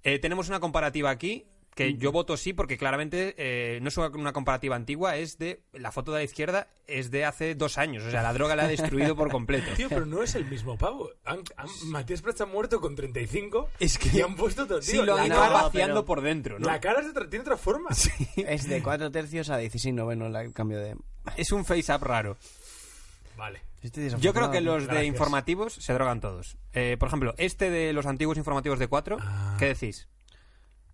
Tenemos 0.02 0.50
una 0.50 0.60
comparativa 0.60 1.10
aquí 1.10 1.48
que 1.76 1.96
yo 1.96 2.12
voto 2.12 2.38
sí 2.38 2.54
porque 2.54 2.78
claramente 2.78 3.36
eh, 3.38 3.80
no 3.82 3.90
es 3.90 3.98
una, 3.98 4.08
una 4.08 4.34
comparativa 4.34 4.76
antigua, 4.76 5.18
es 5.18 5.38
de 5.38 5.62
la 5.74 5.92
foto 5.92 6.12
de 6.14 6.20
la 6.20 6.24
izquierda 6.24 6.68
es 6.88 7.12
de 7.12 7.26
hace 7.26 7.54
dos 7.54 7.78
años, 7.78 8.04
o 8.04 8.12
sea, 8.12 8.24
la 8.24 8.32
droga 8.34 8.56
la 8.56 8.64
ha 8.64 8.68
destruido 8.68 9.16
por 9.16 9.30
completo. 9.30 9.70
Tío, 9.76 9.90
pero 9.90 10.06
no 10.06 10.24
es 10.24 10.36
el 10.36 10.46
mismo 10.46 10.78
pavo. 10.78 11.10
Han- 11.26 11.44
han- 11.58 11.68
Matías 11.90 12.22
Prats 12.22 12.42
ha 12.42 12.46
muerto 12.46 12.80
con 12.80 12.96
35 12.96 13.70
Es 13.80 13.98
que- 13.98 14.18
y 14.18 14.22
han 14.22 14.36
puesto 14.36 14.64
otro 14.64 14.80
tío. 14.80 14.90
Sí, 14.92 14.98
lo 14.98 15.16
la, 15.18 15.22
han 15.24 15.28
ido 15.28 15.36
cara, 15.38 15.54
vaciando 15.64 15.94
pero- 15.96 16.06
por 16.06 16.22
dentro, 16.22 16.60
¿no? 16.60 16.66
la 16.66 16.80
cara 16.80 17.00
es 17.00 17.06
de 17.06 17.12
otra- 17.12 17.30
tiene 17.30 17.42
otra 17.44 17.58
forma. 17.58 17.90
Es 18.38 18.68
de 18.70 18.82
4 18.82 19.12
tercios 19.12 19.50
a 19.50 19.58
16 19.58 19.94
novenos 19.94 20.32
la- 20.32 20.42
el 20.42 20.54
cambio 20.54 20.80
de... 20.80 20.96
Es 21.36 21.52
un 21.52 21.66
face-up 21.66 22.04
raro. 22.04 22.38
Vale. 23.38 23.62
Yo 24.20 24.34
creo 24.34 24.50
que 24.50 24.62
los 24.62 24.88
de 24.88 25.06
informativos 25.06 25.74
se 25.74 25.94
drogan 25.94 26.20
todos. 26.22 26.58
Eh, 26.74 26.96
por 26.98 27.08
ejemplo, 27.10 27.36
este 27.38 27.70
de 27.70 27.94
los 27.94 28.06
antiguos 28.08 28.38
informativos 28.38 28.80
de 28.80 28.88
4, 28.88 29.18
Ah. 29.20 29.56
¿qué 29.60 29.66
decís? 29.66 30.08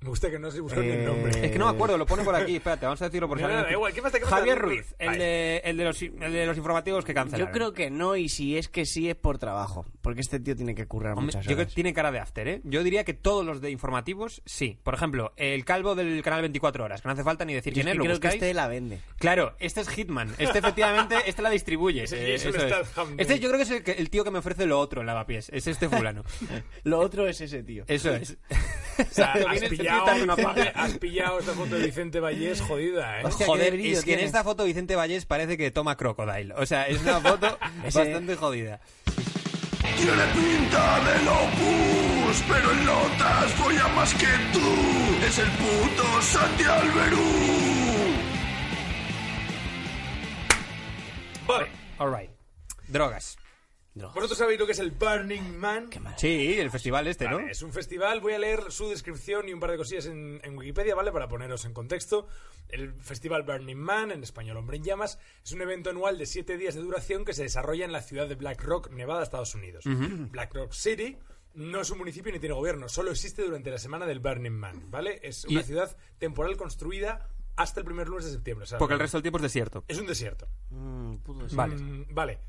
Me 0.02 0.10
gusta 0.10 0.32
que 0.32 0.40
no 0.40 0.50
sé 0.50 0.60
buscar 0.62 0.80
ni 0.84 0.90
el 0.90 1.02
Eh, 1.02 1.06
nombre. 1.06 1.46
Es 1.46 1.52
que 1.52 1.60
no 1.60 1.66
me 1.70 1.76
acuerdo, 1.76 1.96
lo 1.96 2.08
pone 2.08 2.24
por 2.24 2.34
aquí, 2.34 2.56
espérate, 2.56 2.88
vamos 2.88 3.00
a 3.04 3.06
decirlo 3.06 3.28
por 3.28 3.38
si 3.38 3.44
Mira, 3.44 3.60
alguien- 3.60 3.70
da 3.72 3.78
igual, 3.78 3.94
¿qué 3.94 4.02
más 4.02 4.12
te- 4.12 4.18
qué 4.18 4.24
más 4.26 4.32
te- 4.34 4.36
Javier 4.40 4.58
Ruiz, 4.58 4.96
el 4.98 5.18
de, 5.20 5.58
el, 5.64 5.78
de 5.78 5.84
los, 5.84 6.02
el 6.02 6.34
de 6.34 6.46
los 6.48 6.58
informativos 6.58 7.06
que 7.06 7.14
cancelaron. 7.14 7.48
Yo 7.48 7.54
creo 7.54 7.74
que 7.74 7.92
no, 7.92 8.16
y 8.16 8.28
si 8.28 8.58
es 8.58 8.68
que 8.68 8.88
sí 8.88 9.12
es 9.12 9.16
por 9.16 9.38
trabajo. 9.38 9.86
Porque 10.02 10.22
este 10.22 10.40
tío 10.40 10.56
tiene 10.56 10.74
que 10.74 10.88
currar 10.88 11.12
Hombre, 11.14 11.26
muchas 11.28 11.46
yo 11.46 11.56
creo 11.56 11.68
que 11.68 11.74
tiene 11.76 11.94
cara 11.94 12.12
de 12.12 12.18
after, 12.18 12.48
¿eh? 12.48 12.62
Yo 12.64 12.82
diría 12.84 13.04
que 13.04 13.14
todos 13.14 13.46
los 13.46 13.62
de 13.62 13.70
informativos, 13.70 14.42
sí. 14.44 14.80
Por 14.82 14.96
ejemplo, 14.96 15.34
el 15.38 15.64
calvo 15.66 15.94
del 15.94 16.24
canal 16.24 16.42
24 16.42 16.84
horas, 16.84 17.04
que 17.04 17.08
no 17.08 17.14
hace 17.14 17.24
falta 17.24 17.46
ni 17.46 17.54
decir 17.54 17.72
Yo 17.72 17.84
quién 17.84 17.88
es 17.90 17.92
que 17.92 17.98
lo 18.00 18.04
creo 18.06 18.20
que 18.20 18.28
este 18.30 18.54
la 18.56 18.68
vende. 18.68 19.02
Claro, 19.20 19.54
este 19.60 19.82
es 19.82 19.90
Hitman. 19.90 20.34
Este 20.40 20.58
efectivamente, 20.58 21.16
este 21.28 21.44
la 21.44 21.52
distribuye. 21.52 22.06
Eh, 22.06 22.06
un 22.10 22.32
eso 22.32 22.50
es. 22.50 22.74
Este 23.20 23.40
yo 23.40 23.50
creo 23.50 23.58
que 23.60 23.64
es 23.66 23.70
el, 23.72 23.84
que- 23.84 23.92
el 23.92 24.10
tío 24.10 24.24
que 24.24 24.32
me 24.32 24.40
ofrece 24.40 24.66
lo 24.66 24.80
otro 24.80 25.02
en 25.02 25.06
lavapiés. 25.06 25.50
Es 25.54 25.68
este 25.68 25.88
fulano. 25.90 26.24
Lo 26.86 26.98
otro 26.98 27.28
es 27.28 27.40
ese 27.40 27.62
tío. 27.62 27.84
Eso 27.88 28.16
es. 28.16 28.38
O 29.00 29.04
sea, 29.14 29.34
Pillado, 29.92 30.72
has 30.76 30.98
pillado 30.98 31.40
esta 31.40 31.54
foto 31.54 31.76
de 31.76 31.86
Vicente 31.86 32.20
Vallés 32.20 32.62
jodida, 32.62 33.20
¿eh? 33.22 33.24
Hostia, 33.26 33.46
Joder, 33.46 33.74
es 33.76 33.82
que 33.82 33.98
en 33.98 34.04
tiene. 34.04 34.24
esta 34.24 34.44
foto 34.44 34.64
Vicente 34.64 34.96
Vallés 34.96 35.26
parece 35.26 35.58
que 35.58 35.72
toma 35.72 35.98
crocodile. 35.98 36.54
O 36.56 36.66
sea, 36.66 36.88
es 36.88 37.02
una 37.02 37.20
foto 37.20 37.58
bastante 37.84 38.36
jodida. 38.36 38.80
Tiene 39.98 40.24
pinta 40.34 41.00
del 41.02 41.28
opus, 41.28 42.44
pero 42.50 42.72
en 42.72 42.86
notas 42.86 43.52
folla 43.54 43.88
más 43.90 44.14
que 44.16 44.28
tú. 44.54 45.26
Es 45.28 45.38
el 45.40 45.50
puto 45.52 46.22
Santi 46.22 46.64
Alberú. 46.64 47.18
Vale. 51.48 51.68
Alright. 52.00 52.32
Drogas. 52.88 53.38
Vosotros 53.94 54.38
sabéis 54.38 54.58
lo 54.60 54.66
que 54.66 54.72
es 54.72 54.80
el 54.80 54.92
Burning 54.92 55.58
Man. 55.58 55.90
Sí, 56.18 56.56
el 56.58 56.72
festival 56.72 57.08
este, 57.08 57.28
¿no? 57.28 57.38
Vale, 57.38 57.52
es 57.52 57.62
un 57.62 57.74
festival, 57.74 58.22
voy 58.22 58.34
a 58.34 58.40
leer 58.40 58.72
su 58.72 58.88
descripción 58.90 59.50
y 59.50 59.54
un 59.54 59.60
par 59.60 59.72
de 59.72 59.78
cosillas 59.78 60.06
en, 60.06 60.40
en 60.44 60.58
Wikipedia, 60.58 60.96
¿vale? 60.96 61.12
Para 61.12 61.28
poneros 61.28 61.66
en 61.66 61.74
contexto. 61.74 62.28
El 62.70 62.94
festival 63.02 63.44
Burning 63.44 63.76
Man, 63.78 64.12
en 64.12 64.24
español 64.24 64.56
Hombre 64.56 64.78
en 64.78 64.84
Llamas, 64.84 65.20
es 65.44 65.52
un 65.52 65.62
evento 65.62 65.90
anual 65.90 66.18
de 66.18 66.26
siete 66.26 66.58
días 66.58 66.76
de 66.76 66.82
duración 66.82 67.26
que 67.26 67.34
se 67.34 67.44
desarrolla 67.44 67.84
en 67.84 67.92
la 67.92 68.02
ciudad 68.02 68.30
de 68.30 68.36
Black 68.36 68.64
Rock, 68.64 68.92
Nevada, 68.92 69.24
Estados 69.24 69.56
Unidos. 69.56 69.84
Black 69.86 70.54
Rock 70.54 70.72
City 70.72 71.18
no 71.56 71.82
es 71.82 71.90
un 71.90 71.98
municipio 71.98 72.32
ni 72.32 72.40
tiene 72.40 72.56
gobierno, 72.56 72.88
solo 72.88 73.12
existe 73.12 73.44
durante 73.44 73.72
la 73.72 73.78
semana 73.78 74.06
del 74.06 74.20
Burning 74.22 74.52
Man, 74.54 74.90
¿vale? 74.90 75.20
Es 75.22 75.44
una 75.44 75.60
Y- 75.60 75.64
ciudad 75.64 75.98
temporal 76.18 76.56
construida 76.56 77.28
hasta 77.58 77.82
el 77.82 77.86
primer 77.86 78.08
lunes 78.08 78.24
de 78.24 78.32
septiembre. 78.32 78.64
o 78.64 78.68
sea, 78.68 78.78
Porque 78.78 78.94
el 78.94 79.02
resto 79.02 79.18
del 79.18 79.24
tiempo 79.24 79.38
es 79.40 79.44
desierto. 79.44 79.84
Es 79.90 80.00
un 80.00 80.08
desierto. 80.08 80.48
Mm, 80.70 81.16
puto 81.18 81.50
sí. 81.50 81.56
Vale. 81.58 81.76
Mm, 81.76 82.06
vale. 82.14 82.40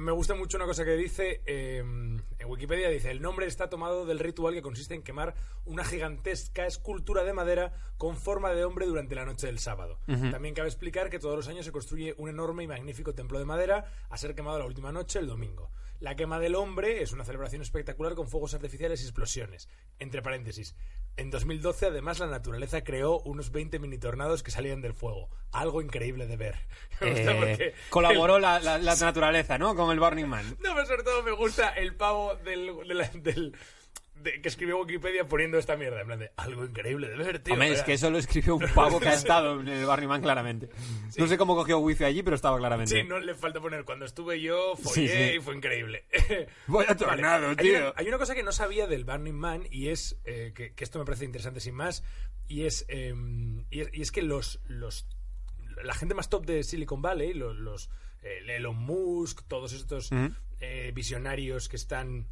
Me 0.00 0.12
gusta 0.12 0.34
mucho 0.34 0.56
una 0.56 0.64
cosa 0.64 0.82
que 0.82 0.96
dice 0.96 1.42
eh, 1.44 1.76
en 1.76 2.48
Wikipedia. 2.48 2.88
Dice, 2.88 3.10
el 3.10 3.20
nombre 3.20 3.46
está 3.46 3.68
tomado 3.68 4.06
del 4.06 4.18
ritual 4.18 4.54
que 4.54 4.62
consiste 4.62 4.94
en 4.94 5.02
quemar 5.02 5.34
una 5.66 5.84
gigantesca 5.84 6.66
escultura 6.66 7.22
de 7.22 7.34
madera 7.34 7.74
con 7.98 8.16
forma 8.16 8.50
de 8.52 8.64
hombre 8.64 8.86
durante 8.86 9.14
la 9.14 9.26
noche 9.26 9.46
del 9.46 9.58
sábado. 9.58 9.98
También 10.06 10.54
cabe 10.54 10.68
explicar 10.68 11.10
que 11.10 11.18
todos 11.18 11.36
los 11.36 11.48
años 11.48 11.66
se 11.66 11.72
construye 11.72 12.14
un 12.16 12.30
enorme 12.30 12.64
y 12.64 12.66
magnífico 12.66 13.12
templo 13.12 13.38
de 13.38 13.44
madera 13.44 13.92
a 14.08 14.16
ser 14.16 14.34
quemado 14.34 14.58
la 14.58 14.64
última 14.64 14.90
noche, 14.90 15.18
el 15.18 15.26
domingo. 15.26 15.70
La 16.00 16.16
quema 16.16 16.38
del 16.40 16.54
hombre 16.54 17.02
es 17.02 17.12
una 17.12 17.24
celebración 17.26 17.60
espectacular 17.62 18.14
con 18.14 18.26
fuegos 18.26 18.54
artificiales 18.54 19.02
y 19.02 19.04
explosiones. 19.04 19.68
Entre 19.98 20.22
paréntesis, 20.22 20.74
en 21.18 21.30
2012 21.30 21.86
además 21.86 22.18
la 22.20 22.26
naturaleza 22.26 22.82
creó 22.82 23.20
unos 23.20 23.52
20 23.52 23.78
mini 23.78 23.98
tornados 23.98 24.42
que 24.42 24.50
salían 24.50 24.80
del 24.80 24.94
fuego. 24.94 25.28
Algo 25.52 25.82
increíble 25.82 26.26
de 26.26 26.36
ver. 26.38 26.54
Me 27.02 27.10
gusta 27.10 27.32
Eh, 27.32 27.36
porque 27.38 27.74
colaboró 27.90 28.38
la, 28.38 28.60
la- 28.60 28.78
la 28.78 28.96
naturaleza, 28.96 29.58
¿no? 29.58 29.74
Con 29.76 29.90
el 29.92 30.00
Burning 30.00 30.24
Man. 30.26 30.56
no, 30.60 30.74
pero 30.74 30.86
sobre 30.86 31.02
todo 31.02 31.22
me 31.22 31.32
gusta 31.32 31.68
el 31.70 31.94
pavo 31.94 32.34
del- 32.36 32.72
de- 34.22 34.40
que 34.40 34.48
escribió 34.48 34.78
Wikipedia 34.80 35.26
poniendo 35.28 35.58
esta 35.58 35.76
mierda. 35.76 36.00
En 36.00 36.06
plan 36.06 36.18
de 36.18 36.30
algo 36.36 36.64
increíble 36.64 37.08
de 37.08 37.16
ver, 37.16 37.38
tío. 37.40 37.54
Hombre, 37.54 37.72
es 37.72 37.82
que 37.82 37.94
eso 37.94 38.10
lo 38.10 38.18
escribió 38.18 38.56
un 38.56 38.66
pavo 38.74 38.98
que 39.00 39.08
ha 39.08 39.14
estado 39.14 39.60
en 39.60 39.68
el 39.68 39.86
Burning 39.86 40.08
Man 40.08 40.22
claramente. 40.22 40.68
No 41.18 41.26
sé 41.26 41.36
cómo 41.38 41.54
cogió 41.56 41.78
wifi 41.78 42.04
allí, 42.04 42.22
pero 42.22 42.36
estaba 42.36 42.58
claramente. 42.58 42.94
Sí, 43.00 43.06
no 43.06 43.18
le 43.18 43.34
falta 43.34 43.60
poner 43.60 43.84
cuando 43.84 44.04
estuve 44.04 44.40
yo, 44.40 44.76
follé 44.76 44.94
Sí, 44.94 45.08
sí. 45.08 45.36
y 45.36 45.40
fue 45.40 45.56
increíble. 45.56 46.04
Vaya 46.66 46.96
tornado, 46.96 47.48
hay 47.50 47.56
tío. 47.56 47.78
Una, 47.78 47.92
hay 47.96 48.08
una 48.08 48.18
cosa 48.18 48.34
que 48.34 48.42
no 48.42 48.52
sabía 48.52 48.86
del 48.86 49.04
Burning 49.04 49.34
Man 49.34 49.64
y 49.70 49.88
es 49.88 50.18
eh, 50.24 50.52
que, 50.54 50.74
que 50.74 50.84
esto 50.84 50.98
me 50.98 51.04
parece 51.04 51.24
interesante 51.24 51.60
sin 51.60 51.74
más 51.74 52.02
y 52.48 52.64
es 52.64 52.84
eh, 52.88 53.14
y 53.70 53.80
es, 53.80 53.90
y 53.92 54.02
es 54.02 54.10
que 54.12 54.22
los 54.22 54.60
los 54.66 55.06
la 55.82 55.94
gente 55.94 56.14
más 56.14 56.28
top 56.28 56.44
de 56.44 56.62
Silicon 56.62 57.00
Valley, 57.00 57.32
los, 57.32 57.56
los 57.56 57.90
eh, 58.22 58.42
Elon 58.56 58.76
Musk, 58.76 59.42
todos 59.48 59.72
estos 59.72 60.10
eh, 60.60 60.92
visionarios 60.94 61.68
que 61.70 61.76
están 61.76 62.26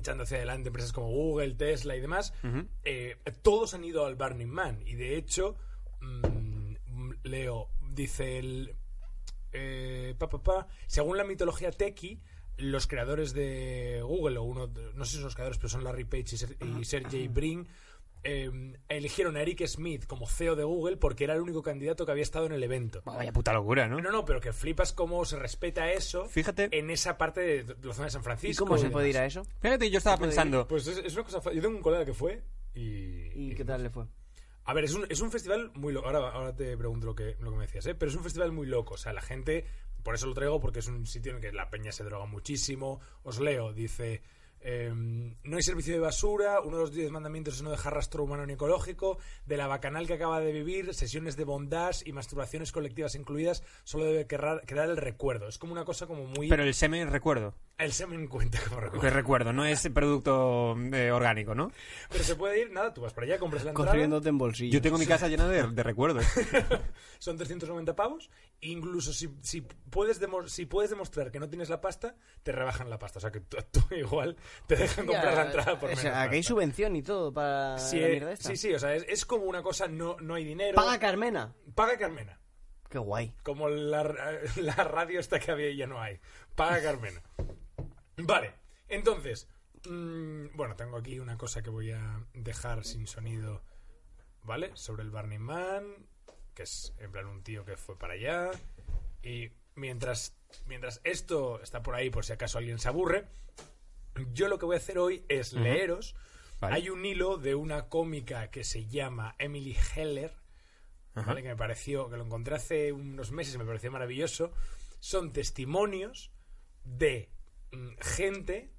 echando 0.00 0.24
hacia 0.24 0.38
adelante 0.38 0.68
empresas 0.68 0.92
como 0.92 1.08
Google, 1.08 1.54
Tesla 1.54 1.96
y 1.96 2.00
demás, 2.00 2.32
eh, 2.84 3.16
todos 3.42 3.74
han 3.74 3.84
ido 3.84 4.06
al 4.06 4.16
Burning 4.16 4.48
Man. 4.48 4.82
Y 4.86 4.94
de 4.94 5.16
hecho 5.16 5.56
mm, 6.00 7.10
leo 7.24 7.68
dice 7.90 8.38
el 8.38 8.74
eh, 9.52 10.14
pa, 10.18 10.28
pa, 10.28 10.42
pa, 10.42 10.66
según 10.86 11.16
la 11.16 11.24
mitología 11.24 11.70
tequi, 11.70 12.20
los 12.56 12.86
creadores 12.86 13.32
de 13.32 14.00
Google, 14.02 14.38
o 14.38 14.42
uno, 14.42 14.70
no 14.94 15.04
sé 15.04 15.12
si 15.12 15.16
son 15.16 15.24
los 15.24 15.34
creadores, 15.34 15.58
pero 15.58 15.68
son 15.68 15.84
Larry 15.84 16.04
Page 16.04 16.36
y 16.80 16.84
Sergey 16.84 17.28
Brin, 17.28 17.66
eh, 18.24 18.50
eligieron 18.88 19.36
a 19.36 19.42
Eric 19.42 19.66
Smith 19.66 20.06
como 20.06 20.26
CEO 20.26 20.56
de 20.56 20.64
Google 20.64 20.96
porque 20.96 21.24
era 21.24 21.34
el 21.34 21.40
único 21.40 21.62
candidato 21.62 22.04
que 22.04 22.12
había 22.12 22.22
estado 22.22 22.46
en 22.46 22.52
el 22.52 22.62
evento. 22.62 23.02
Vaya 23.04 23.32
puta 23.32 23.52
locura, 23.52 23.86
¿no? 23.86 24.00
No, 24.00 24.10
no, 24.10 24.24
pero 24.24 24.40
que 24.40 24.52
flipas 24.52 24.92
cómo 24.92 25.24
se 25.24 25.38
respeta 25.38 25.92
eso 25.92 26.26
Fíjate. 26.26 26.68
en 26.72 26.90
esa 26.90 27.18
parte 27.18 27.40
de, 27.40 27.76
la 27.82 27.94
zona 27.94 28.06
de 28.06 28.10
San 28.10 28.22
¿Y 28.22 28.24
Francisco. 28.24 28.64
cómo 28.64 28.78
se 28.78 28.90
puede 28.90 29.10
ir 29.10 29.18
a 29.18 29.26
eso? 29.26 29.44
Fíjate, 29.60 29.90
yo 29.90 29.98
estaba 29.98 30.16
pensando. 30.16 30.66
Pues 30.66 30.86
es, 30.86 30.98
es 30.98 31.14
una 31.14 31.24
cosa. 31.24 31.40
Yo 31.52 31.60
tengo 31.62 31.76
un 31.76 31.82
colega 31.82 32.04
que 32.04 32.14
fue 32.14 32.42
y. 32.74 33.50
¿Y 33.50 33.54
qué 33.54 33.64
tal 33.64 33.82
le 33.82 33.90
fue? 33.90 34.06
A 34.66 34.72
ver, 34.72 34.84
es 34.84 34.94
un, 34.94 35.06
es 35.10 35.20
un 35.20 35.30
festival 35.30 35.70
muy 35.74 35.92
loco. 35.92 36.06
Ahora, 36.06 36.30
ahora 36.30 36.56
te 36.56 36.76
pregunto 36.76 37.06
lo 37.06 37.14
que, 37.14 37.36
lo 37.40 37.50
que 37.50 37.56
me 37.56 37.66
decías, 37.66 37.86
¿eh? 37.86 37.94
Pero 37.94 38.10
es 38.10 38.16
un 38.16 38.22
festival 38.22 38.52
muy 38.52 38.66
loco. 38.66 38.94
O 38.94 38.98
sea, 38.98 39.12
la 39.12 39.20
gente. 39.20 39.66
Por 40.02 40.14
eso 40.14 40.26
lo 40.26 40.34
traigo, 40.34 40.60
porque 40.60 40.80
es 40.80 40.88
un 40.88 41.06
sitio 41.06 41.30
en 41.30 41.36
el 41.36 41.42
que 41.42 41.52
la 41.52 41.70
peña 41.70 41.92
se 41.92 42.04
droga 42.04 42.26
muchísimo. 42.26 43.00
Os 43.22 43.40
leo, 43.40 43.72
dice. 43.72 44.22
Eh, 44.66 44.90
no 44.94 45.56
hay 45.56 45.62
servicio 45.62 45.92
de 45.92 46.00
basura, 46.00 46.60
uno 46.60 46.78
de 46.78 46.82
los 46.84 46.92
diez 46.92 47.10
mandamientos 47.10 47.54
es 47.56 47.62
no 47.62 47.70
dejar 47.70 47.94
rastro 47.94 48.24
humano 48.24 48.46
ni 48.46 48.54
ecológico, 48.54 49.18
de 49.46 49.56
la 49.58 49.66
bacanal 49.66 50.06
que 50.06 50.14
acaba 50.14 50.40
de 50.40 50.52
vivir, 50.52 50.94
sesiones 50.94 51.36
de 51.36 51.44
bondage 51.44 52.02
y 52.08 52.12
masturbaciones 52.12 52.72
colectivas 52.72 53.14
incluidas, 53.14 53.62
solo 53.84 54.04
debe 54.06 54.26
quedar, 54.26 54.62
quedar 54.66 54.88
el 54.88 54.96
recuerdo. 54.96 55.48
Es 55.48 55.58
como 55.58 55.72
una 55.72 55.84
cosa 55.84 56.06
como 56.06 56.24
muy... 56.24 56.48
Pero 56.48 56.62
el 56.64 56.72
semen, 56.74 57.10
recuerdo. 57.10 57.54
El 57.76 57.92
semen 57.92 58.26
cuenta 58.26 58.58
como 58.68 58.80
recuerdo. 58.80 59.00
Que 59.02 59.10
recuerdo, 59.10 59.52
no 59.52 59.64
es 59.66 59.86
producto 59.92 60.74
eh, 60.92 61.10
orgánico, 61.12 61.54
¿no? 61.54 61.70
Pero 62.10 62.24
se 62.24 62.34
puede 62.36 62.62
ir, 62.62 62.70
nada, 62.72 62.94
tú 62.94 63.02
vas 63.02 63.12
para 63.12 63.26
allá, 63.26 63.38
compras 63.38 63.64
la 63.64 63.70
entrada, 63.70 63.86
Construyéndote 63.90 64.28
en 64.30 64.38
bolsillos. 64.38 64.72
Yo 64.72 64.80
tengo 64.80 64.96
mi 64.96 65.06
casa 65.06 65.28
llena 65.28 65.46
de, 65.46 65.68
de 65.68 65.82
recuerdos. 65.82 66.24
son 67.18 67.36
390 67.36 67.94
pavos, 67.96 68.30
incluso 68.60 69.12
si, 69.12 69.28
si, 69.42 69.60
puedes 69.90 70.20
demo- 70.20 70.46
si 70.48 70.66
puedes 70.66 70.90
demostrar 70.90 71.30
que 71.30 71.40
no 71.40 71.48
tienes 71.48 71.68
la 71.68 71.80
pasta, 71.80 72.14
te 72.42 72.52
rebajan 72.52 72.88
la 72.90 72.98
pasta. 72.98 73.18
O 73.18 73.20
sea 73.20 73.30
que 73.30 73.40
tú, 73.40 73.56
tú 73.70 73.80
igual 73.94 74.36
te 74.66 74.76
dejan 74.76 75.06
comprar 75.06 75.24
Ya, 75.34 75.34
la 75.40 75.46
entrada 75.46 75.78
por 75.78 75.84
o 75.84 75.88
menos 75.88 76.00
sea, 76.02 76.22
aquí 76.22 76.36
hay 76.36 76.42
subvención 76.42 76.96
y 76.96 77.02
todo 77.02 77.32
para 77.32 77.78
Sí, 77.78 78.00
la 78.00 78.08
mierda 78.08 78.32
esta. 78.32 78.48
sí, 78.48 78.56
sí, 78.56 78.74
o 78.74 78.78
sea, 78.78 78.94
es, 78.94 79.04
es 79.08 79.24
como 79.24 79.44
una 79.44 79.62
cosa, 79.62 79.88
no, 79.88 80.16
no 80.20 80.34
hay 80.34 80.44
dinero. 80.44 80.74
Paga 80.76 80.98
Carmena. 80.98 81.54
Paga 81.74 81.96
Carmena. 81.98 82.40
Qué 82.88 82.98
guay. 82.98 83.34
Como 83.42 83.68
la, 83.68 84.02
la 84.56 84.74
radio 84.74 85.20
esta 85.20 85.38
que 85.40 85.50
había 85.50 85.68
y 85.70 85.76
ya 85.76 85.86
no 85.86 86.00
hay. 86.00 86.20
Paga 86.54 86.82
Carmena. 86.82 87.22
Vale, 88.16 88.54
entonces, 88.88 89.48
mm, 89.88 90.54
bueno, 90.54 90.76
tengo 90.76 90.96
aquí 90.96 91.18
una 91.18 91.36
cosa 91.36 91.62
que 91.62 91.70
voy 91.70 91.90
a 91.90 92.24
dejar 92.34 92.84
sin 92.84 93.06
sonido, 93.06 93.62
¿vale? 94.44 94.70
Sobre 94.74 95.02
el 95.02 95.10
Burning 95.10 95.40
Man, 95.40 96.06
que 96.54 96.62
es 96.62 96.94
en 96.98 97.10
plan 97.10 97.26
un 97.26 97.42
tío 97.42 97.64
que 97.64 97.76
fue 97.76 97.98
para 97.98 98.12
allá. 98.14 98.50
Y 99.22 99.50
mientras, 99.74 100.36
mientras 100.66 101.00
esto 101.02 101.60
está 101.60 101.82
por 101.82 101.96
ahí, 101.96 102.10
por 102.10 102.24
si 102.24 102.32
acaso 102.32 102.58
alguien 102.58 102.78
se 102.78 102.88
aburre, 102.88 103.26
yo 104.32 104.48
lo 104.48 104.58
que 104.58 104.66
voy 104.66 104.76
a 104.76 104.78
hacer 104.78 104.98
hoy 104.98 105.24
es 105.28 105.52
leeros. 105.52 106.14
Vale. 106.60 106.76
Hay 106.76 106.90
un 106.90 107.04
hilo 107.04 107.36
de 107.36 107.54
una 107.54 107.88
cómica 107.88 108.50
que 108.50 108.64
se 108.64 108.86
llama 108.86 109.34
Emily 109.38 109.76
Heller, 109.94 110.34
¿vale? 111.14 111.42
que 111.42 111.48
me 111.48 111.56
pareció, 111.56 112.08
que 112.08 112.16
lo 112.16 112.24
encontré 112.24 112.56
hace 112.56 112.92
unos 112.92 113.32
meses, 113.32 113.56
me 113.58 113.64
pareció 113.64 113.90
maravilloso. 113.90 114.52
Son 115.00 115.32
testimonios 115.32 116.30
de 116.84 117.30
mm, 117.72 117.88
gente 118.00 118.70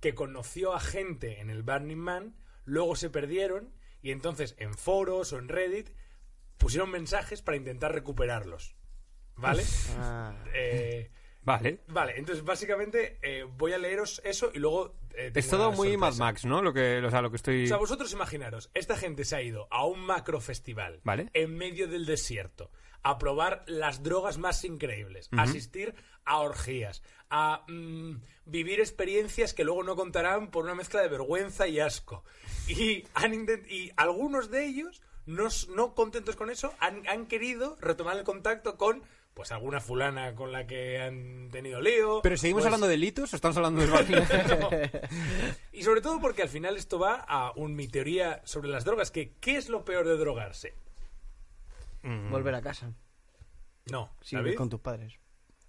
que 0.00 0.14
conoció 0.14 0.74
a 0.74 0.80
gente 0.80 1.40
en 1.40 1.50
el 1.50 1.62
Burning 1.62 1.98
Man, 1.98 2.36
luego 2.64 2.96
se 2.96 3.10
perdieron 3.10 3.72
y 4.02 4.12
entonces 4.12 4.54
en 4.58 4.74
foros 4.74 5.32
o 5.32 5.38
en 5.38 5.48
Reddit 5.48 5.90
pusieron 6.56 6.90
mensajes 6.90 7.42
para 7.42 7.56
intentar 7.56 7.92
recuperarlos. 7.92 8.74
¿Vale? 9.36 9.64
Ah. 9.98 10.34
Eh, 10.54 11.10
Vale. 11.42 11.80
vale, 11.88 12.14
entonces 12.16 12.44
básicamente 12.44 13.18
eh, 13.22 13.44
voy 13.44 13.72
a 13.72 13.78
leeros 13.78 14.20
eso 14.24 14.50
y 14.52 14.58
luego... 14.58 14.94
eh, 15.14 15.32
Es 15.34 15.48
todo 15.48 15.72
muy 15.72 15.96
Mad. 15.96 16.14
Max, 16.16 16.44
¿no? 16.44 16.60
Lo 16.62 16.72
que, 16.72 16.98
o 16.98 17.10
sea, 17.10 17.22
lo 17.22 17.30
que 17.30 17.36
estoy... 17.36 17.64
O 17.64 17.68
sea, 17.68 17.78
vosotros 17.78 18.12
imaginaros, 18.12 18.70
esta 18.74 18.96
gente 18.96 19.24
se 19.24 19.36
ha 19.36 19.42
ido 19.42 19.66
a 19.70 19.86
un 19.86 20.00
macro 20.00 20.40
festival 20.40 21.00
Vale. 21.02 21.30
en 21.32 21.56
medio 21.56 21.88
del 21.88 22.04
desierto 22.06 22.70
a 23.02 23.18
probar 23.18 23.64
las 23.66 24.02
drogas 24.02 24.36
más 24.36 24.62
increíbles, 24.64 25.30
a 25.32 25.42
asistir 25.42 25.94
a 26.26 26.40
orgías, 26.40 27.02
a 27.30 27.64
mm, 27.66 28.16
vivir 28.44 28.78
experiencias 28.78 29.54
que 29.54 29.64
luego 29.64 29.82
no 29.82 29.96
contarán 29.96 30.50
por 30.50 30.64
una 30.64 30.74
mezcla 30.74 31.00
de 31.00 31.08
vergüenza 31.08 31.66
y 31.66 31.80
asco. 31.80 32.24
Y, 32.68 33.06
han 33.14 33.32
y 33.70 33.90
algunos 33.96 34.50
de 34.50 34.66
ellos, 34.66 35.00
no, 35.24 35.48
no 35.74 35.94
contentos 35.94 36.36
con 36.36 36.50
eso, 36.50 36.74
han, 36.78 37.08
han 37.08 37.26
querido 37.26 37.78
retomar 37.80 38.18
el 38.18 38.24
contacto 38.24 38.76
con 38.76 39.02
pues 39.34 39.52
alguna 39.52 39.80
fulana 39.80 40.34
con 40.34 40.52
la 40.52 40.66
que 40.66 40.98
han 41.00 41.48
tenido 41.50 41.80
lío. 41.80 42.20
¿Pero 42.22 42.36
seguimos 42.36 42.60
pues- 42.62 42.66
hablando 42.66 42.88
de 42.88 42.96
litos 42.96 43.32
o 43.32 43.36
estamos 43.36 43.56
hablando 43.56 43.80
de 43.80 43.86
Man? 43.88 44.06
y 45.72 45.82
sobre 45.82 46.00
todo 46.00 46.20
porque 46.20 46.42
al 46.42 46.48
final 46.48 46.76
esto 46.76 46.98
va 46.98 47.14
a 47.26 47.52
un, 47.56 47.74
mi 47.74 47.88
teoría 47.88 48.40
sobre 48.44 48.68
las 48.68 48.84
drogas, 48.84 49.10
que 49.10 49.32
¿qué 49.40 49.56
es 49.56 49.68
lo 49.68 49.84
peor 49.84 50.06
de 50.06 50.16
drogarse? 50.16 50.74
Volver 52.02 52.54
a 52.54 52.62
casa. 52.62 52.92
No, 53.90 54.10
vives 54.30 54.56
con 54.56 54.68
tus 54.70 54.80
padres. 54.80 55.14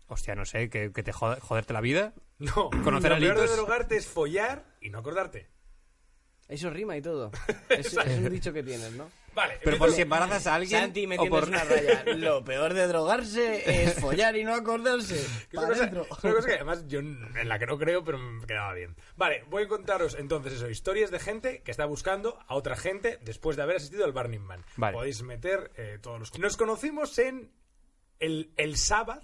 Hostia, 0.08 0.36
no 0.36 0.46
sé, 0.46 0.70
que, 0.70 0.92
que 0.92 1.04
te 1.04 1.14
jode- 1.14 1.40
joderte 1.40 1.74
la 1.74 1.82
vida. 1.82 2.14
No, 2.40 2.70
Conocer 2.84 3.12
lo 3.12 3.16
a 3.16 3.20
peor 3.20 3.36
de 3.36 3.42
litos. 3.44 3.56
drogarte 3.58 3.96
es 3.98 4.08
follar 4.08 4.66
y 4.82 4.90
no 4.90 5.00
acordarte. 5.00 5.48
Eso 6.52 6.70
rima 6.70 6.96
y 6.98 7.02
todo. 7.02 7.32
Es, 7.70 7.88
es 7.94 8.18
un 8.20 8.30
dicho 8.30 8.52
que 8.54 8.62
tienes, 8.62 8.92
¿no? 8.94 9.10
Vale, 9.34 9.58
Pero 9.64 9.78
por 9.78 9.92
si 9.94 10.02
embarazas 10.02 10.46
a 10.48 10.56
alguien 10.56 10.82
Santi, 10.82 11.08
me 11.08 11.18
o 11.18 11.26
por... 11.28 11.46
una 11.48 11.64
raya. 11.64 12.04
Lo 12.18 12.44
peor 12.44 12.74
de 12.74 12.86
drogarse 12.88 13.84
es 13.86 13.94
follar 13.94 14.36
y 14.36 14.44
no 14.44 14.54
acordarse. 14.54 15.26
Para 15.54 15.68
una 15.68 15.74
cosa, 15.74 15.84
adentro. 15.84 16.08
es 16.18 16.24
una 16.26 16.34
cosa 16.34 16.48
que 16.50 16.56
además 16.56 16.88
yo 16.88 17.00
en 17.00 17.48
la 17.48 17.58
que 17.58 17.66
no 17.66 17.78
creo, 17.78 18.04
pero 18.04 18.18
me 18.18 18.46
quedaba 18.46 18.74
bien. 18.74 18.98
Vale, 19.16 19.46
voy 19.50 19.64
a 19.64 19.68
contaros 19.70 20.18
entonces 20.20 20.52
eso, 20.54 20.70
historias 20.70 21.12
de 21.12 21.20
gente 21.20 21.62
que 21.64 21.72
está 21.72 21.86
buscando 21.86 22.38
a 22.46 22.56
otra 22.56 22.76
gente 22.76 23.20
después 23.22 23.56
de 23.56 23.64
haber 23.64 23.78
asistido 23.78 24.04
al 24.04 24.12
Burning 24.12 24.42
Man. 24.42 24.66
Vale. 24.76 24.98
Podéis 24.98 25.24
meter 25.24 25.72
eh, 25.78 25.98
todos 26.02 26.20
los... 26.20 26.38
Nos 26.38 26.58
conocimos 26.58 27.18
en 27.18 27.54
el, 28.20 28.52
el 28.58 28.76
sábado, 28.76 29.22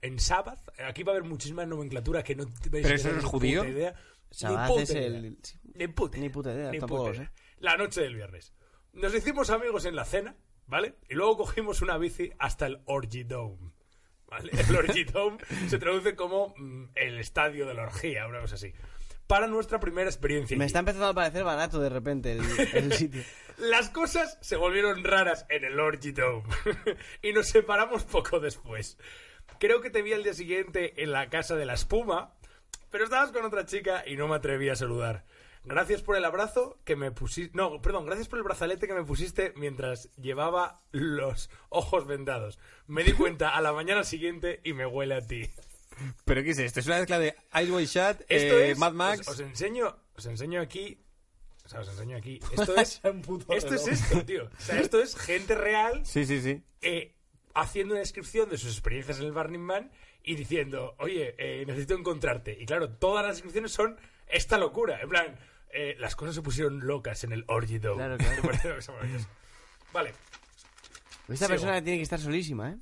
en 0.00 0.20
Sabbath. 0.20 0.60
Aquí 0.86 1.02
va 1.02 1.10
a 1.12 1.16
haber 1.16 1.28
muchísima 1.28 1.66
nomenclatura 1.66 2.22
que 2.22 2.36
no 2.36 2.44
vais 2.46 2.60
¿Pero 2.70 2.88
a 2.88 2.94
eso 2.94 3.08
es 3.10 3.16
ni 3.16 3.22
judío? 3.28 3.64
idea. 3.64 3.94
Sabbath 4.30 4.78
es 4.78 4.90
el- 4.90 5.38
Ni 5.74 5.88
puta, 5.88 6.18
Ni 6.18 6.28
puta 6.28 6.52
idea, 6.52 6.70
ni 6.70 6.78
tampoco 6.78 7.06
puta 7.06 7.16
idea. 7.16 7.32
La 7.58 7.76
noche 7.76 8.00
del 8.00 8.14
viernes. 8.14 8.52
Nos 8.92 9.14
hicimos 9.14 9.50
amigos 9.50 9.84
en 9.84 9.94
la 9.94 10.04
cena, 10.04 10.36
¿vale? 10.66 10.96
Y 11.08 11.14
luego 11.14 11.38
cogimos 11.38 11.82
una 11.82 11.96
bici 11.98 12.32
hasta 12.38 12.66
el 12.66 12.80
Orgy 12.86 13.24
Dome. 13.24 13.72
¿Vale? 14.28 14.50
El 14.52 14.76
Orgy 14.76 15.04
Dome 15.04 15.38
se 15.68 15.78
traduce 15.78 16.14
como 16.14 16.54
mm, 16.56 16.90
el 16.94 17.18
estadio 17.18 17.66
de 17.66 17.74
la 17.74 17.82
orgía, 17.82 18.26
una 18.26 18.40
cosa 18.40 18.54
así. 18.54 18.72
Para 19.26 19.46
nuestra 19.46 19.78
primera 19.78 20.08
experiencia. 20.08 20.56
Me 20.56 20.64
allí. 20.64 20.68
está 20.68 20.80
empezando 20.80 21.06
a 21.06 21.14
parecer 21.14 21.44
barato 21.44 21.80
de 21.80 21.88
repente 21.88 22.32
el, 22.32 22.40
el 22.74 22.92
sitio. 22.96 23.22
Las 23.58 23.90
cosas 23.90 24.38
se 24.40 24.56
volvieron 24.56 25.04
raras 25.04 25.46
en 25.50 25.64
el 25.64 25.78
Orgy 25.78 26.12
Dome. 26.12 26.48
y 27.22 27.32
nos 27.32 27.48
separamos 27.48 28.04
poco 28.04 28.40
después. 28.40 28.98
Creo 29.58 29.80
que 29.80 29.90
te 29.90 30.02
vi 30.02 30.12
al 30.12 30.22
día 30.22 30.34
siguiente 30.34 31.02
en 31.02 31.12
la 31.12 31.28
casa 31.28 31.54
de 31.54 31.66
la 31.66 31.74
espuma, 31.74 32.34
pero 32.90 33.04
estabas 33.04 33.30
con 33.30 33.44
otra 33.44 33.66
chica 33.66 34.02
y 34.06 34.16
no 34.16 34.26
me 34.26 34.36
atreví 34.36 34.68
a 34.68 34.76
saludar. 34.76 35.24
Gracias 35.64 36.02
por 36.02 36.16
el 36.16 36.24
abrazo 36.24 36.78
que 36.84 36.96
me 36.96 37.10
pusiste. 37.10 37.56
No, 37.56 37.82
perdón, 37.82 38.06
gracias 38.06 38.28
por 38.28 38.38
el 38.38 38.44
brazalete 38.44 38.86
que 38.86 38.94
me 38.94 39.04
pusiste 39.04 39.52
mientras 39.56 40.08
llevaba 40.16 40.82
los 40.90 41.50
ojos 41.68 42.06
vendados. 42.06 42.58
Me 42.86 43.04
di 43.04 43.12
cuenta 43.12 43.50
a 43.50 43.60
la 43.60 43.72
mañana 43.72 44.02
siguiente 44.04 44.60
y 44.64 44.72
me 44.72 44.86
huele 44.86 45.16
a 45.16 45.26
ti. 45.26 45.50
¿Pero 46.24 46.42
qué 46.42 46.50
es 46.50 46.58
esto? 46.58 46.80
Es 46.80 46.86
una 46.86 46.96
mezcla 46.98 47.18
de 47.18 47.36
Ice 47.62 47.72
White 47.72 47.86
Shot, 47.92 48.20
Esto 48.28 48.58
eh, 48.58 48.70
es. 48.70 48.78
Mad 48.78 48.92
Max... 48.92 49.28
Os, 49.28 49.34
os 49.34 49.40
enseño, 49.40 49.94
os 50.16 50.24
enseño 50.24 50.62
aquí. 50.62 50.98
O 51.66 51.68
sea, 51.68 51.80
os 51.80 51.88
enseño 51.88 52.16
aquí. 52.16 52.40
Esto 52.52 52.74
es. 52.76 53.02
Esto 53.50 53.74
es 53.74 53.86
esto, 53.86 54.24
tío. 54.24 54.44
O 54.46 54.60
sea, 54.60 54.80
esto 54.80 55.00
es 55.00 55.14
gente 55.14 55.54
real 55.54 56.00
Sí, 56.06 56.24
sí, 56.24 56.40
sí. 56.40 56.62
eh, 56.80 57.14
haciendo 57.54 57.92
una 57.92 58.00
descripción 58.00 58.48
de 58.48 58.56
sus 58.56 58.72
experiencias 58.72 59.20
en 59.20 59.26
el 59.26 59.32
Burning 59.32 59.60
Man 59.60 59.92
y 60.22 60.34
diciendo, 60.36 60.94
oye, 60.98 61.34
eh, 61.38 61.64
necesito 61.66 61.94
encontrarte. 61.94 62.56
Y 62.58 62.66
claro, 62.66 62.88
todas 62.90 63.24
las 63.24 63.36
descripciones 63.36 63.72
son 63.72 63.98
esta 64.26 64.58
locura. 64.58 65.00
En 65.00 65.08
plan, 65.08 65.38
eh, 65.72 65.96
las 65.98 66.16
cosas 66.16 66.34
se 66.34 66.42
pusieron 66.42 66.86
locas 66.86 67.24
en 67.24 67.32
el 67.32 67.44
Orgy 67.48 67.78
Dome. 67.78 67.96
Claro, 67.96 68.16
claro. 68.18 68.78
Vale. 69.92 70.14
Esta 71.28 71.46
Sigo. 71.46 71.48
persona 71.48 71.82
tiene 71.82 71.98
que 71.98 72.02
estar 72.02 72.18
solísima, 72.20 72.70
¿eh? 72.70 72.76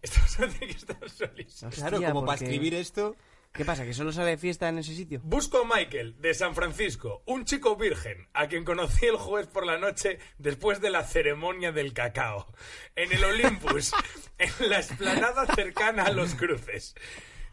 Esta 0.00 0.20
persona 0.20 0.48
tiene 0.48 0.66
que 0.68 0.78
estar 0.78 1.10
solísima. 1.10 1.70
Claro, 1.70 1.96
como 2.02 2.24
para 2.24 2.38
porque- 2.38 2.44
escribir 2.44 2.74
esto... 2.74 3.16
¿Qué 3.52 3.66
pasa? 3.66 3.84
¿Que 3.84 3.92
solo 3.92 4.12
sale 4.12 4.30
de 4.30 4.38
fiesta 4.38 4.66
en 4.70 4.78
ese 4.78 4.94
sitio? 4.94 5.20
Busco 5.24 5.58
a 5.58 5.76
Michael, 5.76 6.16
de 6.22 6.32
San 6.32 6.54
Francisco, 6.54 7.22
un 7.26 7.44
chico 7.44 7.76
virgen, 7.76 8.26
a 8.32 8.46
quien 8.48 8.64
conocí 8.64 9.04
el 9.04 9.16
jueves 9.16 9.46
por 9.46 9.66
la 9.66 9.76
noche 9.76 10.18
después 10.38 10.80
de 10.80 10.88
la 10.88 11.04
ceremonia 11.04 11.70
del 11.70 11.92
cacao, 11.92 12.46
en 12.96 13.12
el 13.12 13.22
Olympus, 13.22 13.92
en 14.38 14.70
la 14.70 14.78
explanada 14.78 15.44
cercana 15.54 16.04
a 16.04 16.12
los 16.12 16.34
cruces. 16.34 16.94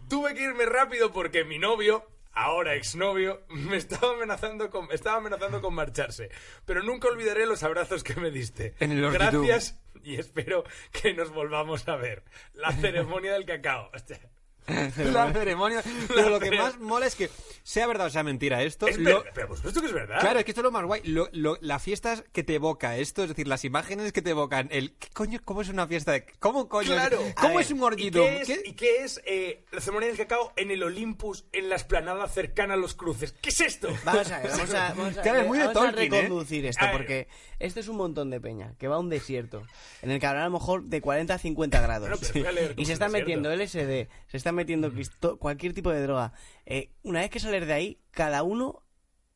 Tuve 0.08 0.36
que 0.36 0.44
irme 0.44 0.66
rápido 0.66 1.12
porque 1.12 1.44
mi 1.44 1.60
novio, 1.60 2.08
ahora 2.34 2.76
exnovio, 2.76 3.44
me 3.50 3.78
estaba 3.78 4.14
amenazando 4.14 4.70
con, 4.70 4.92
estaba 4.92 5.18
amenazando 5.18 5.62
con 5.62 5.74
marcharse. 5.74 6.30
Pero 6.66 6.84
nunca 6.84 7.08
olvidaré 7.08 7.46
los 7.46 7.64
abrazos 7.64 8.04
que 8.04 8.16
me 8.16 8.32
diste. 8.32 8.76
En 8.80 8.92
el 8.92 9.04
Orchidum. 9.04 9.46
Gracias 9.46 9.80
y 10.04 10.16
espero 10.16 10.64
que 10.92 11.14
nos 11.14 11.32
volvamos 11.32 11.88
a 11.88 11.96
ver. 11.96 12.24
La 12.54 12.72
ceremonia 12.72 13.34
del 13.34 13.46
cacao. 13.46 13.92
La 14.98 15.34
ceremonia... 15.34 15.82
Pero 16.08 16.30
lo 16.30 16.40
que 16.40 16.52
más 16.52 16.80
mola 16.80 17.06
es 17.08 17.16
que, 17.16 17.30
sea 17.64 17.88
verdad 17.88 18.08
o 18.08 18.10
sea 18.10 18.24
mentira 18.24 18.62
esto... 18.64 18.88
Es 18.88 18.98
lo- 18.98 19.24
ver- 19.24 19.32
Pero 19.34 19.48
por 19.48 19.58
supuesto 19.58 19.82
que 19.82 19.88
es 19.88 19.94
verdad. 19.94 20.20
Claro, 20.20 20.40
es 20.40 20.46
que 20.46 20.52
esto 20.52 20.62
es 20.62 20.66
lo 20.66 20.72
más 20.72 20.86
guay. 20.86 21.02
Lo- 21.04 21.30
lo- 21.32 21.58
la 21.62 21.80
fiesta 21.80 22.14
es 22.14 22.24
que 22.32 22.44
te 22.44 22.56
evoca 22.56 22.98
esto, 22.98 23.24
es 23.24 23.30
decir, 23.30 23.48
las 23.48 23.66
imágenes 23.66 24.12
que 24.12 24.22
te 24.22 24.32
evocan. 24.32 24.68
El, 24.72 24.94
¿qué 24.94 25.08
coño, 25.14 25.40
¿Cómo 25.46 25.62
es 25.62 25.70
una 25.70 25.88
fiesta 25.88 26.12
de.? 26.12 26.26
¿Cómo 26.40 26.68
coño? 26.70 26.90
es- 26.94 27.00
Claro. 27.00 27.20
¿Cómo 27.40 27.58
A 27.58 27.62
es 27.62 27.68
ver, 27.70 27.74
un 27.76 27.80
¿Y 27.80 27.84
orgidom? 27.84 28.26
qué 28.26 28.42
es, 28.42 28.62
y 28.66 28.74
qué 28.74 29.04
es, 29.04 29.22
eh, 29.26 29.64
la 29.72 29.82
ceremonia 29.82 30.08
del 30.10 30.18
cacao 30.18 30.54
en 30.56 30.72
el 30.72 30.84
Olympus, 30.84 31.46
en 31.54 31.70
la 31.70 31.76
esplanada 31.76 32.28
cercana 32.28 32.74
a 32.76 32.78
los 32.78 32.94
cruces? 32.96 33.34
¿Qué 33.42 33.50
es 33.50 33.62
esto? 33.62 33.90
Vamos 34.04 34.32
a 34.32 34.40
ver, 34.40 34.52
vamos 34.52 34.74
a, 34.74 34.90
vamos 34.94 35.18
a, 35.18 35.22
Claro, 35.22 35.40
es 35.42 35.48
muy 35.48 35.58
de 35.58 35.66
vamos 35.68 35.78
a 35.84 35.86
Tolkien, 35.92 36.14
¿eh? 36.14 36.22
reconducir 36.22 36.66
esto, 36.66 36.84
A 36.86 36.88
ver. 36.90 36.98
porque 36.98 37.28
esto 37.60 37.80
es 37.80 37.88
un 37.88 37.98
montón 37.98 38.30
de 38.30 38.40
peña, 38.40 38.74
que 38.80 38.88
va 38.88 38.96
a 38.96 39.00
un 39.00 39.10
desierto, 39.10 39.64
en 40.02 40.12
el 40.12 40.20
que 40.20 40.26
habrá 40.28 40.42
a 40.42 40.46
lo 40.46 40.52
mejor 40.52 40.84
de 40.84 41.02
40 41.02 41.34
a 41.34 41.38
50 41.38 41.82
grados. 41.82 42.10
Bueno, 42.10 42.18
pero 42.22 42.34
voy 42.40 42.48
a 42.48 42.52
leer 42.52 42.68
cómo 42.76 42.80
y 42.80 42.82
es 42.84 42.88
se 42.88 42.94
están 42.94 43.12
metiendo 43.12 43.54
LSD, 43.56 44.08
se 44.28 44.38
están 44.38 44.56
metiendo 44.60 44.92
cualquier 45.40 45.74
tipo 45.74 45.92
de 45.92 46.02
droga, 46.04 46.34
eh, 46.66 46.92
una 47.04 47.20
vez 47.22 47.30
que 47.30 47.40
sales 47.40 47.66
de 47.66 47.74
ahí, 47.74 48.00
cada 48.12 48.44
uno 48.44 48.84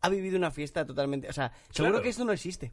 ha 0.01 0.09
vivido 0.09 0.38
una 0.38 0.51
fiesta 0.51 0.86
totalmente. 0.86 1.29
O 1.29 1.33
sea, 1.33 1.51
seguro 1.71 1.93
Claro. 1.93 2.03
que 2.03 2.09
esto 2.09 2.25
no 2.25 2.31
existe. 2.33 2.71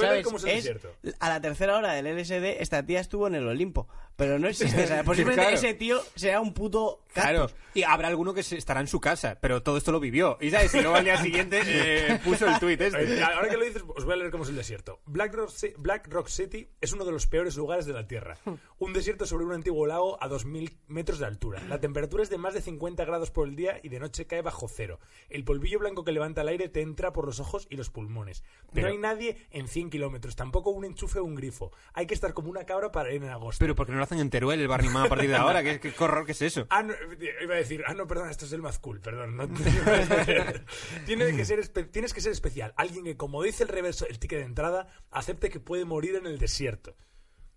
¿Sabes? 0.00 0.22
cómo 0.24 0.36
es 0.36 0.44
Es- 0.44 0.76
a 1.18 1.28
la 1.30 1.40
tercera 1.40 1.76
hora 1.78 1.92
del 1.94 2.06
LSD, 2.06 2.60
esta 2.60 2.84
tía 2.84 3.00
estuvo 3.00 3.26
en 3.26 3.34
el 3.36 3.46
Olimpo. 3.48 3.88
Pero 4.16 4.38
no 4.38 4.48
existe. 4.48 4.82
o 4.84 4.86
sea, 4.86 5.04
posiblemente 5.04 5.42
Claro. 5.42 5.56
ese 5.56 5.74
tío 5.74 6.00
sea 6.14 6.40
un 6.40 6.52
puto 6.54 7.00
Claro, 7.14 7.46
cactus. 7.48 7.60
y 7.74 7.82
habrá 7.82 8.08
alguno 8.08 8.32
que 8.34 8.42
se- 8.42 8.56
estará 8.56 8.80
en 8.80 8.86
su 8.86 9.00
casa, 9.00 9.38
pero 9.40 9.62
todo 9.62 9.76
esto 9.76 9.92
lo 9.92 10.00
vivió. 10.00 10.38
Y 10.40 10.50
sabes, 10.50 10.74
y 10.74 10.80
luego 10.80 10.96
al 10.96 11.04
día 11.04 11.16
siguiente 11.20 11.60
eh, 11.64 12.20
puso 12.24 12.46
el 12.46 12.58
tuit 12.58 12.80
este. 12.80 13.18
Eh, 13.18 13.22
Ahora 13.22 13.48
que 13.48 13.56
lo 13.56 13.64
dices, 13.64 13.82
os 13.94 14.04
voy 14.04 14.14
a 14.14 14.16
leer 14.16 14.30
cómo 14.30 14.44
es 14.44 14.50
el 14.50 14.56
desierto. 14.56 15.00
Black 15.06 15.34
Rock, 15.34 15.50
Black 15.78 16.08
Rock 16.08 16.28
City 16.28 16.68
es 16.80 16.92
uno 16.92 17.04
de 17.04 17.12
los 17.12 17.26
peores 17.26 17.56
lugares 17.56 17.86
de 17.86 17.92
la 17.92 18.06
Tierra. 18.06 18.36
Un 18.78 18.92
desierto 18.92 19.26
sobre 19.26 19.44
un 19.44 19.52
antiguo 19.52 19.86
lago 19.86 20.22
a 20.22 20.28
2.000 20.28 20.72
metros 20.88 21.18
de 21.18 21.26
altura. 21.26 21.60
La 21.68 21.80
temperatura 21.80 22.22
es 22.22 22.30
de 22.30 22.38
más 22.38 22.54
de 22.54 22.62
50 22.62 23.04
grados 23.04 23.30
por 23.30 23.48
el 23.48 23.56
día 23.56 23.78
y 23.82 23.88
de 23.88 24.00
noche 24.00 24.26
cae 24.26 24.42
bajo 24.42 24.68
cero. 24.68 24.98
El 25.28 25.44
polvillo 25.44 25.78
blanco 25.78 26.04
que 26.04 26.12
levanta 26.12 26.42
el 26.42 26.48
aire 26.48 26.68
te 26.68 26.80
entra 26.82 27.12
por 27.12 27.26
los 27.26 27.40
ojos 27.40 27.66
y 27.70 27.76
los 27.76 27.90
pulmones. 27.90 28.42
Pero- 28.72 28.86
No 28.88 28.92
hay 28.92 28.98
nadie 28.98 29.36
en 29.50 29.68
100 29.68 29.90
kilómetros, 29.90 30.36
tampoco 30.36 30.70
un 30.70 30.84
enchufe 30.84 31.18
o 31.18 31.24
un 31.24 31.34
grifo. 31.34 31.72
Hay 31.94 32.06
que 32.06 32.14
estar 32.14 32.32
como 32.34 32.50
una 32.50 32.64
cabra 32.64 32.90
para 32.92 33.12
ir 33.12 33.22
en 33.22 33.30
agosto. 33.30 33.58
Pero 33.58 33.74
porque 33.74 33.92
no 33.92 34.01
lo 34.02 34.04
hacen 34.04 34.18
en 34.18 34.30
Teruel 34.30 34.60
el 34.60 34.66
Barney 34.68 34.90
Man 34.90 35.06
a 35.06 35.08
partir 35.08 35.30
de 35.30 35.36
ahora, 35.36 35.62
¿qué, 35.62 35.78
qué 35.78 35.94
horror 36.04 36.26
que 36.26 36.32
es 36.32 36.42
eso? 36.42 36.66
Ah, 36.70 36.82
no, 36.82 36.92
iba 37.40 37.54
a 37.54 37.58
decir, 37.58 37.84
ah, 37.86 37.94
no, 37.94 38.06
perdón, 38.08 38.30
esto 38.30 38.44
es 38.46 38.52
el 38.52 38.60
más 38.60 38.78
cool, 38.80 39.00
perdón. 39.00 39.36
no- 39.36 39.48
Tiene 41.06 41.36
que 41.36 41.44
ser 41.44 41.66
tienes 41.68 42.12
que 42.12 42.20
ser 42.20 42.32
especial. 42.32 42.72
Alguien 42.76 43.04
que, 43.04 43.16
como 43.16 43.42
dice 43.42 43.62
el 43.62 43.68
reverso, 43.68 44.06
el 44.08 44.18
ticket 44.18 44.40
de 44.40 44.44
entrada, 44.46 44.88
acepte 45.10 45.50
que 45.50 45.60
puede 45.60 45.84
morir 45.84 46.16
en 46.16 46.26
el 46.26 46.38
desierto. 46.38 46.96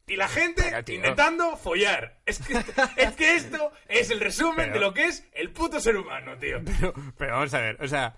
Y 0.08 0.18
la 0.18 0.28
gente 0.28 0.62
Pero, 0.70 0.94
intentando 0.94 1.58
follar. 1.58 2.22
Es 2.28 2.40
que, 2.40 2.54
es 2.98 3.12
que 3.16 3.36
esto 3.36 3.72
es 3.88 4.12
el 4.12 4.20
resumen 4.20 4.56
Pero- 4.58 4.74
de 4.74 4.80
lo 4.80 4.94
que 4.94 5.06
es 5.06 5.28
el 5.34 5.52
puto 5.52 5.80
ser 5.80 5.98
humano, 5.98 6.38
tío. 6.38 6.62
Pero, 6.64 6.94
pero 7.18 7.34
vamos 7.34 7.54
a 7.54 7.60
ver, 7.60 7.82
o 7.82 7.88
sea... 7.88 8.16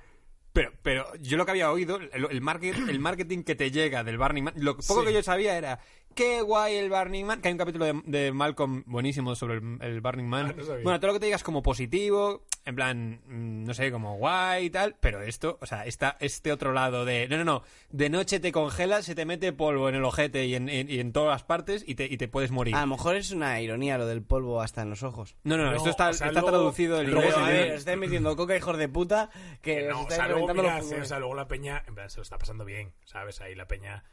Pero, 0.53 0.71
pero 0.81 1.13
yo 1.21 1.37
lo 1.37 1.45
que 1.45 1.51
había 1.51 1.71
oído, 1.71 1.97
el, 1.97 2.25
el, 2.31 2.41
market- 2.41 2.89
el 2.89 2.99
marketing 2.99 3.43
que 3.43 3.53
te 3.53 3.69
llega 3.69 4.03
del 4.03 4.17
Burning 4.17 4.43
Man, 4.43 4.53
lo 4.57 4.75
poco 4.75 5.01
Sí. 5.01 5.07
que 5.07 5.13
yo 5.13 5.21
sabía 5.21 5.55
era, 5.55 5.79
qué 6.17 6.41
guay 6.41 6.75
el 6.75 6.89
Burning 6.89 7.25
Man, 7.25 7.39
que 7.41 7.47
hay 7.47 7.53
un 7.53 7.57
capítulo 7.59 7.85
de, 7.85 8.01
de 8.05 8.31
Malcolm 8.33 8.83
buenísimo 8.87 9.35
sobre 9.35 9.55
el, 9.59 9.77
el 9.81 10.01
Burning 10.01 10.25
Man. 10.27 10.47
Ah, 10.49 10.53
no 10.57 10.65
bueno, 10.83 10.99
todo 10.99 11.07
lo 11.07 11.13
que 11.13 11.19
te 11.21 11.25
digas 11.27 11.43
como 11.43 11.61
positivo, 11.63 12.43
en 12.65 12.75
plan, 12.75 13.21
mm, 13.27 13.63
no 13.65 13.73
sé, 13.73 13.91
como 13.91 14.17
guay 14.17 14.65
y 14.65 14.69
tal, 14.69 14.95
pero 14.99 15.21
esto, 15.21 15.57
o 15.61 15.65
sea, 15.65 15.85
está 15.85 16.17
este 16.19 16.51
otro 16.51 16.73
lado 16.73 17.05
de, 17.05 17.27
no, 17.29 17.37
no, 17.37 17.43
no, 17.45 17.63
de 17.91 18.09
noche 18.09 18.39
te 18.39 18.51
congelas, 18.51 19.05
se 19.05 19.15
te 19.15 19.25
mete 19.25 19.53
polvo 19.53 19.87
en 19.89 19.95
el 19.95 20.03
ojete 20.03 20.45
y 20.47 20.55
en, 20.55 20.67
en- 20.69 20.89
y 20.89 20.99
en 20.99 21.13
todas 21.13 21.29
las 21.29 21.43
partes 21.43 21.83
y 21.87 21.95
te, 21.95 22.05
y 22.05 22.17
te 22.17 22.27
puedes 22.27 22.51
morir. 22.51 22.75
A 22.75 22.81
lo 22.81 22.87
mejor 22.87 23.15
es 23.15 23.31
una 23.31 23.61
ironía 23.61 23.97
lo 23.97 24.07
del 24.07 24.23
polvo 24.23 24.61
hasta 24.61 24.81
en 24.81 24.89
los 24.89 25.03
ojos. 25.03 25.35
no, 25.43 25.55
no, 25.55 25.65
no, 25.65 25.71
No, 25.71 25.77
esto 25.77 25.89
está, 25.91 26.09
o 26.09 26.13
sea, 26.13 26.27
está 26.27 26.41
luego- 26.41 26.57
traducido 26.57 26.97
del 26.97 27.09
inglés. 27.09 27.37
A 27.37 27.47
ver, 27.47 27.71
estáis 27.73 27.97
metiendo 27.97 28.35
coca, 28.35 28.57
hijos 28.57 28.77
de 28.77 28.89
puta, 28.89 29.29
que 29.61 29.75
Que 29.75 29.87
os 29.91 29.95
no, 29.95 30.01
o 30.05 30.09
sea, 30.09 30.27
luego, 30.27 30.47
mira, 30.53 30.79
los 30.79 30.91
o 30.91 31.05
sea, 31.05 31.19
luego 31.19 31.35
la 31.35 31.47
peña, 31.47 31.83
en 31.87 31.93
plan, 31.95 32.09
se 32.09 32.17
lo 32.17 32.23
está 32.23 32.37
pasando 32.39 32.65
bien, 32.65 32.91
¿sabes? 33.05 33.39
Ahí 33.39 33.53
la 33.55 33.67
peña... 33.67 34.03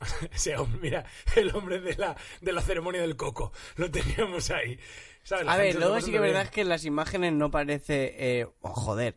Ese 0.32 0.56
hombre, 0.56 0.78
mira, 0.80 1.04
el 1.36 1.54
hombre 1.54 1.80
de 1.80 1.96
la, 1.96 2.16
de 2.40 2.52
la 2.52 2.62
ceremonia 2.62 3.00
del 3.00 3.16
coco. 3.16 3.52
Lo 3.76 3.90
teníamos 3.90 4.50
ahí. 4.50 4.78
A 5.46 5.56
ver, 5.56 5.74
luego 5.76 6.00
sí 6.00 6.10
que 6.10 6.18
verdad 6.20 6.42
es 6.42 6.50
que 6.50 6.62
en 6.62 6.68
las 6.68 6.84
imágenes 6.84 7.32
no 7.32 7.50
parece, 7.50 8.14
eh, 8.18 8.46
oh, 8.62 8.68
joder, 8.70 9.14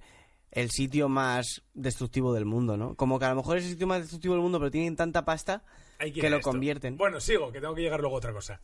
el 0.51 0.69
sitio 0.69 1.07
más 1.07 1.63
destructivo 1.73 2.33
del 2.33 2.45
mundo, 2.45 2.75
¿no? 2.75 2.95
Como 2.95 3.17
que 3.17 3.25
a 3.25 3.29
lo 3.29 3.35
mejor 3.35 3.57
es 3.57 3.63
el 3.65 3.71
sitio 3.71 3.87
más 3.87 4.01
destructivo 4.01 4.33
del 4.33 4.43
mundo, 4.43 4.59
pero 4.59 4.71
tienen 4.71 4.95
tanta 4.95 5.23
pasta 5.23 5.63
Hay 5.99 6.11
que 6.11 6.27
a 6.27 6.29
lo 6.29 6.37
esto. 6.37 6.49
convierten. 6.49 6.97
Bueno, 6.97 7.21
sigo, 7.21 7.51
que 7.51 7.61
tengo 7.61 7.73
que 7.75 7.81
llegar 7.81 8.01
luego 8.01 8.15
a 8.15 8.17
otra 8.17 8.33
cosa. 8.33 8.61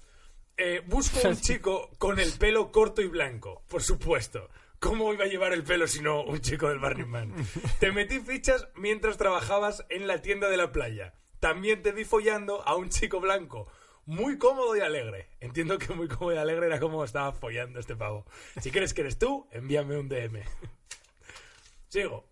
Eh, 0.58 0.82
busco 0.86 1.20
un 1.28 1.40
chico 1.40 1.90
con 1.98 2.20
el 2.20 2.34
pelo 2.34 2.72
corto 2.72 3.02
y 3.02 3.08
blanco, 3.08 3.64
por 3.70 3.82
supuesto. 3.82 4.50
¿Cómo 4.80 5.12
iba 5.14 5.24
a 5.24 5.28
llevar 5.28 5.54
el 5.54 5.64
pelo 5.64 5.88
si 5.88 6.02
no 6.02 6.24
un 6.24 6.40
chico 6.42 6.68
del 6.68 6.80
Burning 6.80 7.08
Man? 7.08 7.34
Te 7.80 7.92
metí 7.92 8.20
fichas 8.20 8.68
mientras 8.76 9.18
trabajabas 9.18 9.86
en 9.90 10.06
la 10.08 10.22
tienda 10.22 10.50
de 10.50 10.58
la 10.58 10.72
playa. 10.72 11.14
También 11.40 11.82
te 11.82 11.92
vi 11.92 12.04
follando 12.06 12.62
a 12.68 12.76
un 12.76 12.90
chico 12.90 13.20
blanco. 13.20 13.68
Muy 14.06 14.38
cómodo 14.38 14.76
y 14.76 14.80
alegre. 14.80 15.30
Entiendo 15.40 15.78
que 15.78 15.94
muy 15.94 16.08
cómodo 16.08 16.36
y 16.36 16.38
alegre 16.38 16.68
era 16.68 16.80
como 16.80 17.04
estaba 17.04 17.34
follando 17.34 17.80
este 17.80 17.96
pavo. 17.96 18.26
Si 18.62 18.72
crees 18.72 18.94
que 18.94 19.02
eres 19.02 19.20
tú, 19.20 19.48
envíame 19.52 19.98
un 19.98 20.08
DM. 20.08 20.42
Sigo. 21.90 22.26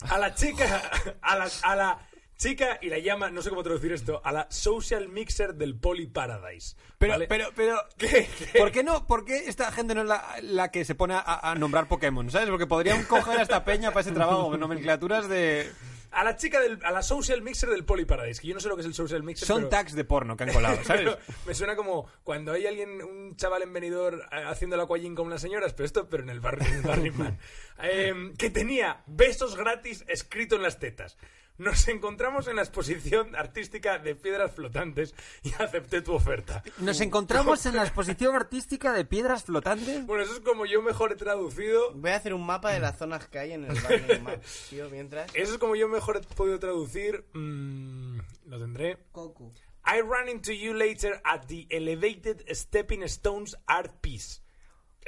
A 0.00 0.18
la 0.18 0.34
chica, 0.34 0.90
a 1.22 1.36
la, 1.36 1.48
a 1.62 1.76
la 1.76 2.08
chica 2.38 2.78
y 2.80 2.88
la 2.88 2.98
llama, 2.98 3.30
no 3.30 3.42
sé 3.42 3.50
cómo 3.50 3.64
traducir 3.64 3.92
esto, 3.92 4.22
a 4.24 4.32
la 4.32 4.46
social 4.50 5.08
mixer 5.08 5.54
del 5.54 5.76
Poly 5.76 6.06
Paradise. 6.06 6.76
Pero, 6.96 7.12
¿vale? 7.14 7.26
pero, 7.26 7.48
pero, 7.54 7.78
¿Qué? 7.98 8.28
¿Qué? 8.52 8.58
¿por 8.58 8.70
qué 8.70 8.84
no? 8.84 9.06
¿Por 9.06 9.24
qué 9.24 9.48
esta 9.48 9.70
gente 9.72 9.94
no 9.94 10.02
es 10.02 10.06
la, 10.06 10.36
la 10.42 10.70
que 10.70 10.84
se 10.84 10.94
pone 10.94 11.14
a, 11.14 11.50
a 11.50 11.54
nombrar 11.56 11.88
Pokémon? 11.88 12.30
¿Sabes? 12.30 12.48
Porque 12.48 12.66
podrían 12.66 13.04
coger 13.04 13.38
a 13.38 13.42
esta 13.42 13.64
peña 13.64 13.90
para 13.90 14.02
ese 14.02 14.12
trabajo, 14.12 14.56
nomenclaturas 14.56 15.28
de... 15.28 15.70
A 16.10 16.24
la 16.24 16.36
chica 16.36 16.60
del, 16.60 16.78
a 16.84 16.90
la 16.90 17.02
social 17.02 17.42
mixer 17.42 17.68
del 17.68 17.84
Poly 17.84 18.04
Paradise, 18.04 18.40
que 18.40 18.48
yo 18.48 18.54
no 18.54 18.60
sé 18.60 18.68
lo 18.68 18.76
que 18.76 18.80
es 18.80 18.86
el 18.86 18.94
social 18.94 19.22
mixer. 19.22 19.46
Son 19.46 19.58
pero- 19.58 19.68
tags 19.68 19.94
de 19.94 20.04
porno 20.04 20.36
que 20.36 20.44
han 20.44 20.52
colado, 20.52 20.78
¿sabes? 20.84 21.16
me 21.46 21.54
suena 21.54 21.76
como 21.76 22.08
cuando 22.24 22.52
hay 22.52 22.66
alguien, 22.66 23.02
un 23.02 23.36
chaval 23.36 23.62
en 23.62 23.72
venidor 23.72 24.26
eh, 24.32 24.42
haciendo 24.46 24.76
la 24.76 24.86
cuallín 24.86 25.14
con 25.14 25.28
las 25.30 25.40
señoras, 25.42 25.74
pero 25.74 25.84
esto, 25.86 26.08
pero 26.08 26.22
en 26.22 26.30
el 26.30 26.40
barrio, 26.40 26.66
en 26.66 26.74
el 26.74 26.82
Burning 26.82 27.12
Man. 27.16 27.38
Eh, 27.82 28.32
que 28.38 28.50
tenía 28.50 29.02
besos 29.06 29.54
gratis 29.56 30.04
escrito 30.08 30.56
en 30.56 30.62
las 30.62 30.78
tetas. 30.78 31.16
Nos 31.58 31.88
encontramos 31.88 32.46
en 32.46 32.56
la 32.56 32.62
exposición 32.62 33.34
artística 33.34 33.98
de 33.98 34.14
piedras 34.14 34.52
flotantes 34.52 35.14
y 35.42 35.52
acepté 35.60 36.02
tu 36.02 36.12
oferta. 36.14 36.62
Nos 36.78 37.00
encontramos 37.00 37.66
en 37.66 37.74
la 37.74 37.82
exposición 37.82 38.36
artística 38.36 38.92
de 38.92 39.04
piedras 39.04 39.42
flotantes. 39.42 40.06
Bueno, 40.06 40.22
eso 40.22 40.34
es 40.34 40.40
como 40.40 40.66
yo 40.66 40.82
mejor 40.82 41.12
he 41.12 41.16
traducido. 41.16 41.92
Voy 41.94 42.10
a 42.10 42.16
hacer 42.16 42.32
un 42.32 42.46
mapa 42.46 42.70
de 42.70 42.78
las 42.78 42.96
zonas 42.96 43.26
que 43.26 43.40
hay 43.40 43.52
en 43.52 43.64
el 43.64 43.78
Burning 43.80 44.22
Man, 44.22 44.40
tío, 44.70 44.88
mientras... 44.88 45.34
Eso 45.34 45.52
es 45.54 45.58
como 45.58 45.74
yo 45.74 45.88
mejor 45.88 46.18
he 46.18 46.34
podido 46.34 46.58
traducir. 46.60 47.24
mm, 47.34 48.18
lo 48.46 48.58
tendré. 48.60 48.98
Coco. 49.10 49.52
I 49.84 50.00
run 50.00 50.28
into 50.28 50.52
you 50.52 50.74
later 50.74 51.20
at 51.24 51.46
the 51.48 51.66
elevated 51.70 52.44
stepping 52.54 53.02
stones 53.04 53.56
art 53.66 53.92
piece. 54.00 54.42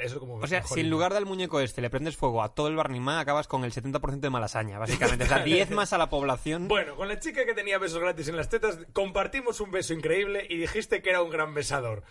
Eso 0.01 0.19
como 0.19 0.35
O 0.35 0.47
sea, 0.47 0.63
si 0.63 0.79
en 0.79 0.89
lugar 0.89 1.13
del 1.13 1.25
muñeco 1.25 1.59
este 1.59 1.81
le 1.81 1.89
prendes 1.89 2.17
fuego 2.17 2.43
a 2.43 2.53
todo 2.53 2.67
el 2.67 2.75
Burning 2.75 3.01
Man, 3.01 3.19
acabas 3.19 3.47
con 3.47 3.63
el 3.63 3.71
70% 3.71 4.19
de 4.19 4.29
malasaña, 4.29 4.79
básicamente. 4.79 5.25
O 5.25 5.27
sea, 5.27 5.39
10 5.43 5.71
más 5.71 5.93
a 5.93 5.97
la 5.97 6.09
población. 6.09 6.67
Bueno, 6.67 6.95
con 6.95 7.07
la 7.07 7.19
chica 7.19 7.45
que 7.45 7.53
tenía 7.53 7.77
besos 7.77 7.99
gratis 7.99 8.27
en 8.27 8.37
las 8.37 8.49
tetas, 8.49 8.79
compartimos 8.93 9.59
un 9.61 9.71
beso 9.71 9.93
increíble 9.93 10.45
y 10.49 10.57
dijiste 10.57 11.01
que 11.01 11.11
era 11.11 11.21
un 11.21 11.29
gran 11.29 11.53
besador. 11.53 12.03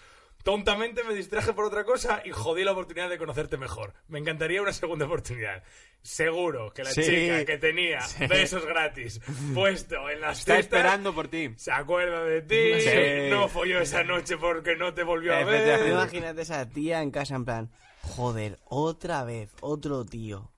Tontamente 0.42 1.04
me 1.04 1.14
distraje 1.14 1.52
por 1.52 1.64
otra 1.66 1.84
cosa 1.84 2.22
y 2.24 2.30
jodí 2.30 2.64
la 2.64 2.72
oportunidad 2.72 3.10
de 3.10 3.18
conocerte 3.18 3.56
mejor. 3.58 3.92
Me 4.08 4.18
encantaría 4.18 4.62
una 4.62 4.72
segunda 4.72 5.04
oportunidad. 5.06 5.62
Seguro 6.02 6.72
que 6.72 6.82
la 6.82 6.90
Sí. 6.92 7.02
chica 7.02 7.44
que 7.44 7.58
tenía 7.58 7.98
besos 8.28 8.64
gratis 8.64 9.20
puesto 9.52 10.08
en 10.08 10.22
las 10.22 10.38
Está 10.38 10.52
tetas 10.54 10.64
esperando 10.64 11.14
por 11.14 11.28
ti. 11.28 11.50
se 11.56 11.70
acuerda 11.72 12.24
de 12.24 12.40
ti, 12.40 12.80
Sí. 12.80 13.28
no 13.30 13.48
folló 13.48 13.80
esa 13.80 14.02
noche 14.02 14.38
porque 14.38 14.76
no 14.76 14.94
te 14.94 15.02
volvió 15.02 15.34
a 15.34 15.44
ver. 15.44 15.86
Imagínate 15.90 16.40
esa 16.40 16.66
tía 16.66 17.02
en 17.02 17.10
casa 17.10 17.34
en 17.36 17.44
plan, 17.44 17.70
joder, 18.00 18.58
otra 18.64 19.24
vez, 19.24 19.50
otro 19.60 20.06
tío, 20.06 20.49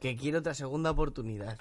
que 0.00 0.16
quiere 0.16 0.38
otra 0.38 0.54
segunda 0.54 0.90
oportunidad. 0.90 1.58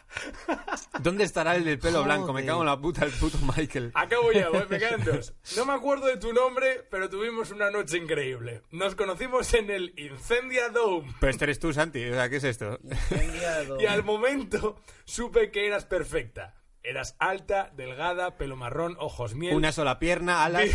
¿Dónde 1.02 1.26
estará 1.26 1.56
el 1.58 1.66
del 1.66 1.78
pelo 1.78 2.00
Joder. 2.04 2.06
blanco? 2.18 2.34
Me 2.34 2.46
cago 2.46 2.62
en 2.62 2.68
la 2.68 2.80
puta, 2.80 3.04
el 3.06 3.12
puto 3.12 3.38
Michael. 3.56 3.92
Acabo 3.94 4.32
ya, 4.32 4.50
voy, 4.50 4.64
me 4.70 4.80
quedan 4.80 5.04
dos. 5.04 5.34
No 5.58 5.66
me 5.66 5.74
acuerdo 5.74 6.08
de 6.08 6.18
tu 6.18 6.32
nombre, 6.32 6.88
pero 6.90 7.10
tuvimos 7.10 7.52
una 7.52 7.70
noche 7.70 7.98
increíble. 7.98 8.62
Nos 8.72 8.96
conocimos 8.96 9.54
en 9.54 9.70
el 9.70 9.94
Incendia 9.98 10.70
Dome. 10.70 11.14
Pero 11.20 11.30
este 11.32 11.44
eres 11.46 11.60
tú, 11.60 11.74
Santi. 11.74 12.04
O 12.06 12.14
sea, 12.14 12.30
¿qué 12.30 12.38
es 12.38 12.44
esto? 12.46 12.80
Y 13.80 13.86
al 13.86 14.04
momento 14.04 14.80
supe 15.04 15.52
que 15.52 15.68
eras 15.68 15.86
perfecta. 15.86 16.56
Eras 16.82 17.18
alta, 17.20 17.72
delgada, 17.76 18.38
pelo 18.38 18.56
marrón, 18.56 18.96
ojos 19.00 19.36
miel. 19.36 19.54
Una 19.54 19.74
sola 19.74 20.00
pierna, 20.00 20.46
alas. 20.46 20.70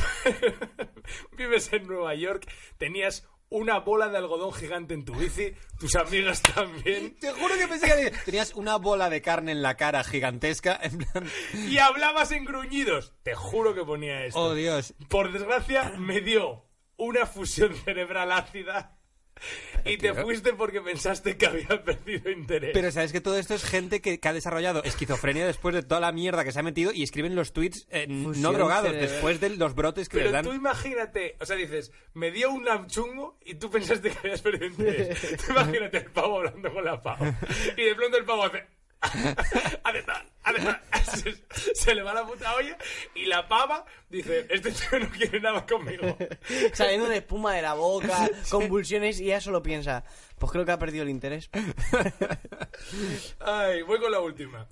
Vives 1.33 1.73
en 1.73 1.87
Nueva 1.87 2.15
York, 2.15 2.47
tenías 2.77 3.27
una 3.55 3.79
bola 3.79 4.09
de 4.09 4.19
algodón 4.19 4.53
gigante 4.53 4.95
en 4.95 5.05
tu 5.05 5.15
bici, 5.15 5.55
tus 5.79 5.95
amigas 5.95 6.43
también. 6.43 7.15
Te 7.21 7.31
juro 7.31 7.55
que 7.57 7.69
pensé 7.69 7.87
que 7.87 8.11
tenías 8.25 8.53
una 8.55 8.77
bola 8.77 9.09
de 9.09 9.23
carne 9.23 9.53
en 9.53 9.63
la 9.63 9.77
cara 9.77 10.03
gigantesca. 10.03 10.79
En 10.83 10.99
plan. 10.99 11.31
Y 11.55 11.79
hablabas 11.79 12.33
en 12.33 12.45
gruñidos. 12.45 13.15
Te 13.23 13.35
juro 13.35 13.73
que 13.75 13.85
ponía 13.85 14.25
esto. 14.25 14.41
Oh, 14.41 14.55
Dios. 14.55 14.95
Por 15.09 15.33
desgracia, 15.33 15.95
me 15.97 16.21
dio 16.21 16.67
una 16.97 17.27
fusión 17.27 17.75
cerebral 17.77 18.33
ácida. 18.33 18.99
Y 19.87 19.99
te 19.99 20.15
fuiste 20.15 20.55
porque 20.55 20.81
pensaste 20.81 21.37
que 21.37 21.47
había 21.47 21.69
perdido 21.85 22.31
interés. 22.31 22.71
Pero 22.73 22.91
sabes 22.91 23.13
que 23.13 23.21
todo 23.21 23.39
esto 23.39 23.55
es 23.55 23.65
gente 23.65 24.01
que, 24.01 24.19
que 24.19 24.29
ha 24.29 24.33
desarrollado 24.33 24.83
esquizofrenia 24.83 25.47
después 25.47 25.75
de 25.75 25.83
toda 25.83 26.01
la 26.01 26.11
mierda 26.11 26.45
que 26.45 26.53
se 26.53 26.61
ha 26.61 26.63
metido 26.63 26.93
y 26.93 27.03
escriben 27.03 27.35
los 27.35 27.53
tweets 27.53 27.87
eh, 27.91 28.07
no 28.09 28.53
drogados 28.53 28.87
cerebral. 28.87 29.11
después 29.11 29.41
de 29.41 29.51
los 29.51 29.75
brotes 29.75 30.09
que 30.09 30.17
Pero 30.19 30.31
les 30.31 30.33
dan. 30.33 30.45
tú 30.45 30.53
imagínate, 30.55 31.37
o 31.41 31.45
sea, 31.45 31.57
dices, 31.57 31.93
me 32.15 32.31
dio 32.31 32.51
un 32.51 32.65
chungo 32.87 33.39
y 33.45 33.57
tú 33.57 33.71
pensaste 33.71 34.11
que 34.11 34.19
habías 34.19 34.41
perdido 34.41 34.67
interés. 34.67 35.37
tú 35.47 35.53
imagínate 35.53 35.99
el 35.99 36.11
pavo 36.11 36.39
hablando 36.39 36.73
con 36.73 36.85
la 36.85 37.03
pavo. 37.03 37.27
Y 37.77 37.83
de 37.83 37.95
pronto 37.95 38.17
el 38.17 38.25
pavo 38.25 38.45
hace... 38.45 38.65
Además, 39.85 40.23
además, 40.43 40.77
se, 41.05 41.35
se 41.75 41.95
le 41.95 42.03
va 42.03 42.15
la 42.15 42.27
puta 42.27 42.55
olla 42.55 42.77
y 43.15 43.27
la 43.27 43.47
pava 43.49 43.85
dice, 44.09 44.47
este 44.51 44.73
tío 44.73 44.99
no 45.01 45.09
quiere 45.11 45.41
nada 45.41 45.65
conmigo. 45.67 46.17
Saliendo 46.73 47.09
de 47.09 47.19
espuma 47.19 47.55
de 47.55 47.63
la 47.63 47.75
boca, 47.75 48.29
convulsiones, 48.51 49.21
y 49.21 49.27
ella 49.27 49.41
solo 49.41 49.63
piensa, 49.63 50.05
pues 50.39 50.51
creo 50.53 50.65
que 50.65 50.73
ha 50.73 50.79
perdido 50.79 51.03
el 51.05 51.11
interés. 51.11 51.51
Ay, 53.41 53.83
voy 53.83 53.99
con 54.01 54.11
la 54.13 54.21
última. 54.21 54.67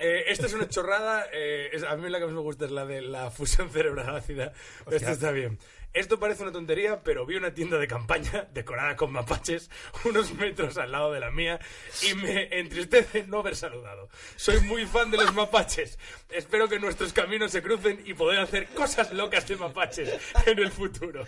Eh, 0.00 0.24
esta 0.28 0.46
es 0.46 0.54
una 0.54 0.68
chorrada. 0.68 1.26
eh, 1.32 1.70
es- 1.72 1.82
a 1.84 1.94
mí 1.96 2.08
la 2.08 2.18
que 2.18 2.24
más 2.26 2.34
me 2.34 2.40
gusta 2.40 2.64
es 2.64 2.70
la 2.70 2.86
de 2.86 3.02
la 3.02 3.30
fusión 3.30 3.70
cerebral 3.70 4.16
ácida. 4.16 4.52
Esto 4.90 5.10
está 5.10 5.30
bien. 5.30 5.58
Esto 5.94 6.18
parece 6.18 6.42
una 6.42 6.52
tontería, 6.52 7.02
pero 7.02 7.26
vi 7.26 7.36
una 7.36 7.52
tienda 7.52 7.76
de 7.78 7.86
campaña 7.86 8.46
decorada 8.54 8.96
con 8.96 9.12
mapaches 9.12 9.70
unos 10.04 10.32
metros 10.34 10.78
al 10.78 10.90
lado 10.92 11.12
de 11.12 11.20
la 11.20 11.30
mía 11.30 11.60
y 12.08 12.14
me 12.14 12.48
entristece 12.58 13.24
no 13.26 13.40
haber 13.40 13.56
saludado. 13.56 14.08
Soy 14.36 14.60
muy 14.62 14.86
fan 14.86 15.10
de 15.10 15.18
los 15.18 15.34
mapaches. 15.34 15.98
Espero 16.30 16.68
que 16.68 16.78
nuestros 16.78 17.12
caminos 17.12 17.50
se 17.52 17.62
crucen 17.62 18.02
y 18.06 18.14
poder 18.14 18.40
hacer 18.40 18.68
cosas 18.68 19.12
locas 19.12 19.46
de 19.48 19.56
mapaches 19.56 20.10
en 20.46 20.58
el 20.58 20.70
futuro. 20.70 21.26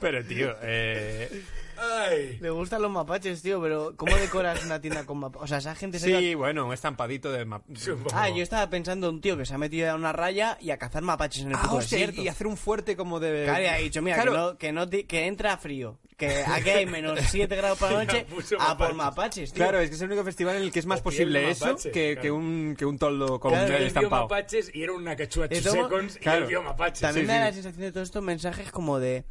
Pero, 0.00 0.24
tío, 0.24 0.54
eh... 0.62 1.42
Ay. 1.76 2.38
Le 2.40 2.50
gustan 2.50 2.80
los 2.82 2.90
mapaches, 2.92 3.42
tío, 3.42 3.60
pero 3.60 3.94
¿cómo 3.96 4.14
decoras 4.16 4.64
una 4.64 4.80
tienda 4.80 5.04
con 5.04 5.18
mapaches? 5.18 5.42
O 5.42 5.46
sea, 5.48 5.58
esa 5.58 5.74
gente 5.74 5.98
se 5.98 6.08
iba- 6.10 6.20
Sí, 6.20 6.34
bueno, 6.36 6.66
un 6.66 6.72
estampadito 6.72 7.32
de... 7.32 7.44
ma- 7.44 7.62
Sí, 7.74 7.90
un 7.90 8.04
poco. 8.04 8.14
Ah, 8.16 8.28
yo 8.28 8.44
estaba 8.44 8.70
pensando 8.70 9.08
en 9.08 9.16
un 9.16 9.20
tío 9.20 9.36
que 9.36 9.44
se 9.44 9.54
ha 9.54 9.58
metido 9.58 9.90
a 9.90 9.96
una 9.96 10.12
raya 10.12 10.56
y 10.60 10.70
a 10.70 10.78
cazar 10.78 11.02
mapaches 11.02 11.42
en 11.42 11.48
el 11.48 11.56
Ah, 11.56 11.62
puto 11.62 11.74
hostia, 11.78 11.98
desierto. 11.98 12.22
y 12.22 12.28
hacer 12.28 12.46
un 12.46 12.56
fuerte 12.56 12.83
como 12.96 13.18
de... 13.20 13.44
Claro, 13.44 13.64
y 13.64 13.66
ha 13.66 13.76
dicho, 13.76 14.00
mira, 14.02 14.16
Claro, 14.22 14.56
que, 14.58 14.72
no, 14.72 14.88
que, 14.88 14.98
no 15.02 15.06
que 15.08 15.26
entra 15.26 15.56
frío, 15.58 15.98
que 16.16 16.44
aquí 16.46 16.70
hay 16.70 16.86
menos 16.86 17.18
7 17.30 17.56
grados 17.56 17.78
por 17.78 17.90
la 17.90 18.04
noche, 18.04 18.26
a 18.58 18.76
por 18.76 18.94
mapaches. 18.94 19.52
tío. 19.52 19.62
Claro, 19.64 19.80
es 19.80 19.88
que 19.88 19.96
es 19.96 20.00
el 20.02 20.08
único 20.08 20.24
festival 20.24 20.56
en 20.56 20.62
el 20.62 20.70
que 20.72 20.78
es 20.78 20.86
más 20.86 21.00
O 21.00 21.04
posible 21.04 21.50
eso 21.50 21.66
mapache, 21.66 21.90
que, 21.90 22.12
claro. 22.12 22.22
que 22.22 22.30
un, 22.30 22.74
que 22.78 22.84
un 22.86 22.98
toldo 22.98 23.40
con 23.40 23.50
Claro, 23.52 23.66
un 23.66 23.72
Él 23.72 23.78
vio 23.78 23.86
estampado. 23.88 24.22
mapaches 24.24 24.70
y 24.74 24.82
era 24.82 24.92
una 24.92 25.16
tomo- 25.16 25.48
seconds 25.60 26.18
y 26.22 26.28
él 26.28 26.44
vio 26.44 26.62
mapaches. 26.62 27.00
También 27.00 27.26
sí, 27.26 27.32
me 27.32 27.38
da 27.38 27.40
sí. 27.40 27.46
la 27.48 27.52
sensación 27.54 27.82
de 27.82 27.92
todos 27.92 28.08
estos 28.08 28.22
mensajes 28.22 28.70
como 28.70 29.00
de... 29.00 29.24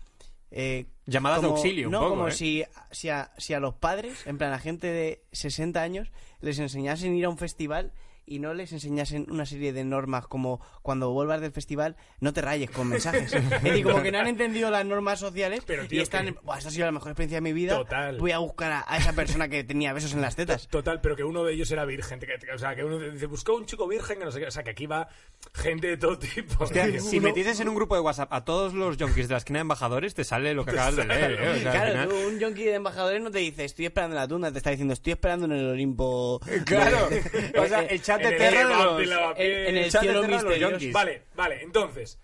eh, 0.51 0.85
Llamadas 1.05 1.41
de 1.41 1.47
auxilio, 1.47 1.87
un 1.87 1.91
no, 1.91 1.99
poco, 1.99 2.09
como 2.11 2.27
¿eh? 2.29 2.31
si, 2.31 2.63
si, 2.91 3.09
a, 3.09 3.31
si 3.37 3.53
a 3.53 3.59
los 3.59 3.73
padres, 3.75 4.25
en 4.25 4.37
plan 4.37 4.53
a 4.53 4.59
gente 4.59 4.87
de 4.87 5.21
60 5.33 5.81
años, 5.81 6.11
les 6.39 6.59
enseñasen 6.59 7.13
ir 7.15 7.25
a 7.25 7.29
un 7.29 7.37
festival 7.37 7.91
y 8.25 8.39
no 8.39 8.53
les 8.53 8.71
enseñasen 8.71 9.27
una 9.29 9.45
serie 9.45 9.73
de 9.73 9.83
normas 9.83 10.27
como 10.27 10.61
cuando 10.81 11.11
vuelvas 11.11 11.41
del 11.41 11.51
festival 11.51 11.95
no 12.19 12.33
te 12.33 12.41
rayes 12.41 12.69
con 12.71 12.87
mensajes. 12.87 13.33
es 13.33 13.49
decir, 13.49 13.83
como 13.83 14.01
que 14.01 14.11
no 14.11 14.19
han 14.19 14.27
entendido 14.27 14.69
las 14.71 14.85
normas 14.85 15.19
sociales 15.19 15.63
Pero, 15.65 15.87
tío, 15.87 15.99
y 15.99 16.03
están... 16.03 16.23
que- 16.23 16.29
en, 16.29 16.37
"Buah, 16.43 16.57
esta 16.57 16.69
ha 16.69 16.71
sido 16.71 16.85
la 16.85 16.91
mejor 16.91 17.09
experiencia 17.09 17.37
de 17.37 17.41
mi 17.41 17.53
vida. 17.53 17.75
Total. 17.75 18.17
Voy 18.17 18.31
a 18.31 18.37
buscar 18.39 18.71
a, 18.71 18.85
a 18.87 18.97
esa 18.97 19.13
persona 19.13 19.47
que 19.49 19.63
tenía 19.63 19.93
besos 19.93 20.13
en 20.13 20.21
las 20.21 20.35
tetas. 20.35 20.67
Total, 20.69 21.01
pero 21.01 21.15
que 21.15 21.23
uno 21.23 21.43
de 21.43 21.53
ellos 21.53 21.69
era 21.71 21.85
virgen. 21.85 22.19
que- 22.19 22.27
que- 22.27 22.51
o 22.53 22.57
sea, 22.57 22.75
que 22.75 22.83
uno 22.83 22.97
dice, 22.99 23.25
buscó 23.25 23.55
un 23.55 23.65
chico 23.65 23.87
virgen, 23.87 24.19
que 24.19 24.25
no 24.25 24.31
sé 24.31 24.39
qué. 24.39 24.47
O 24.47 24.51
sea, 24.51 24.63
que 24.63 24.69
aquí 24.71 24.85
va 24.87 25.07
gente 25.53 25.87
de 25.87 25.97
todo 25.97 26.17
tipo. 26.17 26.63
Hostia, 26.63 26.87
si 27.01 27.19
metieses 27.19 27.59
en 27.59 27.69
un 27.69 27.75
grupo 27.75 27.95
de 27.95 28.01
WhatsApp 28.01 28.31
a 28.31 28.45
todos 28.45 28.73
los 28.73 28.97
junkies 28.97 29.27
de 29.27 29.33
la 29.33 29.37
esquina 29.39 29.59
de 29.59 29.61
embajadores, 29.61 30.13
te 30.13 30.23
sale 30.23 30.53
lo 30.53 30.63
que 30.65 30.71
acabas 30.71 30.95
de 30.95 31.05
leer. 31.05 31.31
¿eh? 31.33 31.49
O 31.49 31.55
sea, 31.59 31.71
al 31.71 31.77
claro, 31.77 31.91
final- 31.91 32.09
tú, 32.09 32.15
un 32.29 32.41
junkie 32.41 32.63
de 32.65 32.73
embajadores 32.75 33.21
no 33.21 33.31
te 33.31 33.39
dice 33.39 33.65
estoy 33.65 33.85
esperando 33.85 34.15
en 34.15 34.21
la 34.21 34.27
tunda, 34.27 34.51
te 34.51 34.57
está 34.59 34.69
diciendo 34.69 34.93
estoy 34.93 35.13
esperando 35.13 35.45
en 35.45 35.51
el 35.53 35.67
Olimpo. 35.67 36.39
Claro, 36.65 37.09
o 37.57 37.65
sea, 37.67 37.81
el 37.81 38.01
chat 38.01 38.12
de 38.19 38.27
En 38.27 38.33
el 38.33 38.37
Terra 38.39 38.59
de 38.67 39.05
los... 39.05 39.33
en 39.37 39.77
el 39.77 39.91
chat 39.91 40.01
de 40.01 40.07
cielo 40.07 40.21
de 40.21 40.27
misterioso. 40.27 40.71
yonkis. 40.71 40.93
Vale, 40.93 41.23
vale, 41.35 41.61
entonces. 41.63 42.19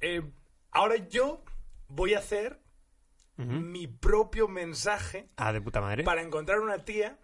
eh, 0.00 0.22
ahora 0.70 0.96
yo 1.08 1.42
voy 1.88 2.14
a 2.14 2.18
hacer 2.18 2.58
mi 3.36 3.86
propio 3.88 4.46
mensaje 4.48 5.28
Ah, 5.36 5.52
de 5.52 5.60
puta 5.60 5.80
madre. 5.80 6.04
para 6.04 6.22
encontrar 6.22 6.60
una 6.60 6.84
tía 6.84 7.18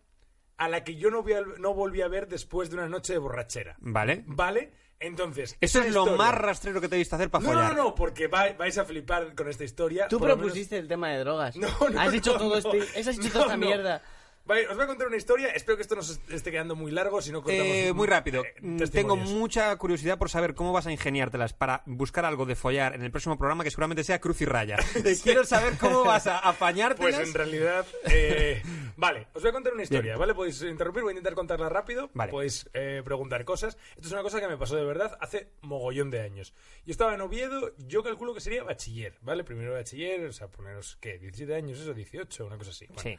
a 0.56 0.68
la 0.68 0.82
que 0.84 0.96
yo 0.96 1.10
no, 1.10 1.22
voy 1.22 1.34
a- 1.34 1.42
no 1.58 1.72
volví 1.72 2.02
a 2.02 2.08
ver 2.08 2.26
después 2.28 2.68
de 2.70 2.76
una 2.76 2.88
noche 2.88 3.12
de 3.12 3.18
borrachera. 3.20 3.76
Vale. 3.78 4.24
¿Vale? 4.26 4.72
Entonces. 4.98 5.56
Eso 5.60 5.78
es 5.80 5.94
lo 5.94 6.00
historia- 6.02 6.16
más 6.18 6.34
rastrero 6.34 6.80
que 6.80 6.88
te 6.88 6.96
he 6.96 6.98
visto 6.98 7.16
hacer 7.16 7.30
para 7.30 7.42
No, 7.44 7.50
follar. 7.52 7.74
no, 7.76 7.84
no, 7.84 7.94
porque 7.94 8.26
va- 8.26 8.52
vais 8.52 8.76
a 8.76 8.84
flipar 8.84 9.34
con 9.34 9.48
esta 9.48 9.64
historia. 9.64 10.08
Tú 10.08 10.18
lo 10.18 10.26
menos- 10.26 10.38
propusiste 10.40 10.76
el 10.76 10.88
tema 10.88 11.08
de 11.10 11.18
drogas. 11.20 11.56
No, 11.56 11.68
no, 11.88 12.00
Has 12.00 12.12
dicho 12.12 12.32
no, 12.34 12.38
todo 12.38 12.60
no. 12.60 12.72
este, 12.74 13.00
has 13.00 13.06
dicho 13.16 13.22
No, 13.28 13.32
toda 13.32 13.44
esta 13.46 13.56
no. 13.56 13.66
mierda. 13.66 14.02
Vale, 14.46 14.66
os 14.66 14.74
voy 14.74 14.84
a 14.84 14.86
contar 14.88 15.06
una 15.06 15.16
historia. 15.16 15.50
Espero 15.50 15.76
que 15.76 15.82
esto 15.82 15.94
no 15.94 16.02
se 16.02 16.18
esté 16.34 16.50
quedando 16.50 16.74
muy 16.74 16.90
largo, 16.90 17.22
si 17.22 17.30
no. 17.30 17.42
Eh, 17.46 17.90
un- 17.90 17.96
muy 17.96 18.08
rápido. 18.08 18.44
eh, 18.44 18.54
Mm, 18.60 18.82
Tengo 18.90 19.14
mucha 19.16 19.76
curiosidad 19.76 20.18
por 20.18 20.28
saber 20.28 20.54
cómo 20.54 20.72
vas 20.72 20.86
a 20.86 20.92
ingeniártelas 20.92 21.52
para 21.52 21.82
buscar 21.86 22.24
algo 22.24 22.46
de 22.46 22.56
follar 22.56 22.94
en 22.94 23.02
el 23.02 23.10
próximo 23.12 23.38
programa 23.38 23.62
que 23.62 23.70
seguramente 23.70 24.02
sea 24.02 24.20
cruz 24.20 24.40
y 24.40 24.46
raya. 24.46 24.76
Quiero 25.22 25.44
saber 25.44 25.74
cómo 25.78 26.02
vas 26.04 26.26
a 26.26 26.38
apañártelas. 26.48 27.14
Pues 27.16 27.28
en 27.28 27.34
realidad. 27.34 27.86
eh, 28.10 28.60
vale, 28.96 29.28
os 29.34 29.42
voy 29.42 29.50
a 29.50 29.52
contar 29.52 29.72
una 29.74 29.82
historia, 29.84 30.16
¿vale? 30.16 30.34
Podéis 30.34 30.60
interrumpir, 30.62 31.02
voy 31.04 31.10
a 31.10 31.12
intentar 31.12 31.34
contarla 31.34 31.68
rápido. 31.68 32.10
Vale. 32.14 32.32
Podéis 32.32 32.68
eh, 32.72 33.02
preguntar 33.04 33.44
cosas. 33.44 33.76
Esto 33.94 34.06
es 34.08 34.12
una 34.12 34.22
cosa 34.22 34.40
que 34.40 34.48
me 34.48 34.56
pasó 34.56 34.74
de 34.74 34.84
verdad 34.84 35.16
hace 35.20 35.50
mogollón 35.60 36.10
de 36.10 36.22
años. 36.22 36.54
Yo 36.84 36.90
estaba 36.90 37.14
en 37.14 37.20
Oviedo, 37.20 37.72
yo 37.78 38.02
calculo 38.02 38.34
que 38.34 38.40
sería 38.40 38.64
bachiller, 38.64 39.16
¿vale? 39.22 39.44
Primero 39.44 39.74
bachiller, 39.74 40.24
o 40.26 40.32
sea, 40.32 40.48
poneros, 40.48 40.96
¿qué? 41.00 41.18
17 41.18 41.54
años, 41.54 41.78
eso, 41.78 41.94
18, 41.94 42.46
una 42.46 42.56
cosa 42.58 42.70
así. 42.70 42.86
Bueno, 42.86 43.02
Sí. 43.02 43.18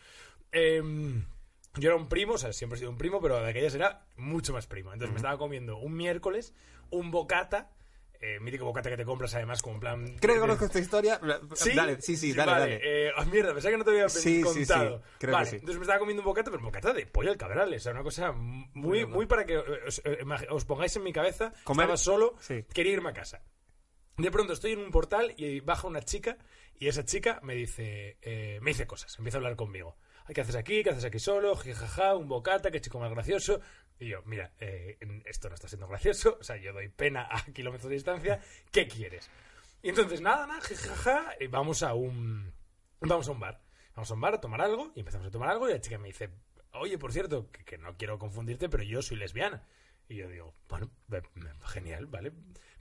Em, 0.51 1.25
yo 1.75 1.89
era 1.89 1.95
un 1.95 2.09
primo, 2.09 2.33
o 2.33 2.37
sea, 2.37 2.51
siempre 2.53 2.75
he 2.77 2.79
sido 2.79 2.91
un 2.91 2.97
primo, 2.97 3.21
pero 3.21 3.41
de 3.41 3.49
aquellas 3.49 3.73
era 3.75 4.05
mucho 4.17 4.53
más 4.53 4.67
primo. 4.67 4.91
Entonces 4.93 5.11
me 5.13 5.17
estaba 5.17 5.37
comiendo 5.37 5.77
un 5.77 5.93
miércoles 5.95 6.53
un 6.89 7.09
bocata, 7.11 7.71
eh, 8.19 8.39
mítico 8.41 8.65
bocata 8.65 8.89
que 8.89 8.97
te 8.97 9.05
compras 9.05 9.33
además 9.33 9.61
como 9.61 9.75
en 9.75 9.79
plan... 9.79 10.05
Creo 10.19 10.19
que 10.19 10.33
de- 10.33 10.39
conozco 10.41 10.65
esta 10.65 10.79
historia. 10.79 11.19
¿Sí? 11.55 11.71
Dale, 11.73 12.01
sí, 12.01 12.17
sí, 12.17 12.33
dale, 12.33 12.51
vale. 12.51 12.73
dale. 12.77 13.07
Eh, 13.07 13.11
ah, 13.15 13.25
mierda, 13.25 13.53
pensaba 13.53 13.71
que 13.71 13.77
no 13.77 13.83
te 13.85 13.91
había 13.91 14.09
Sí, 14.09 14.19
sí, 14.37 14.41
contado. 14.43 14.97
sí, 14.99 15.03
creo 15.19 15.33
vale, 15.33 15.45
que 15.45 15.49
sí. 15.51 15.55
entonces 15.55 15.77
me 15.77 15.83
estaba 15.83 15.99
comiendo 15.99 16.21
un 16.21 16.25
bocata, 16.25 16.51
pero 16.51 16.59
un 16.59 16.65
bocata 16.65 16.93
de 16.93 17.05
pollo 17.07 17.31
al 17.31 17.37
cabral. 17.37 17.73
O 17.73 17.79
sea, 17.79 17.93
una 17.93 18.03
cosa 18.03 18.31
muy, 18.33 19.05
muy 19.05 19.25
para 19.25 19.45
que 19.45 19.55
eh, 19.55 20.45
os, 20.49 20.65
pongáis 20.65 20.95
en 20.97 21.03
mi 21.03 21.13
cabeza. 21.13 21.53
Comer- 21.63 21.85
Estaba 21.85 21.97
solo, 21.97 22.35
Sí. 22.41 22.63
quería 22.73 22.91
irme 22.93 23.09
a 23.09 23.13
casa. 23.13 23.41
De 24.17 24.29
pronto 24.29 24.53
estoy 24.53 24.73
en 24.73 24.79
un 24.79 24.91
portal 24.91 25.33
y 25.37 25.61
baja 25.61 25.87
una 25.87 26.01
chica 26.01 26.37
y 26.77 26.89
esa 26.89 27.05
chica 27.05 27.39
me 27.41 27.55
dice, 27.55 28.17
eh, 28.21 28.59
me 28.61 28.71
dice 28.71 28.85
cosas, 28.85 29.17
empieza 29.17 29.37
a 29.37 29.39
hablar 29.39 29.55
conmigo. 29.55 29.95
¿Qué 30.33 30.41
haces 30.41 30.55
aquí? 30.55 30.83
¿Qué 30.83 30.91
haces 30.91 31.03
aquí 31.03 31.19
solo? 31.19 31.55
Jijaja, 31.55 32.15
un 32.15 32.27
bocata, 32.27 32.71
qué 32.71 32.79
chico 32.79 32.99
más 32.99 33.11
gracioso. 33.11 33.59
Y 33.99 34.09
yo, 34.09 34.21
mira, 34.25 34.51
eh, 34.59 34.97
esto 35.25 35.49
no 35.49 35.55
está 35.55 35.67
siendo 35.67 35.87
gracioso, 35.87 36.37
o 36.39 36.43
sea, 36.43 36.57
yo 36.57 36.73
doy 36.73 36.87
pena 36.89 37.27
a 37.29 37.43
kilómetros 37.53 37.89
de 37.89 37.95
distancia, 37.95 38.41
¿qué 38.71 38.87
quieres? 38.87 39.29
Y 39.83 39.89
entonces, 39.89 40.21
nada, 40.21 40.47
nada, 40.47 40.61
jijaja, 40.61 41.35
y 41.39 41.47
vamos 41.47 41.83
a 41.83 41.93
un, 41.93 42.53
vamos 43.01 43.27
a 43.27 43.31
un 43.31 43.39
bar. 43.39 43.61
Vamos 43.95 44.09
a 44.09 44.13
un 44.13 44.21
bar 44.21 44.35
a 44.35 44.41
tomar 44.41 44.61
algo 44.61 44.91
y 44.95 44.99
empezamos 45.01 45.27
a 45.27 45.31
tomar 45.31 45.49
algo 45.49 45.69
y 45.69 45.73
la 45.73 45.81
chica 45.81 45.97
me 45.97 46.07
dice, 46.07 46.29
oye, 46.73 46.97
por 46.97 47.11
cierto, 47.11 47.51
que, 47.51 47.65
que 47.65 47.77
no 47.77 47.97
quiero 47.97 48.17
confundirte, 48.17 48.69
pero 48.69 48.83
yo 48.83 49.01
soy 49.01 49.17
lesbiana. 49.17 49.63
Y 50.07 50.15
yo 50.15 50.29
digo, 50.29 50.53
bueno, 50.69 50.89
genial, 51.65 52.05
¿vale? 52.05 52.31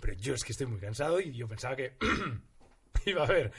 Pero 0.01 0.15
yo 0.15 0.35
es 0.35 0.45
que 0.45 0.53
estoy 0.53 0.67
muy 0.67 0.81
cansado 0.81 1.21
y 1.21 1.33
yo 1.33 1.49
pensaba 1.49 1.77
que 1.77 1.97
iba 3.07 3.23
a 3.23 3.27
haber 3.27 3.53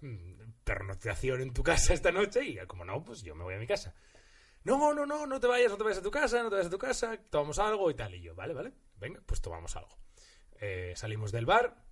mm, 0.00 0.62
pernotación 0.64 1.40
en 1.40 1.52
tu 1.52 1.62
casa 1.62 1.94
esta 1.94 2.12
noche 2.12 2.44
y 2.44 2.56
como 2.66 2.84
no, 2.84 3.02
pues 3.04 3.22
yo 3.22 3.34
me 3.34 3.44
voy 3.44 3.54
a 3.54 3.58
mi 3.58 3.66
casa. 3.66 3.94
No, 4.64 4.92
no, 4.92 5.06
no, 5.06 5.26
no 5.26 5.40
te 5.40 5.46
vayas, 5.46 5.70
no 5.70 5.78
te 5.78 5.84
vayas 5.84 5.98
a 5.98 6.02
tu 6.02 6.10
casa, 6.10 6.42
no 6.42 6.48
te 6.48 6.56
vayas 6.56 6.66
a 6.66 6.70
tu 6.70 6.78
casa, 6.78 7.16
tomamos 7.30 7.58
algo 7.58 7.90
y 7.90 7.94
tal. 7.94 8.14
Y 8.14 8.20
yo, 8.20 8.34
vale, 8.34 8.54
vale, 8.54 8.72
venga, 8.96 9.20
pues 9.24 9.40
tomamos 9.40 9.76
algo. 9.76 9.96
Eh, 10.60 10.92
salimos 10.96 11.32
del 11.32 11.46
bar, 11.46 11.84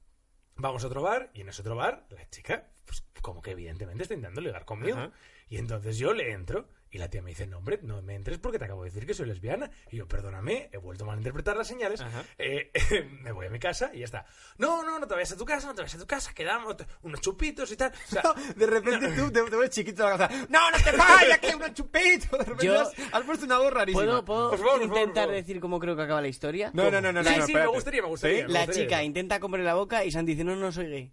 vamos 0.56 0.84
a 0.84 0.88
otro 0.88 1.02
bar 1.02 1.30
y 1.32 1.42
en 1.42 1.48
ese 1.48 1.62
otro 1.62 1.76
bar 1.76 2.06
la 2.10 2.28
chica, 2.28 2.68
pues 2.84 3.04
como 3.22 3.40
que 3.40 3.52
evidentemente 3.52 4.02
está 4.02 4.14
intentando 4.14 4.40
ligar 4.40 4.64
conmigo. 4.64 4.98
Ajá. 4.98 5.12
Y 5.48 5.58
entonces 5.58 5.96
yo 5.98 6.12
le 6.12 6.32
entro 6.32 6.68
y 6.90 6.98
la 6.98 7.08
tía 7.10 7.20
me 7.22 7.30
dice, 7.30 7.46
no, 7.46 7.58
hombre, 7.58 7.78
no 7.82 8.00
me 8.02 8.14
entres 8.14 8.38
porque 8.38 8.58
te 8.58 8.64
acabo 8.64 8.84
de 8.84 8.90
decir 8.90 9.06
que 9.06 9.14
soy 9.14 9.26
lesbiana. 9.26 9.70
Y 9.90 9.96
yo, 9.96 10.06
perdóname, 10.08 10.70
he 10.72 10.76
vuelto 10.78 11.04
a 11.04 11.08
malinterpretar 11.08 11.56
las 11.56 11.66
señales. 11.68 12.02
Eh, 12.38 12.70
me 13.22 13.32
voy 13.32 13.46
a 13.46 13.50
mi 13.50 13.58
casa 13.58 13.90
y 13.92 13.98
ya 14.00 14.04
está. 14.06 14.26
No, 14.58 14.82
no, 14.82 14.98
no 14.98 15.06
te 15.06 15.14
vayas 15.14 15.32
a 15.32 15.36
tu 15.36 15.44
casa, 15.44 15.66
no 15.66 15.74
te 15.74 15.82
vayas 15.82 15.94
a 15.96 15.98
tu 15.98 16.06
casa, 16.06 16.32
quedamos 16.32 16.76
unos 17.02 17.20
chupitos 17.20 17.70
y 17.72 17.76
tal. 17.76 17.92
O 17.92 18.10
sea, 18.10 18.22
De 18.56 18.66
repente 18.66 19.08
tú 19.16 19.30
te, 19.30 19.42
te 19.42 19.56
ves 19.56 19.70
chiquito 19.70 20.04
en 20.04 20.10
la 20.10 20.28
casa. 20.28 20.46
¡No, 20.48 20.70
no 20.70 20.76
te 20.82 20.92
vayas! 20.92 21.38
¡Que 21.38 21.54
un 21.54 21.74
chupito! 21.74 22.36
De 22.38 22.44
repente 22.44 22.66
Yo- 22.66 22.80
has, 22.80 22.92
has 23.12 23.22
puesto 23.24 23.44
una 23.46 23.58
voz 23.58 23.72
rarísima. 23.72 24.04
¿Puedo, 24.04 24.24
puedo 24.24 24.50
Por 24.50 24.58
favor, 24.58 24.82
intentar 24.82 25.06
por 25.06 25.14
favor. 25.14 25.34
decir 25.34 25.60
cómo 25.60 25.78
creo 25.80 25.96
que 25.96 26.02
acaba 26.02 26.20
la 26.20 26.28
historia? 26.28 26.70
No, 26.72 26.90
no, 26.90 27.00
no, 27.00 27.12
no. 27.12 27.22
Sí, 27.24 27.34
no, 27.36 27.46
sí, 27.46 27.54
me 27.54 27.66
gustaría, 27.66 28.02
me 28.02 28.08
gustaría. 28.08 28.46
¿Sí? 28.46 28.46
Me 28.46 28.52
La 28.52 28.66
chica 28.68 28.96
eso. 28.96 29.04
intenta 29.06 29.40
comerle 29.40 29.66
la 29.66 29.74
boca 29.74 30.04
y 30.04 30.10
Santi 30.10 30.32
dice, 30.32 30.44
no, 30.44 30.56
no 30.56 30.70
soy 30.72 30.86
gay. 30.88 31.12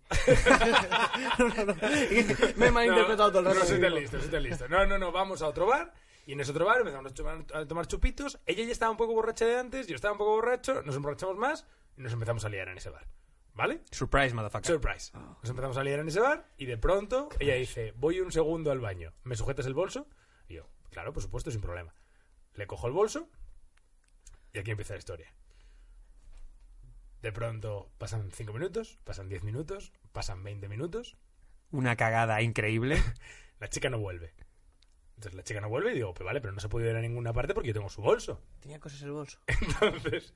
No, 1.39 1.47
no, 1.49 1.65
no. 1.65 1.75
Me 2.55 2.67
he 2.67 2.71
malinterpretado 2.71 3.29
todo 3.29 3.39
el 3.39 3.45
rato. 3.45 3.59
No, 3.59 3.65
soy 3.65 3.81
tan 3.81 3.95
listo, 3.95 4.19
soy 4.19 4.29
tan 4.29 4.43
listo. 4.43 4.67
No, 4.69 4.85
no, 4.85 4.97
no, 4.97 5.11
vamos 5.11 5.41
a 5.41 5.47
otro 5.47 5.62
bar. 5.67 5.93
Y 6.25 6.33
en 6.33 6.39
ese 6.39 6.51
otro 6.51 6.65
bar 6.65 6.79
empezamos 6.79 7.11
a 7.11 7.15
tomar, 7.15 7.45
a 7.53 7.65
tomar 7.65 7.87
chupitos. 7.87 8.39
Ella 8.45 8.63
ya 8.63 8.71
estaba 8.71 8.91
un 8.91 8.97
poco 8.97 9.13
borracha 9.13 9.45
de 9.45 9.57
antes, 9.57 9.87
yo 9.87 9.95
estaba 9.95 10.13
un 10.13 10.17
poco 10.17 10.31
borracho, 10.31 10.81
nos 10.83 10.95
emborrachamos 10.95 11.37
más 11.37 11.67
y 11.97 12.01
nos 12.01 12.13
empezamos 12.13 12.45
a 12.45 12.49
liar 12.49 12.69
en 12.69 12.77
ese 12.77 12.89
bar. 12.89 13.07
¿Vale? 13.55 13.81
Surprise, 13.91 14.33
motherfucker. 14.33 14.65
Surprise. 14.65 15.11
Ah. 15.13 15.37
Nos 15.41 15.49
empezamos 15.49 15.77
a 15.77 15.83
liar 15.83 15.99
en 15.99 16.07
ese 16.07 16.19
bar 16.19 16.49
y 16.57 16.65
de 16.65 16.77
pronto 16.77 17.29
ella 17.39 17.55
dice, 17.55 17.93
voy 17.97 18.19
un 18.19 18.31
segundo 18.31 18.71
al 18.71 18.79
baño, 18.79 19.13
¿me 19.23 19.35
sujetas 19.35 19.65
el 19.67 19.73
bolso? 19.73 20.07
Y 20.47 20.55
yo, 20.55 20.67
claro, 20.89 21.13
por 21.13 21.21
supuesto, 21.21 21.51
sin 21.51 21.61
problema. 21.61 21.93
Le 22.55 22.65
cojo 22.67 22.87
el 22.87 22.93
bolso 22.93 23.29
y 24.53 24.59
aquí 24.59 24.71
empieza 24.71 24.93
la 24.93 24.99
historia. 24.99 25.33
De 27.21 27.31
pronto 27.31 27.89
pasan 27.97 28.31
5 28.31 28.51
minutos, 28.53 28.99
pasan 29.03 29.29
10 29.29 29.43
minutos, 29.43 29.93
pasan 30.11 30.43
20 30.43 30.67
minutos, 30.67 31.17
Una 31.71 31.95
cagada 31.95 32.41
increíble. 32.41 33.01
la 33.59 33.69
chica 33.69 33.89
no 33.89 33.97
vuelve. 33.97 34.33
Entonces 35.23 35.37
la 35.37 35.43
chica 35.43 35.61
no 35.61 35.69
vuelve 35.69 35.91
y 35.91 35.95
digo, 35.95 36.13
pues 36.13 36.25
vale, 36.25 36.41
pero 36.41 36.51
no 36.53 36.59
se 36.59 36.67
puede 36.67 36.89
ir 36.89 36.95
a 36.95 37.01
ninguna 37.01 37.31
parte 37.31 37.53
porque 37.53 37.69
yo 37.69 37.73
tengo 37.73 37.87
su 37.89 38.01
bolso. 38.01 38.41
Tenía 38.59 38.79
cosas 38.79 39.01
en 39.01 39.07
el 39.07 39.13
bolso. 39.13 39.39
Entonces, 39.47 40.33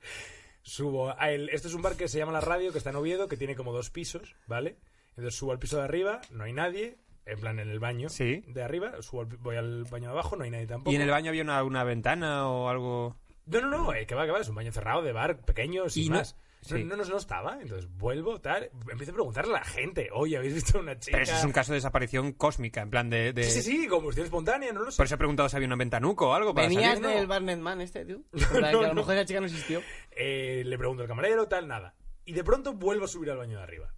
subo 0.62 1.10
a 1.18 1.30
el, 1.30 1.48
Esto 1.50 1.68
es 1.68 1.74
un 1.74 1.82
bar 1.82 1.96
que 1.96 2.08
se 2.08 2.18
llama 2.18 2.32
La 2.32 2.40
Radio, 2.40 2.72
que 2.72 2.78
está 2.78 2.90
en 2.90 2.96
Oviedo, 2.96 3.28
que 3.28 3.36
tiene 3.36 3.54
como 3.54 3.72
dos 3.72 3.90
pisos, 3.90 4.34
¿vale? 4.46 4.76
Entonces 5.10 5.34
subo 5.34 5.52
al 5.52 5.58
piso 5.58 5.76
de 5.78 5.82
arriba, 5.84 6.20
no 6.30 6.44
hay 6.44 6.52
nadie, 6.52 6.96
en 7.26 7.40
plan 7.40 7.58
en 7.58 7.68
el 7.68 7.80
baño 7.80 8.08
Sí. 8.08 8.42
de 8.46 8.62
arriba, 8.62 9.02
subo 9.02 9.22
al- 9.22 9.36
voy 9.38 9.56
al 9.56 9.84
baño 9.84 10.06
de 10.06 10.12
abajo, 10.12 10.36
no 10.36 10.44
hay 10.44 10.50
nadie 10.50 10.66
tampoco. 10.66 10.92
¿Y 10.92 10.96
en 10.96 11.02
el 11.02 11.10
baño 11.10 11.28
había 11.30 11.42
una, 11.42 11.62
una 11.64 11.84
ventana 11.84 12.48
o 12.48 12.68
algo? 12.68 13.16
No, 13.46 13.60
no, 13.60 13.68
no, 13.68 13.94
eh, 13.94 14.06
que 14.06 14.14
va, 14.14 14.24
que 14.26 14.30
va, 14.32 14.40
es 14.40 14.48
un 14.48 14.54
baño 14.54 14.72
cerrado 14.72 15.02
de 15.02 15.12
bar 15.12 15.40
pequeño, 15.40 15.88
sin 15.88 16.04
Y 16.04 16.08
no- 16.10 16.16
más. 16.16 16.36
No, 16.70 16.76
sí. 16.78 16.84
no, 16.84 16.96
no, 16.96 17.04
no 17.04 17.16
estaba, 17.16 17.60
entonces 17.60 17.88
vuelvo, 17.96 18.40
tal, 18.40 18.70
empiezo 18.90 19.12
a 19.12 19.14
preguntarle 19.14 19.54
a 19.54 19.58
la 19.58 19.64
gente, 19.64 20.08
oye, 20.12 20.36
¿habéis 20.36 20.54
visto 20.54 20.78
una 20.78 20.98
chica? 20.98 21.16
Pero 21.16 21.24
eso 21.24 21.36
es 21.36 21.44
un 21.44 21.52
caso 21.52 21.72
de 21.72 21.76
desaparición 21.76 22.32
cósmica, 22.32 22.80
en 22.82 22.90
plan 22.90 23.08
de... 23.10 23.32
de- 23.32 23.44
Sí, 23.44 23.62
sí, 23.62 23.76
sí, 23.82 23.88
combustión 23.88 24.24
espontánea, 24.24 24.72
no 24.72 24.82
lo 24.82 24.90
sé. 24.90 24.96
Por 24.96 25.06
eso 25.06 25.14
he 25.14 25.18
preguntado 25.18 25.48
si 25.48 25.56
había 25.56 25.68
un 25.68 25.78
ventanuco 25.78 26.28
o 26.30 26.32
algo 26.34 26.54
para 26.54 26.68
¿Venías 26.68 26.94
salir, 26.98 27.02
¿no? 27.02 27.08
del 27.08 27.26
Barnet 27.26 27.58
Man 27.58 27.80
este, 27.80 28.04
tío? 28.04 28.22
Plan, 28.30 28.78
que 28.78 28.84
a 28.84 28.88
lo 28.88 28.94
mejor 28.94 29.14
esa 29.14 29.24
chica 29.26 29.40
no 29.40 29.46
existió. 29.46 29.80
Eh, 30.12 30.62
le 30.64 30.78
pregunto 30.78 31.02
al 31.02 31.08
camarero, 31.08 31.48
tal, 31.48 31.68
nada. 31.68 31.94
Y 32.24 32.32
de 32.32 32.44
pronto 32.44 32.74
vuelvo 32.74 33.04
a 33.06 33.08
subir 33.08 33.30
al 33.30 33.38
baño 33.38 33.56
de 33.58 33.62
arriba. 33.62 33.94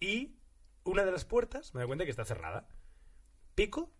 Y 0.00 0.36
una 0.84 1.04
de 1.04 1.12
las 1.12 1.24
puertas 1.24 1.74
me 1.74 1.80
doy 1.80 1.86
cuenta 1.86 2.04
que 2.04 2.10
está 2.10 2.24
cerrada. 2.24 2.66
Pico 3.54 3.92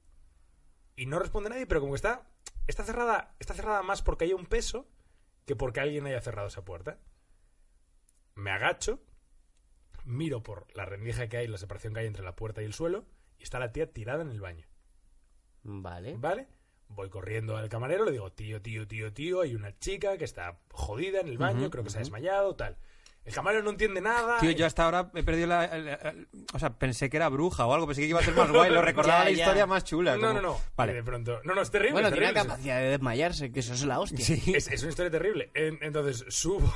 y 0.96 1.06
no 1.06 1.18
responde 1.18 1.50
nadie, 1.50 1.66
pero 1.66 1.80
como 1.80 1.92
que 1.92 1.96
está, 1.96 2.26
está 2.66 2.84
cerrada, 2.84 3.34
está 3.38 3.54
cerrada 3.54 3.82
más 3.82 4.02
porque 4.02 4.24
hay 4.24 4.32
un 4.32 4.46
peso 4.46 4.88
que 5.46 5.56
porque 5.56 5.80
alguien 5.80 6.06
haya 6.06 6.20
cerrado 6.20 6.48
esa 6.48 6.64
puerta. 6.64 6.98
Me 8.34 8.50
agacho, 8.50 9.00
miro 10.04 10.42
por 10.42 10.66
la 10.76 10.84
rendija 10.84 11.28
que 11.28 11.36
hay, 11.36 11.46
la 11.48 11.58
separación 11.58 11.92
que 11.94 12.00
hay 12.00 12.06
entre 12.06 12.24
la 12.24 12.34
puerta 12.36 12.62
y 12.62 12.64
el 12.64 12.72
suelo, 12.74 13.04
y 13.38 13.42
está 13.42 13.58
la 13.58 13.72
tía 13.72 13.92
tirada 13.92 14.22
en 14.22 14.30
el 14.30 14.40
baño. 14.40 14.66
Vale. 15.62 16.16
¿Vale? 16.18 16.48
Voy 16.88 17.08
corriendo 17.08 17.56
al 17.56 17.68
camarero, 17.68 18.04
le 18.04 18.12
digo, 18.12 18.32
tío, 18.32 18.60
tío, 18.60 18.86
tío, 18.86 19.12
tío, 19.12 19.40
hay 19.40 19.54
una 19.54 19.78
chica 19.78 20.16
que 20.18 20.24
está 20.24 20.58
jodida 20.72 21.20
en 21.20 21.28
el 21.28 21.38
baño, 21.38 21.70
creo 21.70 21.84
que 21.84 21.90
se 21.90 21.98
ha 21.98 22.00
desmayado, 22.00 22.54
tal. 22.56 22.76
El 23.24 23.32
camarero 23.32 23.62
no 23.62 23.70
entiende 23.70 24.00
nada. 24.00 24.40
Tío, 24.40 24.50
yo 24.50 24.66
hasta 24.66 24.84
ahora 24.84 25.10
he 25.14 25.22
perdido 25.22 25.46
la, 25.46 25.70
O 26.52 26.58
sea, 26.58 26.76
pensé 26.76 27.08
que 27.08 27.16
era 27.16 27.28
bruja 27.28 27.64
o 27.66 27.72
algo, 27.72 27.86
pensé 27.86 28.02
que 28.02 28.08
iba 28.08 28.18
a 28.18 28.24
ser 28.24 28.34
más 28.34 28.50
guay, 28.52 28.68
lo 28.70 28.82
recordaba 28.82 29.20
Ya, 29.20 29.24
la 29.26 29.30
ya. 29.30 29.42
historia 29.44 29.66
más 29.66 29.84
chula. 29.84 30.16
No, 30.16 30.20
como- 30.28 30.32
no, 30.34 30.40
no. 30.42 30.60
Vale. 30.76 30.92
de 30.94 31.02
pronto. 31.04 31.40
No, 31.44 31.54
no, 31.54 31.62
es 31.62 31.70
terrible. 31.70 31.92
Bueno, 31.92 32.08
es 32.08 32.14
tiene 32.14 32.34
capacidad 32.34 32.80
de 32.80 32.88
desmayarse, 32.88 33.52
que 33.52 33.60
eso 33.60 33.74
es 33.74 33.84
la 33.84 34.00
hostia. 34.00 34.24
Sí. 34.24 34.52
Es, 34.54 34.66
es 34.66 34.82
una 34.82 34.90
historia 34.90 35.10
terrible. 35.12 35.52
En- 35.54 35.78
Entonces 35.82 36.24
subo, 36.34 36.74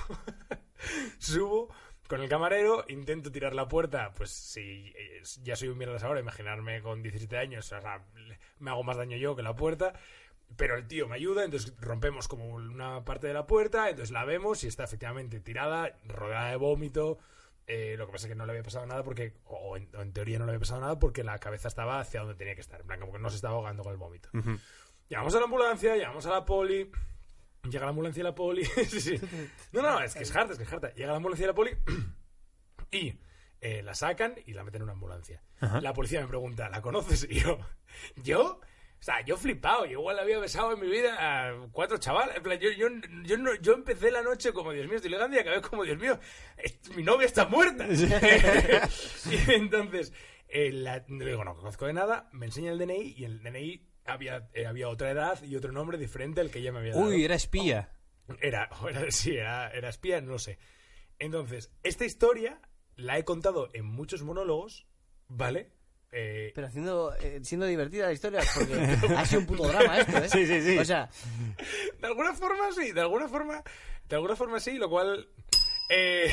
subo 1.18 1.68
con 2.08 2.22
el 2.22 2.28
camarero, 2.28 2.84
intento 2.88 3.32
tirar 3.32 3.54
la 3.54 3.68
puerta. 3.68 4.12
Pues 4.14 4.30
si 4.30 4.92
eh, 4.96 5.22
ya 5.42 5.56
soy 5.56 5.68
un 5.68 5.78
mierdas 5.78 6.04
ahora, 6.04 6.20
imaginarme 6.20 6.80
con 6.82 7.02
17 7.02 7.36
años, 7.36 7.72
o 7.72 7.80
sea, 7.80 8.04
me 8.58 8.70
hago 8.70 8.82
más 8.82 8.96
daño 8.96 9.16
yo 9.16 9.36
que 9.36 9.42
la 9.42 9.56
puerta. 9.56 9.94
Pero 10.56 10.76
el 10.76 10.86
tío 10.86 11.08
me 11.08 11.16
ayuda, 11.16 11.44
entonces 11.44 11.74
rompemos 11.80 12.28
como 12.28 12.46
una 12.54 13.04
parte 13.04 13.26
de 13.26 13.34
la 13.34 13.48
puerta, 13.48 13.90
entonces 13.90 14.12
la 14.12 14.24
vemos 14.24 14.62
y 14.62 14.68
está 14.68 14.84
efectivamente 14.84 15.40
tirada, 15.40 15.98
rodeada 16.06 16.50
de 16.50 16.56
vómito. 16.56 17.18
Eh, 17.66 17.96
lo 17.98 18.06
que 18.06 18.12
pasa 18.12 18.26
es 18.26 18.32
que 18.32 18.36
no 18.36 18.46
le 18.46 18.52
había 18.52 18.62
pasado 18.62 18.86
nada 18.86 19.02
porque, 19.02 19.34
o 19.46 19.76
en, 19.76 19.88
o 19.96 20.02
en 20.02 20.12
teoría 20.12 20.38
no 20.38 20.44
le 20.44 20.52
había 20.52 20.60
pasado 20.60 20.80
nada 20.80 21.00
porque 21.00 21.24
la 21.24 21.40
cabeza 21.40 21.66
estaba 21.66 21.98
hacia 21.98 22.20
donde 22.20 22.36
tenía 22.36 22.54
que 22.54 22.60
estar, 22.60 22.80
en 22.80 22.86
plan, 22.86 23.00
como 23.00 23.12
que 23.12 23.18
no 23.18 23.28
se 23.28 23.36
estaba 23.36 23.54
ahogando 23.54 23.82
con 23.82 23.90
el 23.90 23.98
vómito. 23.98 24.28
Ujú. 24.34 24.56
Llamamos 25.08 25.34
a 25.34 25.38
la 25.38 25.44
ambulancia, 25.46 25.96
llamamos 25.96 26.26
a 26.26 26.30
la 26.30 26.44
poli. 26.44 26.92
Llega 27.70 27.84
la 27.84 27.90
ambulancia 27.90 28.20
y 28.20 28.24
la 28.24 28.34
poli. 28.34 28.64
sí, 28.88 29.00
sí. 29.00 29.20
No, 29.72 29.82
no, 29.82 30.00
es 30.00 30.14
que 30.14 30.22
es 30.22 30.34
harta, 30.36 30.52
es 30.52 30.58
que 30.58 30.64
es 30.64 30.72
harta. 30.72 30.92
Llega 30.94 31.10
la 31.10 31.16
ambulancia 31.16 31.44
y 31.44 31.46
la 31.48 31.54
poli. 31.54 31.70
y 32.90 33.18
eh, 33.60 33.82
la 33.82 33.94
sacan 33.94 34.34
y 34.46 34.52
la 34.52 34.64
meten 34.64 34.80
en 34.80 34.84
una 34.84 34.92
ambulancia. 34.92 35.42
La 35.80 35.92
policía 35.94 36.20
me 36.20 36.28
pregunta, 36.28 36.68
¿la 36.68 36.82
conoces? 36.82 37.24
Y 37.30 37.40
yo, 37.40 37.58
¿yo? 38.22 38.60
O 38.98 39.02
sea, 39.06 39.22
yo 39.24 39.36
flipado, 39.36 39.84
yo 39.84 39.92
igual 40.00 40.18
había 40.18 40.38
besado 40.38 40.72
en 40.72 40.80
mi 40.80 40.88
vida 40.88 41.16
a 41.18 41.68
cuatro 41.70 41.98
chavales. 41.98 42.36
En 42.36 42.42
plan, 42.42 42.58
yo, 42.58 42.70
yo, 42.70 42.88
yo, 43.24 43.36
no- 43.38 43.54
yo 43.56 43.74
empecé 43.74 44.10
la 44.10 44.22
noche 44.22 44.52
como, 44.52 44.72
Dios 44.72 44.86
mío, 44.86 44.96
estoy 44.96 45.10
ligando 45.10 45.36
y 45.36 45.40
acabé 45.40 45.60
como, 45.60 45.84
Dios 45.84 45.98
mío, 45.98 46.18
mi 46.94 47.02
novia 47.02 47.26
está 47.26 47.46
muerta. 47.46 47.86
y 47.90 49.52
entonces, 49.52 50.12
eh, 50.48 50.72
la- 50.72 51.04
le 51.08 51.24
digo, 51.26 51.44
no 51.44 51.54
conozco 51.56 51.86
de 51.86 51.92
nada, 51.92 52.28
me 52.32 52.46
enseña 52.46 52.72
el 52.72 52.78
DNI 52.78 53.14
y 53.16 53.24
el 53.24 53.42
DNI 53.42 53.85
había, 54.06 54.48
eh, 54.54 54.66
había 54.66 54.88
otra 54.88 55.10
edad 55.10 55.42
y 55.42 55.56
otro 55.56 55.72
nombre 55.72 55.98
diferente 55.98 56.40
al 56.40 56.50
que 56.50 56.58
ella 56.60 56.72
me 56.72 56.78
había 56.80 56.92
dado. 56.94 57.06
Uy, 57.06 57.24
era 57.24 57.34
espía. 57.34 57.90
Era, 58.40 58.68
era- 58.90 59.10
sí, 59.10 59.36
era, 59.36 59.70
era 59.70 59.88
espía, 59.88 60.20
no 60.20 60.38
sé. 60.38 60.58
Entonces, 61.18 61.70
esta 61.82 62.04
historia 62.04 62.60
la 62.96 63.18
he 63.18 63.24
contado 63.24 63.68
en 63.72 63.84
muchos 63.84 64.22
monólogos, 64.22 64.86
¿vale? 65.28 65.72
Eh, 66.12 66.52
Pero 66.54 66.66
haciendo, 66.68 67.14
eh, 67.20 67.40
siendo 67.42 67.66
divertida 67.66 68.06
la 68.06 68.12
historia, 68.12 68.40
porque 68.54 68.74
ha 69.16 69.26
sido 69.26 69.40
un 69.40 69.46
puto 69.46 69.66
drama 69.68 69.98
esto, 69.98 70.16
¿eh? 70.18 70.28
Sí, 70.30 70.46
sí, 70.46 70.62
sí. 70.62 70.78
O 70.78 70.84
sea, 70.84 71.10
de 72.00 72.06
alguna 72.06 72.32
forma 72.34 72.72
sí, 72.72 72.92
de 72.92 73.00
alguna 73.00 73.28
forma, 73.28 73.62
de 74.08 74.14
alguna 74.16 74.36
forma 74.36 74.60
sí, 74.60 74.78
lo 74.78 74.88
cual... 74.88 75.28
eh, 75.90 76.30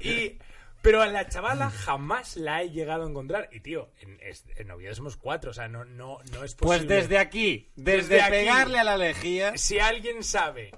y... 0.00 0.38
Pero 0.86 1.02
a 1.02 1.08
la 1.08 1.26
chavala 1.28 1.68
jamás 1.70 2.36
la 2.36 2.62
he 2.62 2.70
llegado 2.70 3.04
a 3.04 3.08
encontrar. 3.08 3.48
Y 3.50 3.58
tío, 3.58 3.90
en, 4.00 4.18
en 4.56 4.70
Oviedo 4.70 4.94
somos 4.94 5.16
cuatro, 5.16 5.50
o 5.50 5.54
sea, 5.54 5.66
no, 5.66 5.84
no, 5.84 6.18
no 6.32 6.44
es 6.44 6.54
Pues 6.54 6.78
posible. 6.78 6.94
desde 6.94 7.18
aquí, 7.18 7.72
desde, 7.74 8.14
Desde 8.14 8.22
aquí. 8.22 8.30
pegarle 8.30 8.78
a 8.78 8.84
la 8.84 8.96
lejía, 8.96 9.58
Si 9.58 9.80
alguien 9.80 10.22
sabe 10.22 10.70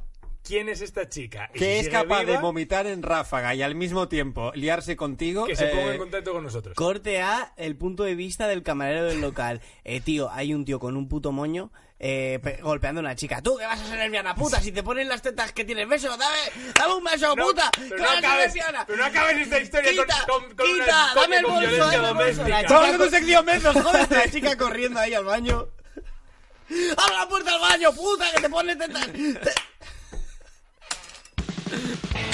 quién 0.48 0.68
es 0.68 0.80
esta 0.80 1.08
chica 1.08 1.50
y 1.54 1.58
que 1.58 1.64
si 1.80 1.86
es 1.86 1.88
capaz 1.90 2.24
de 2.24 2.38
vomitar 2.38 2.86
en 2.86 3.02
ráfaga 3.02 3.54
y 3.54 3.62
al 3.62 3.74
mismo 3.74 4.08
tiempo 4.08 4.50
liarse 4.54 4.96
contigo, 4.96 5.44
que 5.44 5.54
se 5.54 5.66
eh, 5.66 5.74
ponga 5.76 5.92
en 5.92 5.98
contacto 5.98 6.32
con 6.32 6.42
nosotros. 6.42 6.74
corte 6.74 7.20
a 7.20 7.52
el 7.56 7.76
punto 7.76 8.02
de 8.02 8.14
vista 8.14 8.48
del 8.48 8.62
camarero 8.62 9.04
del 9.04 9.20
local. 9.20 9.60
Eh, 9.84 10.00
tío, 10.02 10.30
hay 10.30 10.52
un 10.52 10.64
tío 10.66 10.78
con 10.80 10.96
un 10.98 11.08
puto 11.08 11.32
moño 11.32 11.70
eh, 11.98 12.38
pe- 12.42 12.58
golpeando 12.62 13.00
a 13.00 13.02
una 13.02 13.16
chica. 13.16 13.40
Tú 13.40 13.56
que 13.56 13.64
vas 13.64 13.80
a 13.80 13.86
ser 13.86 13.98
lesbiana, 13.98 14.34
puta, 14.34 14.60
si 14.60 14.70
te 14.70 14.82
ponen 14.82 15.08
las 15.08 15.22
tetas 15.22 15.52
que 15.52 15.64
tienes 15.64 15.88
beso, 15.88 16.08
dame, 16.10 16.36
dame 16.74 16.94
un 16.94 17.04
beso, 17.04 17.34
No, 17.34 17.46
puta, 17.46 17.70
pero 17.74 17.96
que 17.96 17.96
no 17.96 18.02
vas 18.02 18.10
a 18.10 18.14
ser 18.16 18.24
acabes, 18.26 18.44
lesbiana. 18.46 18.84
pero 18.86 18.98
no 18.98 19.04
acabes 19.06 19.38
esta 19.38 19.60
historia 19.60 19.90
con- 19.96 20.04
Quita, 20.06 20.26
con, 20.26 20.42
con, 20.54 20.66
una 20.70 20.84
quita, 20.84 21.06
historia 21.08 21.22
dame 21.22 21.36
el 21.36 21.42
con 21.44 21.54
bolso, 21.54 21.68
violencia 21.70 22.00
dame 22.02 22.08
el 22.08 22.14
bolso. 22.14 22.42
doméstica. 22.42 22.62
La 22.62 22.68
¡Vamos 22.68 22.86
chica 22.86 22.98
con 22.98 23.06
tu 23.08 23.16
sección, 23.16 23.44
Menzos, 23.46 23.74
jódete! 23.82 24.14
La 24.14 24.30
chica 24.30 24.56
corriendo 24.58 25.00
ahí 25.00 25.14
al 25.14 25.24
baño. 25.24 25.68
¡Abre 26.98 27.14
la 27.16 27.28
puerta 27.28 27.54
al 27.54 27.60
baño, 27.60 27.92
puta, 27.94 28.26
que 28.34 28.42
te 28.42 28.48
pones 28.50 28.78
tetas! 28.78 29.08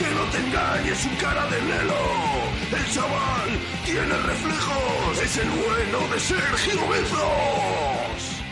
Que 0.05 0.15
no 0.15 0.25
te 0.31 0.37
engañes 0.37 0.99
su 0.99 1.09
cara 1.17 1.49
de 1.49 1.63
Nelo. 1.63 1.95
El 2.77 2.93
chaval 2.93 3.49
tiene 3.87 4.17
reflejos. 4.19 5.23
Es 5.23 5.37
el 5.39 5.49
bueno 5.49 6.13
de 6.13 6.21
Sergio 6.21 6.89
Bezos. 6.91 8.43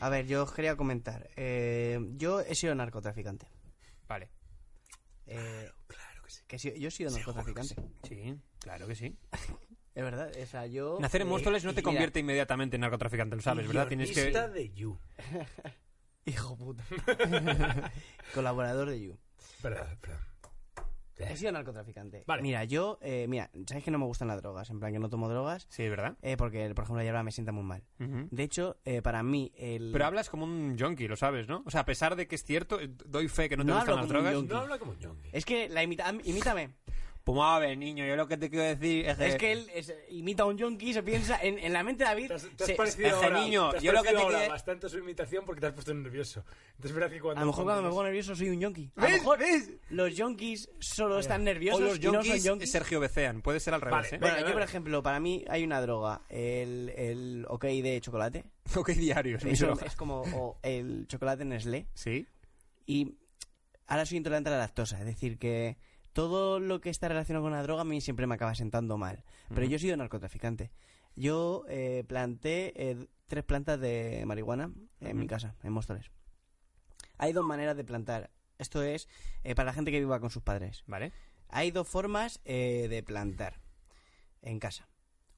A 0.00 0.08
ver, 0.10 0.26
yo 0.26 0.42
os 0.42 0.52
quería 0.52 0.76
comentar. 0.76 1.30
eh, 1.36 1.98
yo 2.16 2.40
he 2.40 2.54
sido 2.54 2.74
narcotraficante. 2.74 3.46
Vale. 4.06 4.28
Eh, 5.28 5.70
claro 5.86 6.22
que 6.22 6.30
sí. 6.30 6.42
Que 6.74 6.78
yo 6.78 6.88
he 6.88 6.90
sido 6.90 7.10
narcotraficante. 7.10 7.76
Sí, 8.06 8.36
claro 8.58 8.86
que 8.86 8.94
sí. 8.94 9.16
Es 9.94 10.02
verdad, 10.02 10.32
o 10.42 10.46
sea, 10.46 10.66
yo... 10.66 10.98
Nacer 11.00 11.20
en 11.20 11.28
eh, 11.28 11.30
Móstoles 11.30 11.64
no 11.64 11.70
te 11.70 11.76
mira, 11.76 11.84
convierte 11.84 12.18
inmediatamente 12.18 12.74
en 12.74 12.80
narcotraficante, 12.80 13.36
lo 13.36 13.42
sabes, 13.42 13.64
¿verdad? 13.68 13.86
Tienes 13.86 14.10
que... 14.10 14.28
De 14.32 14.72
You. 14.74 14.98
Hijo 16.26 16.56
puta. 16.56 16.84
Colaborador 18.34 18.90
de 18.90 19.00
You. 19.02 19.18
Perdón, 19.62 19.86
perdón. 20.00 20.20
He 21.16 21.36
sido 21.36 21.52
narcotraficante. 21.52 22.24
Vale. 22.26 22.42
Mira, 22.42 22.64
yo... 22.64 22.98
eh, 23.00 23.26
mira, 23.28 23.48
sabes 23.68 23.84
que 23.84 23.90
no 23.92 23.98
me 23.98 24.04
gustan 24.04 24.26
las 24.26 24.42
drogas. 24.42 24.68
En 24.70 24.80
plan, 24.80 24.92
que 24.92 24.98
no 24.98 25.08
tomo 25.08 25.28
drogas. 25.28 25.66
Sí, 25.70 25.88
¿verdad? 25.88 26.16
eh, 26.22 26.36
porque, 26.36 26.66
por 26.74 26.82
ejemplo, 26.84 26.96
la 26.96 27.04
hierba 27.04 27.22
me 27.22 27.30
sienta 27.30 27.52
muy 27.52 27.62
mal. 27.62 27.84
De 27.98 28.42
hecho, 28.42 28.76
eh, 28.84 29.00
para 29.00 29.22
mí, 29.22 29.52
el... 29.56 29.90
Pero 29.92 30.06
hablas 30.06 30.28
como 30.28 30.44
un 30.44 30.76
junkie, 30.78 31.06
lo 31.06 31.14
sabes, 31.16 31.46
¿no? 31.48 31.62
O 31.66 31.70
sea, 31.70 31.82
a 31.82 31.84
pesar 31.84 32.16
de 32.16 32.26
que 32.26 32.34
es 32.34 32.42
cierto, 32.44 32.80
eh, 32.80 32.90
doy 33.06 33.28
fe 33.28 33.48
que 33.48 33.56
no 33.56 33.64
te 33.64 33.68
No 33.70 33.76
gustan 33.76 33.90
hablo 33.98 34.02
las 34.02 34.06
como 34.06 34.18
un 34.18 34.24
drogas. 34.24 34.34
yonki. 34.34 34.52
No 34.52 34.58
habla 34.60 34.78
como 34.78 34.90
un 34.92 34.98
yonki. 34.98 35.28
Es 35.32 35.44
que 35.44 35.68
la 35.68 35.82
imita... 35.84 36.12
imítame. 36.24 36.74
Pues 37.24 37.40
a 37.42 37.58
ver, 37.58 37.78
niño, 37.78 38.04
yo 38.04 38.16
lo 38.16 38.28
que 38.28 38.36
te 38.36 38.50
quiero 38.50 38.66
decir 38.66 39.06
es 39.08 39.16
que... 39.16 39.26
Es 39.28 39.36
que 39.36 39.52
él 39.52 39.70
es- 39.74 39.94
imita 40.10 40.42
a 40.42 40.46
un 40.46 40.58
yonki 40.58 40.92
se 40.92 41.02
piensa 41.02 41.38
en, 41.42 41.58
en 41.58 41.72
la 41.72 41.82
mente 41.82 42.04
de 42.04 42.10
David. 42.10 42.28
Te 42.28 42.34
has, 42.34 42.42
te 42.42 42.64
has 42.64 42.68
se- 42.68 42.74
parecido 42.74 43.08
es 43.08 43.14
ahora, 43.14 43.40
niño, 43.40 43.70
te 43.70 43.76
has 43.78 43.82
yo 43.82 43.92
lo 43.92 44.02
que 44.02 44.10
te 44.10 44.16
ahora 44.18 44.36
quiero- 44.38 44.52
bastante 44.52 44.88
su 44.90 44.98
imitación 44.98 45.46
porque 45.46 45.62
te 45.62 45.66
has 45.68 45.72
puesto 45.72 45.94
nervioso. 45.94 46.44
Entonces 46.72 46.90
es 46.90 46.94
verdad 46.94 47.10
que 47.10 47.20
cuando... 47.22 47.40
a 47.40 47.44
lo 47.44 47.46
mejor 47.50 47.64
cuando 47.64 47.82
me 47.82 47.88
pongo 47.88 48.04
nervioso 48.04 48.36
soy 48.36 48.50
un 48.50 48.60
yonki. 48.60 48.90
A 48.96 49.04
lo 49.04 49.08
mejor 49.08 49.38
¿Ves? 49.38 49.70
los 49.88 50.14
yonkis 50.14 50.68
solo 50.80 51.18
están 51.18 51.40
O 51.40 51.44
nerviosos 51.44 51.80
los 51.80 51.98
y 51.98 52.02
no 52.08 52.22
son 52.22 52.38
yonkis. 52.38 52.70
Sergio 52.70 53.00
Becean, 53.00 53.40
puede 53.40 53.58
ser 53.58 53.72
al 53.72 53.80
revés, 53.80 53.96
Vale, 53.96 54.16
¿eh? 54.16 54.18
Bueno, 54.20 54.34
Venga, 54.36 54.48
yo 54.48 54.52
por 54.52 54.62
ejemplo, 54.62 55.02
para 55.02 55.18
mí 55.18 55.44
hay 55.48 55.64
una 55.64 55.80
droga, 55.80 56.20
el, 56.28 56.90
el 56.94 57.46
OK 57.48 57.64
de 57.64 58.00
chocolate. 58.02 58.44
Ok, 58.76 58.90
diario, 58.90 59.38
es 59.38 59.44
mi 59.44 59.52
Eso 59.52 59.66
droga. 59.68 59.86
es 59.86 59.96
como 59.96 60.20
o 60.34 60.58
el 60.62 61.06
chocolate 61.08 61.46
Nestlé. 61.46 61.86
Sí. 61.94 62.26
Y 62.84 63.16
ahora 63.86 64.04
soy 64.04 64.18
intolerante 64.18 64.50
a 64.50 64.52
la 64.52 64.58
lactosa, 64.58 64.98
es 64.98 65.06
decir, 65.06 65.38
que 65.38 65.78
todo 66.14 66.58
lo 66.60 66.80
que 66.80 66.88
está 66.88 67.08
relacionado 67.08 67.44
con 67.44 67.52
la 67.52 67.62
droga 67.62 67.82
a 67.82 67.84
mí 67.84 68.00
siempre 68.00 68.26
me 68.26 68.34
acaba 68.34 68.54
sentando 68.54 68.96
mal. 68.96 69.24
Pero 69.50 69.66
yo 69.66 69.76
he 69.76 69.78
sido 69.78 69.96
narcotraficante. 69.98 70.70
Yo 71.14 71.64
eh, 71.68 72.04
planté 72.08 72.72
eh, 72.90 73.06
tres 73.26 73.44
plantas 73.44 73.78
de 73.78 74.24
marihuana 74.26 74.72
en 75.00 75.18
mi 75.18 75.26
casa, 75.26 75.54
en 75.62 75.72
Móstoles. 75.72 76.10
Hay 77.18 77.32
dos 77.32 77.44
maneras 77.44 77.76
de 77.76 77.84
plantar. 77.84 78.30
Esto 78.58 78.82
es 78.82 79.08
eh, 79.42 79.54
para 79.54 79.66
la 79.66 79.74
gente 79.74 79.90
que 79.90 80.00
viva 80.00 80.20
con 80.20 80.30
sus 80.30 80.42
padres. 80.42 80.84
Vale. 80.86 81.12
Hay 81.48 81.70
dos 81.70 81.86
formas 81.86 82.40
eh, 82.44 82.86
de 82.88 83.02
plantar 83.02 83.60
en 84.40 84.58
casa. 84.58 84.88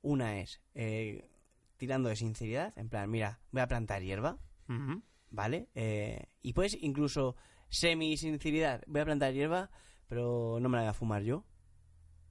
Una 0.02 0.40
es, 0.40 0.60
eh, 0.74 1.28
tirando 1.76 2.08
de 2.08 2.16
sinceridad, 2.16 2.72
en 2.78 2.88
plan, 2.88 3.10
mira, 3.10 3.40
voy 3.50 3.62
a 3.62 3.66
plantar 3.66 4.02
hierba. 4.02 4.38
¿vale? 5.30 5.68
Eh, 5.74 6.26
y 6.42 6.52
puedes 6.52 6.76
incluso 6.80 7.36
semi-sinceridad, 7.68 8.82
voy 8.86 9.00
a 9.00 9.04
plantar 9.04 9.32
hierba, 9.32 9.70
pero 10.08 10.58
no 10.60 10.68
me 10.68 10.76
la 10.76 10.82
voy 10.84 10.90
a 10.90 10.94
fumar 10.94 11.22
yo, 11.22 11.44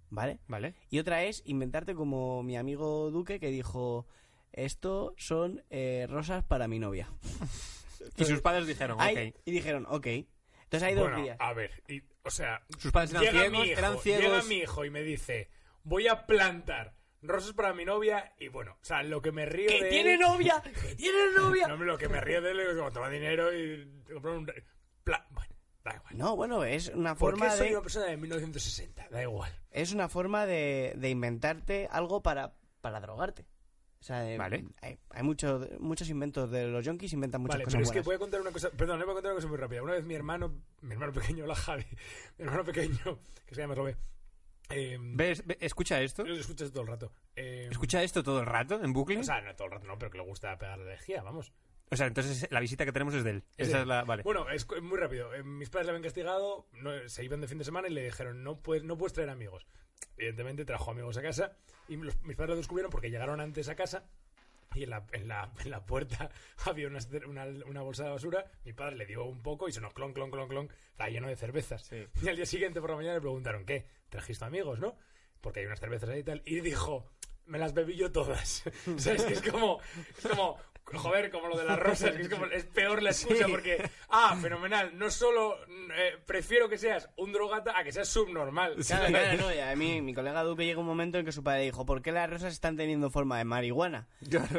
¿vale? 0.09 0.39
Vale. 0.47 0.75
Y 0.89 0.99
otra 0.99 1.23
es 1.23 1.41
inventarte 1.45 1.95
como 1.95 2.43
mi 2.43 2.57
amigo 2.57 3.11
Duque 3.11 3.39
que 3.39 3.47
dijo, 3.49 4.07
esto 4.53 5.13
son 5.17 5.63
eh, 5.69 6.07
rosas 6.09 6.43
para 6.43 6.67
mi 6.67 6.79
novia. 6.79 7.09
Y 8.17 8.25
sus 8.25 8.39
padres 8.39 8.67
dijeron, 8.67 8.97
Hay- 8.99 9.29
ok. 9.29 9.35
Y 9.45 9.51
dijeron, 9.51 9.87
ok. 9.89 10.05
Entonces 10.05 10.83
hay 10.83 10.93
dos 10.93 11.05
Bueno, 11.09 11.23
días. 11.23 11.37
a 11.39 11.53
ver, 11.53 11.81
y- 11.87 12.03
o 12.23 12.29
sea, 12.29 12.61
Sus 12.77 12.91
padres 12.91 13.09
eran 13.11 13.23
llega 13.23 13.39
ciegos, 13.41 13.51
mi 13.59 13.65
hijo, 13.67 13.79
eran 13.79 13.97
ciegos. 13.97 14.23
Llega 14.23 14.43
mi 14.43 14.55
hijo 14.57 14.85
y 14.85 14.89
me 14.91 15.01
dice, 15.01 15.49
voy 15.83 16.07
a 16.07 16.25
plantar 16.27 16.93
rosas 17.23 17.53
para 17.53 17.73
mi 17.73 17.83
novia 17.83 18.33
y 18.39 18.49
bueno, 18.49 18.73
o 18.79 18.85
sea, 18.85 19.01
lo 19.01 19.21
que 19.23 19.31
me 19.31 19.47
río 19.47 19.69
¡Que 19.69 19.83
de 19.85 19.89
tiene 19.89 20.13
él- 20.13 20.19
novia! 20.19 20.61
¡Que 20.61 20.93
tiene 20.95 21.17
novia! 21.35 21.67
No, 21.67 21.77
lo 21.77 21.97
que 21.97 22.07
me 22.09 22.21
río 22.21 22.41
de 22.43 22.51
él 22.51 22.59
es 22.59 22.75
como 22.77 22.91
toma 22.91 23.09
dinero 23.09 23.51
y 23.57 24.03
comprar 24.13 24.35
un... 24.35 24.45
pla- 25.03 25.25
Bueno, 25.31 25.54
da 25.91 25.95
igual. 25.97 26.17
No, 26.17 26.35
bueno, 26.35 26.63
es 26.63 26.89
una 26.89 27.15
¿Por 27.15 27.31
forma 27.31 27.49
qué 27.51 27.57
soy 27.57 27.67
de... 27.69 27.73
una 27.73 27.81
persona 27.81 28.05
de 28.07 28.17
1960? 28.17 29.07
Da 29.09 29.21
igual. 29.21 29.51
Es 29.71 29.93
una 29.93 30.09
forma 30.09 30.45
de, 30.45 30.93
de 30.97 31.09
inventarte 31.09 31.87
algo 31.91 32.21
para, 32.21 32.53
para 32.81 32.99
drogarte. 32.99 33.45
O 33.99 34.03
sea, 34.05 34.29
eh, 34.31 34.37
Vale. 34.37 34.65
hay, 34.81 34.99
hay 35.09 35.23
muchos 35.23 35.67
muchos 35.79 36.09
inventos 36.09 36.51
de 36.51 36.67
los 36.67 36.85
yonkis, 36.85 37.11
inventan 37.13 37.41
muchas 37.41 37.55
Vale, 37.55 37.63
cosas 37.65 37.73
pero 37.77 37.83
es 37.83 37.89
que 37.91 37.99
buenas. 38.01 38.05
voy 38.05 38.15
a 38.15 38.19
contar 38.19 38.41
una 38.41 38.51
cosa. 38.51 38.69
Perdón, 38.69 38.99
le 38.99 39.05
voy 39.05 39.11
a 39.13 39.15
contar 39.15 39.31
una 39.31 39.37
cosa 39.37 39.47
muy 39.47 39.57
rápida. 39.57 39.81
Una 39.81 39.93
vez 39.93 40.05
mi 40.05 40.13
hermano, 40.13 40.53
mi 40.81 40.93
hermano 40.93 41.11
pequeño, 41.13 41.45
la 41.47 41.55
Javi, 41.55 41.85
mi 42.37 42.45
hermano 42.45 42.63
pequeño, 42.63 43.19
que 43.47 43.55
se 43.55 43.61
llama 43.61 43.73
Robe, 43.73 43.97
eh, 44.69 44.97
¿Ves? 44.99 45.45
Ve- 45.45 45.57
Escucha 45.59 46.01
esto. 46.01 46.23
lo 46.23 46.35
escuchas 46.35 46.71
todo 46.71 46.81
el 46.83 46.87
rato. 46.87 47.11
Eh, 47.35 47.67
Escucha 47.71 48.01
esto 48.03 48.21
todo 48.23 48.39
el 48.41 48.45
rato 48.45 48.79
en 48.83 48.93
bucle. 48.93 49.19
O 49.19 49.23
sea, 49.23 49.41
no 49.41 49.55
todo 49.55 49.65
el 49.67 49.73
rato, 49.73 49.87
no, 49.87 49.97
pero 49.97 50.11
que 50.11 50.17
le 50.19 50.23
gusta 50.23 50.55
pegar 50.57 50.77
la 50.79 50.85
lejía, 50.85 51.23
vamos. 51.23 51.51
O 51.91 51.95
sea, 51.95 52.07
entonces 52.07 52.47
la 52.51 52.59
visita 52.59 52.83
que 52.85 52.91
tenemos 52.91 53.13
es 53.13 53.23
de 53.23 53.29
él. 53.31 53.43
Es 53.57 53.67
Esa 53.67 53.77
de- 53.77 53.83
es 53.83 53.87
la. 53.87 54.03
Vale. 54.03 54.23
Bueno, 54.23 54.49
es 54.49 54.65
muy 54.81 54.97
rápido. 54.97 55.33
Eh, 55.33 55.43
mis 55.43 55.69
padres 55.69 55.85
le 55.87 55.91
habían 55.91 56.03
castigado, 56.03 56.67
no, 56.81 56.91
se 57.07 57.23
iban 57.23 57.41
de 57.41 57.47
fin 57.47 57.57
de 57.59 57.63
semana 57.63 57.87
y 57.87 57.91
le 57.93 58.03
dijeron, 58.03 58.43
no 58.43 58.59
puedes, 58.61 58.83
no 58.83 58.97
puedes 58.97 59.13
traer 59.13 59.29
amigos. 59.29 59.65
Evidentemente 60.17 60.65
trajo 60.65 60.91
amigos 60.91 61.17
a 61.17 61.21
casa 61.21 61.57
y 61.87 61.95
los- 61.97 62.19
mis 62.23 62.35
padres 62.35 62.51
lo 62.51 62.55
descubrieron 62.57 62.91
porque 62.91 63.09
llegaron 63.09 63.39
antes 63.39 63.69
a 63.69 63.75
casa 63.75 64.05
y 64.73 64.83
en 64.83 64.89
la, 64.89 65.05
en 65.13 65.27
la, 65.27 65.51
en 65.63 65.71
la 65.71 65.85
puerta 65.85 66.29
había 66.65 66.87
una, 66.87 66.99
una, 67.27 67.45
una 67.65 67.81
bolsa 67.81 68.03
de 68.05 68.09
basura. 68.09 68.45
Mi 68.65 68.73
padre 68.73 68.95
le 68.97 69.05
dio 69.05 69.23
un 69.23 69.41
poco 69.41 69.67
y 69.69 69.71
sonó 69.71 69.91
clon, 69.91 70.11
clon, 70.13 70.31
clon, 70.31 70.47
clon. 70.49 70.69
Estaba 70.91 71.09
lleno 71.09 71.27
de 71.27 71.35
cervezas. 71.35 71.89
Y 72.21 72.27
al 72.29 72.35
día 72.35 72.45
siguiente 72.45 72.81
por 72.81 72.89
la 72.89 72.95
mañana 72.95 73.15
le 73.15 73.21
preguntaron, 73.21 73.63
¿qué? 73.65 73.85
¿Trajiste 74.09 74.43
amigos, 74.43 74.79
no? 74.79 74.97
Porque 75.39 75.59
hay 75.59 75.65
unas 75.67 75.79
cervezas 75.79 76.09
ahí 76.09 76.19
y 76.21 76.23
tal. 76.23 76.41
Y 76.45 76.59
dijo, 76.61 77.11
me 77.45 77.59
las 77.59 77.73
bebí 77.73 77.95
yo 77.95 78.11
todas. 78.11 78.63
o 78.87 78.97
sea, 78.99 79.13
es 79.13 79.23
que 79.23 79.51
como, 79.51 79.79
es 80.17 80.27
como, 80.27 80.57
joder, 80.85 81.31
como 81.31 81.47
lo 81.47 81.57
de 81.57 81.65
las 81.65 81.79
rosas, 81.79 82.11
que 82.15 82.21
es 82.23 82.29
como, 82.29 82.45
es 82.45 82.63
peor 82.65 83.01
la 83.03 83.09
excusa 83.11 83.47
porque, 83.47 83.81
ah, 84.09 84.37
fenomenal, 84.41 84.97
no 84.97 85.09
solo 85.09 85.57
eh, 85.95 86.17
prefiero 86.25 86.69
que 86.69 86.77
seas 86.77 87.09
un 87.17 87.31
drogata 87.33 87.77
a 87.77 87.83
que 87.83 87.91
seas 87.91 88.07
subnormal. 88.07 88.75
Claro, 88.85 89.07
claro, 89.07 89.37
no, 89.41 89.53
y 89.53 89.59
a 89.59 89.75
mí, 89.75 90.01
mi 90.03 90.13
colega 90.13 90.43
Duque 90.43 90.65
llega 90.65 90.79
un 90.79 90.85
momento 90.85 91.17
en 91.17 91.25
que 91.25 91.31
su 91.31 91.43
padre 91.43 91.63
dijo, 91.63 91.85
¿por 91.85 92.01
qué 92.01 92.11
las 92.11 92.29
rosas 92.29 92.53
están 92.53 92.77
teniendo 92.77 93.09
forma 93.09 93.37
de 93.37 93.45
marihuana? 93.45 94.07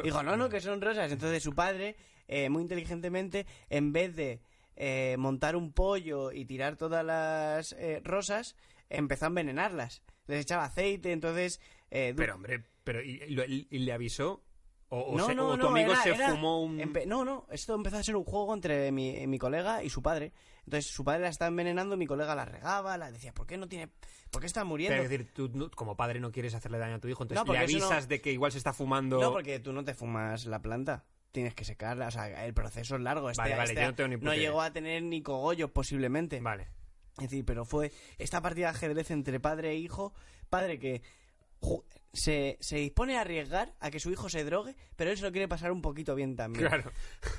Dijo, 0.03 0.22
no, 0.22 0.37
no, 0.37 0.49
que 0.49 0.61
son 0.61 0.81
rosas. 0.81 1.11
Entonces 1.12 1.43
su 1.43 1.55
padre, 1.55 1.97
eh, 2.29 2.49
muy 2.49 2.62
inteligentemente, 2.62 3.47
en 3.70 3.93
vez 3.93 4.14
de 4.16 4.41
eh, 4.77 5.16
montar 5.18 5.57
un 5.57 5.72
pollo 5.72 6.33
y 6.33 6.45
tirar 6.45 6.77
todas 6.77 7.05
las 7.05 7.72
eh, 7.79 8.01
rosas, 8.05 8.57
empezó 8.91 9.24
a 9.27 9.29
envenenarlas. 9.29 10.03
Les 10.27 10.43
echaba 10.43 10.64
aceite, 10.64 11.12
entonces... 11.12 11.61
eh, 11.91 12.12
Pero, 12.16 12.35
hombre, 12.35 12.64
pero 12.85 13.01
¿y, 13.03 13.22
y 13.27 13.31
lo- 13.35 13.45
y 13.47 13.66
le 13.79 13.93
avisó? 13.93 14.43
¿O, 14.89 15.01
o 15.01 15.16
no, 15.18 15.26
se- 15.26 15.34
no, 15.34 15.49
o 15.49 15.57
tu 15.57 15.64
no, 15.64 15.68
amigo 15.70 15.93
era- 15.93 16.03
se 16.03 16.11
era- 16.11 16.30
fumó 16.30 16.62
un. 16.62 16.76
no, 17.07 17.24
no, 17.24 17.47
esto 17.51 17.74
empezó 17.74 17.97
a 17.97 18.03
ser 18.05 18.14
un 18.16 18.24
juego 18.24 18.55
entre 18.55 18.93
mi, 18.93 19.26
mi 19.26 19.39
colega 19.39 19.82
y 19.82 19.91
su 19.91 20.01
padre. 20.03 20.32
Entonces 20.64 20.91
su 20.93 21.03
padre 21.05 21.22
la 21.22 21.28
estaba 21.28 21.49
envenenando, 21.49 21.97
mi 21.97 22.07
colega 22.07 22.34
la 22.34 22.45
regaba, 22.45 22.97
la 22.97 23.11
decía, 23.11 23.32
¿por 23.32 23.47
qué 23.47 23.57
no 23.57 23.68
tiene... 23.68 23.89
¿Por 24.30 24.41
qué 24.41 24.47
está 24.47 24.64
muriendo? 24.64 24.93
Pero 24.95 25.03
es 25.05 25.11
decir, 25.11 25.32
tú 25.32 25.51
no- 25.55 25.70
como 25.70 25.97
padre 25.97 26.20
no 26.20 26.30
quieres 26.32 26.55
hacerle 26.55 26.78
daño 26.78 26.97
a 26.97 26.99
tu 27.01 27.09
hijo, 27.09 27.22
entonces 27.24 27.45
No, 27.47 27.53
le 27.53 27.59
no- 27.59 27.64
avisas 27.64 28.09
de 28.09 28.20
que 28.20 28.32
igual 28.32 28.53
se 28.53 28.59
está 28.59 28.72
fumando. 28.72 29.20
No, 29.20 29.32
porque 29.32 29.59
tú 29.61 29.72
no 29.72 29.84
te 29.84 29.95
fumas 29.95 30.47
la 30.47 30.61
planta. 30.62 31.05
Tienes 31.32 31.55
que 31.55 31.64
secarla. 31.64 32.07
O 32.09 32.11
sea, 32.11 32.47
el 32.47 32.55
proceso 32.55 32.97
es 32.97 33.03
largo. 33.03 33.28
Este, 33.30 33.43
Vale, 33.43 33.57
vale, 33.57 33.70
este 33.70 33.82
yo 33.82 33.89
no 33.89 33.95
tengo 33.95 34.09
ni 34.09 34.14
idea. 34.16 34.34
llegó 34.37 34.62
a 34.62 34.72
tener 34.72 35.03
ni 35.03 35.20
cogollos 35.22 35.70
posiblemente. 35.70 36.41
Vale. 36.41 36.68
Es 37.18 37.24
decir, 37.30 37.45
pero 37.45 37.64
fue 37.64 37.93
esta 38.18 38.41
partida 38.41 38.66
de 38.70 38.76
ajedrez 38.76 39.11
entre 39.11 39.39
padre 39.41 39.70
e 39.70 39.74
hijo. 39.76 40.14
Padre 40.49 40.78
que 40.78 41.03
se, 42.12 42.57
se 42.61 42.77
dispone 42.77 43.17
a 43.17 43.21
arriesgar 43.23 43.75
a 43.81 43.91
que 43.91 44.01
su 44.01 44.11
hijo 44.11 44.29
se 44.29 44.45
drogue, 44.45 44.75
pero 44.97 45.11
él 45.11 45.17
se 45.19 45.25
lo 45.25 45.33
quiere 45.33 45.49
pasar 45.49 45.71
un 45.73 45.83
poquito 45.83 46.14
bien 46.14 46.35
también. 46.37 46.67
Claro. 46.67 46.91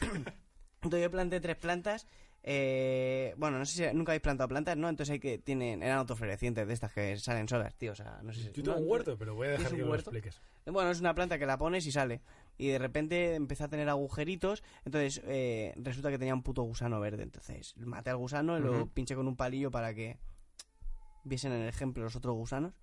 Entonces 0.82 1.02
yo 1.04 1.12
planté 1.12 1.40
tres 1.40 1.58
plantas. 1.58 2.06
eh, 2.44 3.34
bueno, 3.38 3.58
no 3.58 3.66
sé 3.66 3.74
si 3.90 3.96
nunca 3.96 4.12
habéis 4.12 4.22
plantado 4.22 4.48
plantas, 4.48 4.78
¿no? 4.78 4.88
Entonces 4.88 5.14
hay 5.14 5.20
que 5.20 5.38
tienen 5.40 5.82
eran 5.84 5.98
autoflorecientes 5.98 6.68
de 6.68 6.74
estas 6.74 6.94
que 6.94 7.18
salen 7.18 7.48
solas, 7.50 7.76
tío. 7.76 7.92
O 7.92 7.96
sea, 7.96 8.20
no 8.24 8.32
sé 8.32 8.42
si 8.42 8.48
Yo 8.52 8.64
tengo 8.64 8.78
no, 8.78 8.84
un 8.84 8.90
huerto, 8.90 9.18
pero 9.18 9.36
voy 9.36 9.48
a 9.48 9.52
dejar 9.52 9.68
¿Tienes 9.70 9.84
que 9.84 9.90
lo 9.90 9.96
expliques. 9.96 10.42
Bueno, 10.66 10.92
es 10.92 11.00
una 11.00 11.16
planta 11.16 11.40
que 11.40 11.46
la 11.46 11.58
pones 11.58 11.86
y 11.88 11.92
sale. 11.92 12.22
Y 12.58 12.68
de 12.68 12.78
repente 12.78 13.36
empezó 13.36 13.66
a 13.66 13.68
tener 13.68 13.90
agujeritos. 13.90 14.64
Entonces 14.86 15.22
eh, 15.26 15.74
resulta 15.78 16.10
que 16.12 16.18
tenía 16.20 16.34
un 16.36 16.44
puto 16.44 16.62
gusano 16.62 17.00
verde. 17.00 17.24
Entonces 17.24 17.76
maté 17.78 18.12
al 18.12 18.18
gusano 18.18 18.58
y 18.58 18.62
lo 18.62 18.88
pinché 18.88 19.16
con 19.16 19.28
un 19.28 19.36
palillo 19.36 19.72
para 19.72 19.94
que 19.94 20.18
viesen 21.24 21.52
en 21.52 21.64
el 21.64 21.70
ejemplo 21.70 22.04
los 22.04 22.16
otros 22.16 22.36
gusanos. 22.36 22.74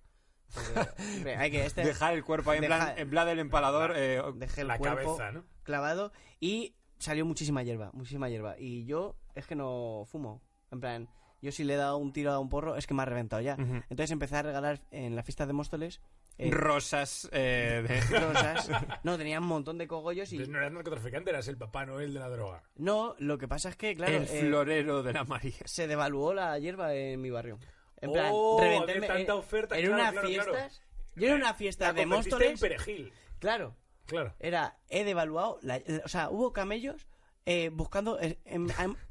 Hay 1.37 1.51
que 1.51 1.65
este, 1.65 1.83
Dejar 1.83 2.13
el 2.13 2.23
cuerpo 2.23 2.51
ahí 2.51 2.57
en 2.57 2.63
Deja- 2.63 2.77
plan, 2.85 2.97
en 2.99 3.09
plan 3.09 3.27
del 3.27 3.39
empalador. 3.39 3.93
eh, 3.95 4.21
dejé 4.35 4.61
el 4.61 4.67
La 4.67 4.77
cuerpo 4.77 5.17
cabeza, 5.17 5.31
¿no? 5.31 5.43
clavado 5.63 6.11
y 6.39 6.75
salió 6.97 7.25
muchísima 7.25 7.63
hierba, 7.63 7.91
muchísima 7.93 8.29
hierba. 8.29 8.55
Y 8.59 8.85
yo 8.85 9.15
es 9.35 9.45
que 9.47 9.55
no 9.55 10.03
fumo. 10.07 10.41
En 10.71 10.79
plan, 10.79 11.09
yo 11.41 11.51
si 11.51 11.63
le 11.63 11.73
he 11.73 11.77
dado 11.77 11.97
un 11.97 12.13
tiro 12.13 12.31
a 12.31 12.39
un 12.39 12.49
porro 12.49 12.75
es 12.75 12.87
que 12.87 12.93
me 12.93 13.01
ha 13.03 13.05
reventado 13.05 13.41
ya. 13.41 13.55
Entonces 13.55 14.11
empecé 14.11 14.37
a 14.37 14.41
regalar 14.43 14.79
en 14.91 15.15
la 15.15 15.23
fiesta 15.23 15.45
de 15.45 15.53
Móstoles 15.53 16.01
eh, 16.37 16.51
rosas 16.51 17.29
eh, 17.31 17.83
de- 17.87 18.19
rosas. 18.19 18.69
No, 19.03 19.17
tenía 19.17 19.39
un 19.39 19.45
montón 19.47 19.77
de 19.77 19.87
cogollos 19.87 20.31
y... 20.31 20.35
Entonces 20.35 20.51
no 20.51 20.59
eras 20.59 20.71
narcotraficante, 20.73 21.29
eras 21.29 21.47
el 21.47 21.57
Papá 21.57 21.85
Noel 21.85 22.13
de 22.13 22.19
la 22.19 22.29
droga. 22.29 22.63
No, 22.75 23.15
lo 23.19 23.37
que 23.37 23.47
pasa 23.47 23.69
es 23.69 23.75
que, 23.77 23.95
claro, 23.95 24.17
el 24.17 24.23
eh, 24.23 24.27
florero 24.41 25.01
de 25.03 25.13
la 25.13 25.23
María. 25.23 25.53
se 25.65 25.87
devaluó 25.87 26.33
la 26.33 26.57
hierba 26.59 26.93
en 26.93 27.21
mi 27.21 27.29
barrio. 27.29 27.57
En 28.01 28.11
plan, 28.11 28.29
Oh, 28.33 28.57
tanta 28.59 29.17
en- 29.19 29.31
oferta, 29.31 29.77
En 29.77 29.85
claro, 29.87 30.19
unas 30.19 30.25
claro. 30.25 30.53
Yo 31.15 31.27
en 31.29 31.33
una 31.35 31.53
fiesta 31.53 31.87
La 31.87 31.93
de 31.93 32.05
Móstoles... 32.05 32.51
en 32.51 32.57
perejil. 32.59 33.13
Claro, 33.39 33.75
Claro. 34.05 34.33
era, 34.39 34.77
he 34.89 35.03
devaluado... 35.03 35.59
la- 35.61 35.81
o 36.03 36.07
sea, 36.09 36.29
hubo 36.29 36.51
camellos 36.53 37.07
eh, 37.45 37.69
buscando... 37.69 38.19
eh, 38.19 38.37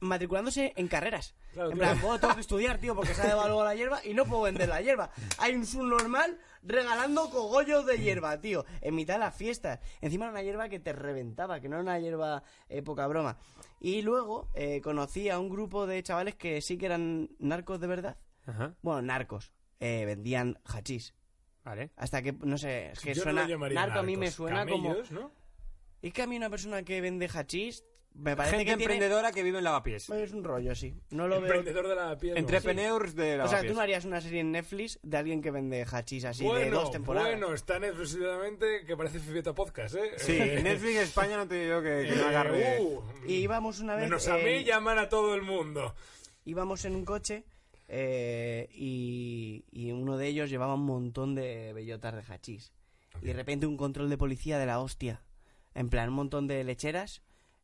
matriculándose 0.01 0.73
en 0.77 0.89
carreras. 0.89 1.35
Claro, 1.53 1.71
en 1.71 1.79
plan, 1.79 1.99
tengo 2.21 2.35
que 2.35 2.41
estudiar, 2.41 2.79
tío, 2.79 2.95
porque 2.97 3.15
se 3.15 3.23
ha 3.23 3.27
devaluado 3.29 3.65
la 3.65 3.75
hierba 3.77 4.05
y 4.05 4.13
no 4.13 4.25
puedo 4.27 4.43
vender 4.43 4.69
la 4.69 4.81
hierba. 4.81 5.11
Hay 5.39 5.55
un 5.55 5.65
subnormal 5.65 6.37
regalando 6.63 7.31
cogollos 7.31 7.87
de 7.87 7.99
hierba, 7.99 8.41
tío, 8.41 8.65
en 8.81 8.95
mitad 8.97 9.15
de 9.15 9.21
las 9.21 9.37
fiestas. 9.37 9.79
Encima 10.01 10.25
era 10.27 10.33
una 10.33 10.43
hierba 10.43 10.69
que 10.69 10.81
te 10.81 10.93
reventaba, 10.93 11.61
que 11.61 11.69
no 11.69 11.77
era 11.77 11.83
una 11.83 11.99
hierba 12.01 12.43
eh, 12.69 12.83
poca 12.83 13.07
broma. 13.07 13.39
Y 13.81 14.03
luego 14.03 14.49
eh, 14.55 14.81
conocí 14.83 15.31
a 15.31 15.39
un 15.39 15.49
grupo 15.49 15.87
de 15.87 16.03
chavales 16.03 16.35
que 16.35 16.61
sí 16.61 16.77
que 16.77 16.87
eran 16.87 17.31
narcos 17.39 17.81
de 17.81 17.87
verdad. 17.87 18.17
Ajá. 18.47 18.75
Bueno, 18.83 19.03
narcos. 19.03 19.53
Eh, 19.81 20.05
vendían 20.07 20.59
hachís. 20.65 21.15
Vale. 21.65 21.91
Hasta 21.97 22.23
que, 22.23 22.33
no 22.33 22.59
sé, 22.59 22.91
es 22.93 23.01
que 23.01 23.15
Yo 23.15 23.21
no 23.21 23.31
suena... 23.33 23.47
llamaría 23.49 23.81
narco 23.81 23.99
a 23.99 24.03
mí 24.03 24.17
me 24.17 24.27
narcos. 24.27 24.35
suena 24.37 24.67
como... 24.67 24.89
Camellos, 24.91 25.11
¿no? 25.13 25.31
Es 26.03 26.13
que 26.13 26.23
a 26.23 26.27
mí 26.27 26.37
una 26.37 26.51
persona 26.51 26.83
que 26.83 27.01
vende 27.01 27.27
hachís 27.33 27.85
me 28.13 28.37
parece 28.37 28.57
Gente 28.59 28.71
que 28.71 28.77
tiene... 28.77 28.95
emprendedora 28.95 29.33
que 29.33 29.43
vive 29.43 29.59
en 29.59 29.65
lavapiés. 29.65 30.09
Es 30.11 30.33
un 30.33 30.45
rollo, 30.45 30.75
sí. 30.75 30.95
No 31.11 31.27
lo 31.27 31.41
veo... 31.41 31.47
Emprendedor 31.53 31.89
de 31.89 31.95
la 31.97 32.17
piel. 32.19 32.37
Entrepreneurs 32.37 33.15
de 33.17 33.35
O 33.35 33.37
lavapiés. 33.39 33.61
sea, 33.61 33.69
tú 33.69 33.75
no 33.75 33.81
harías 33.81 34.05
una 34.05 34.21
serie 34.21 34.41
en 34.41 34.53
Netflix 34.53 35.01
de 35.03 35.17
alguien 35.17 35.41
que 35.43 35.51
vende 35.51 35.85
hachís 35.91 36.25
así 36.27 36.45
de 36.45 36.49
Bueno, 36.51 36.81
dos 36.81 36.91
temporadas. 36.93 37.29
bueno, 37.31 37.55
está 37.55 37.79
en 37.79 37.85
exclusivamente 37.85 38.85
que 38.87 38.97
parece 38.97 39.19
Fibeta 39.19 39.55
Podcast, 39.55 39.95
¿eh? 39.97 40.13
Sí, 40.19 40.37
Eh, 40.39 40.61
Netflix 40.63 40.97
España 40.99 41.37
no 41.39 41.49
te 41.49 41.65
digo 41.65 41.83
que, 41.83 42.07
que 42.09 42.15
no 42.15 42.23
eh, 42.23 42.29
agarre. 42.29 42.81
uh, 42.83 43.03
Y 43.27 43.35
íbamos 43.37 43.81
una 43.81 43.97
vez... 43.97 44.05
Menos 44.05 44.29
a 44.29 44.39
eh, 44.39 44.45
mí 44.59 44.65
llaman 44.65 44.99
a 44.99 45.09
todo 45.09 45.35
el 45.35 45.43
mundo. 45.43 45.95
íbamos 46.45 46.85
en 46.85 46.95
un 46.95 47.05
coche 47.05 47.45
eh, 47.89 48.69
y, 48.73 49.65
y 49.71 49.93
uno 49.93 50.17
de 50.17 50.29
ellos 50.29 50.51
llevaba 50.51 50.75
un 50.75 50.85
montón 50.87 51.35
de 51.35 51.73
bellotas 51.73 52.15
de 52.15 52.33
hachís. 52.33 52.73
Y 53.23 53.27
de 53.27 53.33
repente 53.33 53.67
un 53.67 53.77
control 53.77 54.11
de 54.11 54.19
policía 54.19 54.59
de 54.59 54.67
la 54.67 54.81
hostia. 54.81 55.23
En 55.75 55.89
plan, 55.89 56.09
un 56.09 56.17
montón 56.17 56.47
de 56.47 56.63
lecheras 56.65 57.23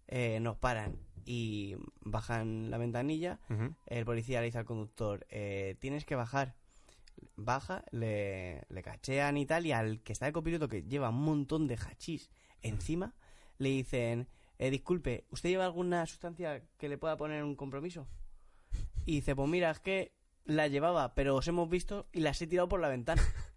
eh, 0.08 0.40
nos 0.40 0.56
paran 0.56 0.96
y 1.24 1.76
bajan 2.00 2.70
la 2.70 2.78
ventanilla. 2.78 3.38
El 3.86 4.04
policía 4.04 4.40
le 4.40 4.46
dice 4.46 4.58
al 4.58 4.64
conductor, 4.64 5.26
eh, 5.30 5.76
tienes 5.80 6.04
que 6.04 6.16
bajar. 6.16 6.56
Baja, 7.36 7.84
le, 7.90 8.62
le 8.68 8.82
cachean 8.82 9.36
y 9.36 9.44
tal, 9.44 9.66
y 9.66 9.72
al 9.72 10.00
que 10.00 10.12
está 10.12 10.26
de 10.26 10.32
copiloto 10.32 10.68
que 10.68 10.82
lleva 10.82 11.10
un 11.10 11.22
montón 11.22 11.66
de 11.66 11.76
hachís 11.76 12.30
encima, 12.62 13.14
le 13.58 13.68
dicen, 13.68 14.28
eh, 14.58 14.70
disculpe, 14.70 15.26
¿usted 15.30 15.50
lleva 15.50 15.66
alguna 15.66 16.06
sustancia 16.06 16.62
que 16.78 16.88
le 16.88 16.98
pueda 16.98 17.16
poner 17.16 17.44
un 17.44 17.56
compromiso? 17.56 18.08
Y 19.06 19.16
dice, 19.16 19.34
pues 19.36 19.48
mira, 19.48 19.70
es 19.70 19.80
que 19.80 20.12
la 20.44 20.68
llevaba, 20.68 21.14
pero 21.14 21.36
os 21.36 21.46
hemos 21.48 21.68
visto 21.68 22.06
y 22.12 22.20
las 22.20 22.40
he 22.42 22.46
tirado 22.46 22.68
por 22.68 22.80
la 22.80 22.88
ventana. 22.88 23.22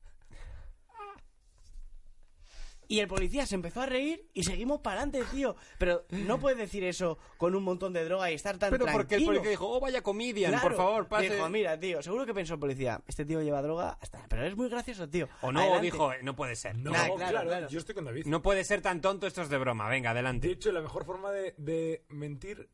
Y 2.89 2.99
el 2.99 3.07
policía 3.07 3.45
se 3.45 3.55
empezó 3.55 3.81
a 3.81 3.85
reír 3.85 4.29
y 4.33 4.43
seguimos 4.43 4.81
para 4.81 5.01
adelante, 5.01 5.23
tío. 5.31 5.55
Pero 5.79 6.05
no 6.11 6.37
puedes 6.39 6.59
decir 6.59 6.83
eso 6.83 7.17
con 7.37 7.55
un 7.55 7.63
montón 7.63 7.93
de 7.93 8.03
droga 8.03 8.29
y 8.29 8.33
estar 8.35 8.57
tan 8.59 8.69
Pero 8.71 8.85
porque 8.91 9.15
el 9.15 9.23
policía 9.25 9.49
dijo, 9.51 9.67
oh, 9.67 9.79
vaya 9.79 10.03
comedian, 10.03 10.51
Claro. 10.51 10.67
por 10.67 10.77
favor, 10.77 11.07
pase. 11.07 11.29
Dijo, 11.33 11.49
mira, 11.49 11.79
tío, 11.79 12.03
seguro 12.03 12.25
que 12.25 12.33
pensó 12.33 12.55
el 12.55 12.59
policía, 12.59 13.01
este 13.07 13.25
tío 13.25 13.41
lleva 13.41 13.61
droga, 13.61 13.97
hasta... 14.01 14.23
pero 14.27 14.45
es 14.45 14.55
muy 14.57 14.69
gracioso, 14.69 15.09
tío. 15.09 15.27
o 15.41 15.51
no, 15.51 15.61
Adelante. 15.61 15.85
dijo, 15.85 16.11
no 16.21 16.35
puede 16.35 16.55
ser. 16.57 16.77
No, 16.77 16.91
Nah, 16.91 17.05
claro, 17.05 17.15
claro, 17.15 17.47
claro. 17.47 17.67
yo 17.69 17.79
estoy 17.79 17.95
con 17.95 18.03
David. 18.05 18.25
No 18.27 18.41
puede 18.43 18.63
ser 18.65 18.81
tan 18.81 18.99
tonto, 19.01 19.25
esto 19.27 19.41
es 19.41 19.49
de 19.49 19.57
broma. 19.57 19.87
Venga, 19.89 20.09
De 20.13 20.19
adelante. 20.19 20.51
hecho, 20.51 20.71
la 20.73 20.81
mejor 20.81 21.05
forma 21.05 21.31
de, 21.31 21.55
de 21.57 22.05
mentir 22.09 22.69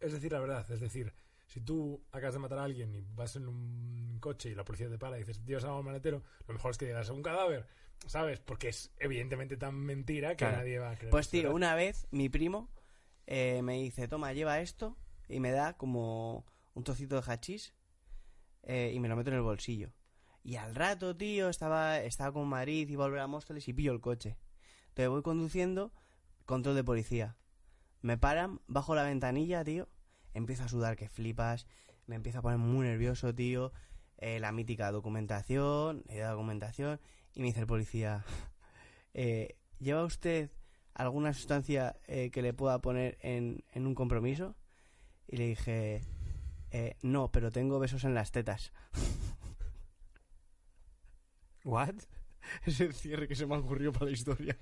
es 0.00 0.12
decir 0.12 0.30
la 0.30 0.38
verdad. 0.38 0.70
Es 0.70 0.80
decir, 0.80 1.12
si 1.46 1.60
tú 1.60 2.04
acabas 2.12 2.34
de 2.34 2.40
matar 2.40 2.58
a 2.58 2.64
alguien 2.64 2.94
y 2.94 3.00
vas 3.14 3.36
en 3.36 3.48
un 3.48 4.18
coche 4.20 4.50
y 4.50 4.54
la 4.54 4.64
policía 4.64 4.88
te 4.88 4.98
para 4.98 5.16
y 5.16 5.20
dices, 5.20 5.44
Dios, 5.44 5.64
al 5.64 5.82
maletero, 5.84 6.22
lo 6.46 6.54
mejor 6.54 6.72
es 6.72 6.78
que 6.78 6.86
digas 6.86 7.08
un 7.10 7.22
cadáver, 7.22 7.66
¿sabes? 8.06 8.40
Porque 8.40 8.68
es 8.68 8.92
evidentemente 8.98 9.56
tan 9.56 9.74
mentira 9.76 10.30
que 10.30 10.36
Claro. 10.36 10.58
nadie 10.58 10.78
va 10.78 10.90
a 10.90 10.96
creer. 10.96 11.10
Pues 11.10 11.28
tío, 11.30 11.54
una 11.54 11.74
vez 11.74 12.06
mi 12.10 12.28
primo 12.28 12.68
eh, 13.26 13.62
me 13.62 13.74
dice, 13.74 14.08
toma, 14.08 14.32
lleva 14.32 14.60
esto 14.60 14.96
y 15.28 15.40
me 15.40 15.50
da 15.52 15.76
como 15.76 16.44
un 16.74 16.84
trocito 16.84 17.20
de 17.20 17.22
hachís 17.32 17.74
eh, 18.62 18.90
y 18.94 19.00
me 19.00 19.08
lo 19.08 19.16
meto 19.16 19.30
en 19.30 19.36
el 19.36 19.42
bolsillo. 19.42 19.92
Y 20.42 20.56
al 20.56 20.74
rato, 20.74 21.16
tío, 21.16 21.48
estaba, 21.48 22.00
estaba 22.00 22.32
con 22.32 22.48
Madrid, 22.48 22.88
iba 22.88 23.04
a 23.04 23.08
volver 23.08 23.20
a 23.20 23.26
Móstoles 23.26 23.66
y 23.68 23.72
pillo 23.72 23.92
el 23.92 24.00
coche. 24.00 24.36
Entonces 24.88 25.08
voy 25.10 25.22
conduciendo, 25.22 25.92
control 26.44 26.76
de 26.76 26.84
policía. 26.84 27.36
Me 28.00 28.16
paran, 28.16 28.60
bajo 28.68 28.94
la 28.94 29.02
ventanilla, 29.02 29.64
tío, 29.64 29.88
empiezo 30.36 30.64
a 30.64 30.68
sudar 30.68 30.96
que 30.96 31.08
flipas, 31.08 31.66
me 32.06 32.16
empiezo 32.16 32.38
a 32.38 32.42
poner 32.42 32.58
muy 32.58 32.86
nervioso, 32.86 33.34
tío. 33.34 33.72
eh, 34.18 34.40
la 34.40 34.52
mítica 34.52 34.90
documentación, 34.92 36.02
dado 36.08 36.32
documentación 36.36 37.00
y 37.34 37.40
me 37.40 37.46
dice 37.46 37.60
el 37.60 37.66
policía, 37.66 38.24
eh, 39.14 39.56
¿lleva 39.78 40.04
usted 40.04 40.50
alguna 40.94 41.32
sustancia 41.34 41.96
eh, 42.06 42.30
que 42.30 42.42
le 42.42 42.54
pueda 42.54 42.80
poner 42.80 43.18
en, 43.20 43.64
en 43.72 43.86
un 43.86 43.94
compromiso? 43.94 44.56
Y 45.28 45.36
le 45.36 45.48
dije, 45.48 46.02
no, 47.02 47.30
pero 47.32 47.50
tengo 47.50 47.78
besos 47.78 48.04
en 48.04 48.14
las 48.14 48.32
tetas. 48.32 48.72
¿What? 51.64 51.94
Es 52.64 52.80
el 52.80 52.94
cierre 52.94 53.26
que 53.26 53.34
se 53.34 53.44
me 53.46 53.56
ocurrió 53.56 53.92
para 53.92 54.06
la 54.06 54.12
historia. 54.12 54.56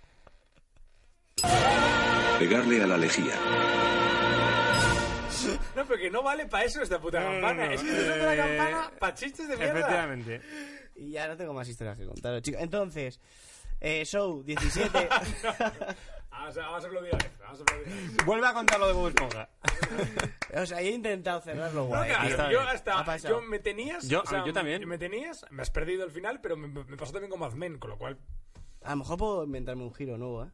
Pegarle 2.38 2.82
a 2.82 2.86
la 2.86 2.96
lejía. 2.96 3.34
No, 5.76 5.84
pero 5.86 5.98
que 6.00 6.10
no 6.10 6.22
vale 6.22 6.46
para 6.46 6.64
eso 6.64 6.82
esta 6.82 7.00
puta 7.00 7.20
No, 7.20 7.26
no, 7.26 7.32
campana. 7.40 7.66
no, 7.66 7.72
es 7.72 7.82
que 7.82 7.90
es 7.90 8.16
una 8.16 8.34
eh, 8.34 8.36
campana 8.36 8.90
para 8.98 9.14
chistes 9.14 9.48
de 9.48 9.56
mierda. 9.56 9.78
Efectivamente. 9.80 10.40
Y 10.96 11.10
ya 11.10 11.26
no 11.28 11.36
tengo 11.36 11.52
más 11.52 11.68
historias 11.68 11.98
que 11.98 12.06
contaros, 12.06 12.42
chicos. 12.42 12.60
Entonces, 12.60 13.20
eh, 13.80 14.04
Show 14.04 14.42
17. 14.44 15.08
Vamos 16.30 16.58
a, 16.58 16.60
vamos 16.66 16.84
a 16.84 16.86
aplaudir 16.88 17.14
a 17.14 17.16
Alex, 17.16 17.38
Vamos 17.38 17.60
a 17.60 17.62
aplaudir 17.62 17.88
a 17.88 17.96
Alex. 17.96 18.24
Vuelve 18.26 18.46
a 18.48 18.52
contar 18.52 18.80
lo 18.80 18.86
de 18.88 18.92
Bob 18.92 19.08
Esponja. 19.08 19.48
o 20.62 20.66
sea, 20.66 20.82
yo 20.82 20.88
he 20.88 20.92
intentado 20.92 21.40
cerrarlo 21.40 21.82
No, 21.82 21.86
guay. 21.86 22.10
claro, 22.10 22.36
tío. 22.36 22.50
yo 22.50 22.60
Ha 22.60 22.70
hasta 22.72 23.04
pasado. 23.04 23.40
yo 23.40 23.46
me 23.46 23.58
tenías 23.60 24.08
Yo- 24.08 24.20
o 24.22 24.26
sea, 24.26 24.44
yo 24.44 24.52
también. 24.52 24.86
me 24.86 24.98
tenías 24.98 25.46
me 25.50 25.62
has 25.62 25.70
perdido 25.70 26.02
al 26.02 26.10
final 26.10 26.40
pero 26.40 26.56
me, 26.56 26.66
me 26.66 26.96
pasó 26.96 27.12
también 27.12 27.30
con 27.30 27.38
Mad 27.40 27.52
Men 27.52 27.78
con 27.78 27.90
lo 27.90 27.98
cual 27.98 28.18
A 28.82 28.90
lo 28.90 28.96
mejor 28.96 29.16
puedo 29.16 29.44
inventarme 29.44 29.84
un 29.84 29.94
giro 29.94 30.18
nuevo, 30.18 30.44
¿eh? 30.44 30.48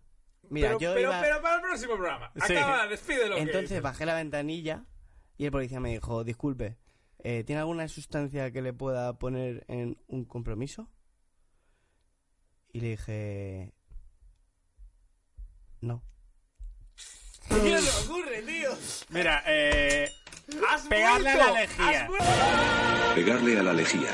Mira, 0.51 0.69
pero, 0.69 0.81
yo 0.81 0.95
pero, 0.95 1.09
iba... 1.11 1.21
pero 1.23 1.41
para 1.43 1.55
el 1.57 1.61
próximo 1.63 1.95
programa 1.95 2.31
Sí. 2.47 2.57
acaba 2.57 2.87
despide 2.87 3.29
lo 3.29 3.37
que 3.37 3.43
Entonces 3.43 3.81
bajé 3.83 4.05
la 4.07 4.15
ventanilla 4.15 4.85
y 5.41 5.47
el 5.47 5.53
policía 5.53 5.81
me 5.81 5.89
dijo, 5.89 6.23
disculpe, 6.23 6.77
eh, 7.21 7.45
¿tiene 7.45 7.61
alguna 7.61 7.89
sustancia 7.89 8.51
que 8.51 8.61
le 8.61 8.75
pueda 8.75 9.19
poner 9.19 9.65
en 9.69 9.97
un 10.07 10.27
compromiso? 10.27 10.87
Y 12.75 12.81
le 12.81 12.89
dije, 12.91 13.73
no. 15.81 16.03
¿Qué 17.49 17.55
le 17.55 17.79
ocurre 18.05 18.43
tío 18.43 18.71
Mira, 19.09 19.43
eh... 19.47 20.11
has 20.69 20.87
Pegarle 20.87 21.31
a 21.31 21.37
la 21.39 21.53
lejía. 21.53 22.09
Pegarle 23.15 23.59
a 23.61 23.63
la 23.63 23.73
lejía. 23.73 24.11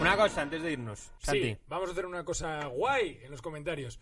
Una 0.00 0.16
cosa 0.16 0.42
antes 0.42 0.62
de 0.62 0.70
irnos, 0.70 1.10
Santi. 1.18 1.42
Sí, 1.42 1.58
vamos 1.66 1.88
a 1.88 1.92
hacer 1.92 2.06
una 2.06 2.24
cosa 2.24 2.66
guay 2.66 3.18
en 3.24 3.32
los 3.32 3.42
comentarios. 3.42 3.98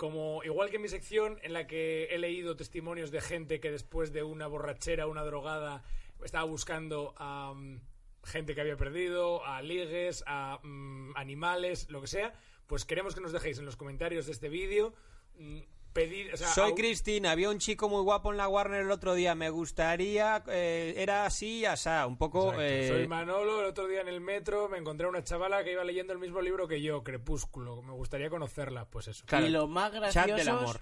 Como 0.00 0.42
igual 0.44 0.70
que 0.70 0.78
mi 0.78 0.88
sección 0.88 1.38
en 1.42 1.52
la 1.52 1.66
que 1.66 2.04
he 2.04 2.16
leído 2.16 2.56
testimonios 2.56 3.10
de 3.10 3.20
gente 3.20 3.60
que 3.60 3.70
después 3.70 4.14
de 4.14 4.22
una 4.22 4.46
borrachera, 4.46 5.06
una 5.06 5.22
drogada, 5.24 5.84
estaba 6.24 6.44
buscando 6.44 7.12
a 7.18 7.52
mm, 7.54 7.82
gente 8.24 8.54
que 8.54 8.62
había 8.62 8.78
perdido, 8.78 9.44
a 9.44 9.60
ligues, 9.60 10.24
a 10.26 10.58
mm, 10.62 11.12
animales, 11.16 11.90
lo 11.90 12.00
que 12.00 12.06
sea, 12.06 12.32
pues 12.66 12.86
queremos 12.86 13.14
que 13.14 13.20
nos 13.20 13.32
dejéis 13.32 13.58
en 13.58 13.66
los 13.66 13.76
comentarios 13.76 14.24
de 14.24 14.32
este 14.32 14.48
vídeo 14.48 14.94
mm, 15.38 15.60
pedir, 15.92 16.32
o 16.32 16.36
sea, 16.36 16.48
Soy 16.48 16.74
Cristina, 16.74 17.30
había 17.32 17.50
un 17.50 17.58
chico 17.58 17.88
muy 17.88 18.02
guapo 18.02 18.30
en 18.30 18.36
la 18.38 18.48
Warner 18.48 18.82
el 18.82 18.90
otro 18.90 19.14
día, 19.14 19.34
me 19.34 19.50
gustaría, 19.50 20.42
eh, 20.48 20.94
era 20.96 21.24
así, 21.26 21.64
asá, 21.64 22.06
un 22.06 22.16
poco... 22.16 22.54
Eh, 22.60 22.88
Soy 22.88 23.08
Manolo, 23.08 23.60
el 23.60 23.66
otro 23.66 23.86
día 23.86 24.00
en 24.00 24.08
el 24.08 24.20
metro 24.20 24.68
me 24.68 24.78
encontré 24.78 25.06
a 25.06 25.10
una 25.10 25.22
chavala 25.24 25.64
que 25.64 25.72
iba 25.72 25.84
leyendo 25.84 26.12
el 26.12 26.18
mismo 26.18 26.40
libro 26.40 26.68
que 26.68 26.80
yo, 26.80 27.02
Crepúsculo, 27.02 27.82
me 27.82 27.92
gustaría 27.92 28.30
conocerla, 28.30 28.84
pues 28.86 29.08
eso. 29.08 29.24
Claro, 29.26 29.46
y 29.46 29.50
los 29.50 29.68
más 29.68 29.90
chat 30.12 30.26
graciosos... 30.26 30.36
del 30.38 30.48
amor. 30.48 30.80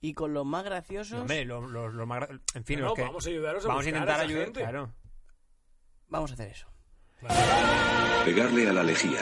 Y 0.00 0.14
con 0.14 0.32
los 0.32 0.46
más 0.46 0.64
graciosos... 0.64 1.20
Hombre, 1.20 1.44
lo- 1.44 1.60
lo- 1.68 1.88
lo 1.90 2.06
más 2.06 2.20
gra- 2.22 2.40
en 2.54 2.64
fin, 2.64 2.80
No, 2.80 2.86
es 2.86 2.90
no, 2.90 2.94
que 2.94 3.02
vamos 3.02 3.26
a 3.26 3.28
ayudaros 3.28 3.64
a 3.64 3.68
vamos 3.68 3.84
a 3.84 3.88
intentar 3.88 4.10
a 4.10 4.14
esa 4.14 4.22
ayudar, 4.24 4.44
gente. 4.44 4.60
claro. 4.60 4.94
Vamos 6.08 6.30
a 6.30 6.34
hacer 6.34 6.48
eso. 6.48 6.66
Pegarle 8.24 8.68
a 8.68 8.72
la 8.72 8.82
lejía. 8.82 9.20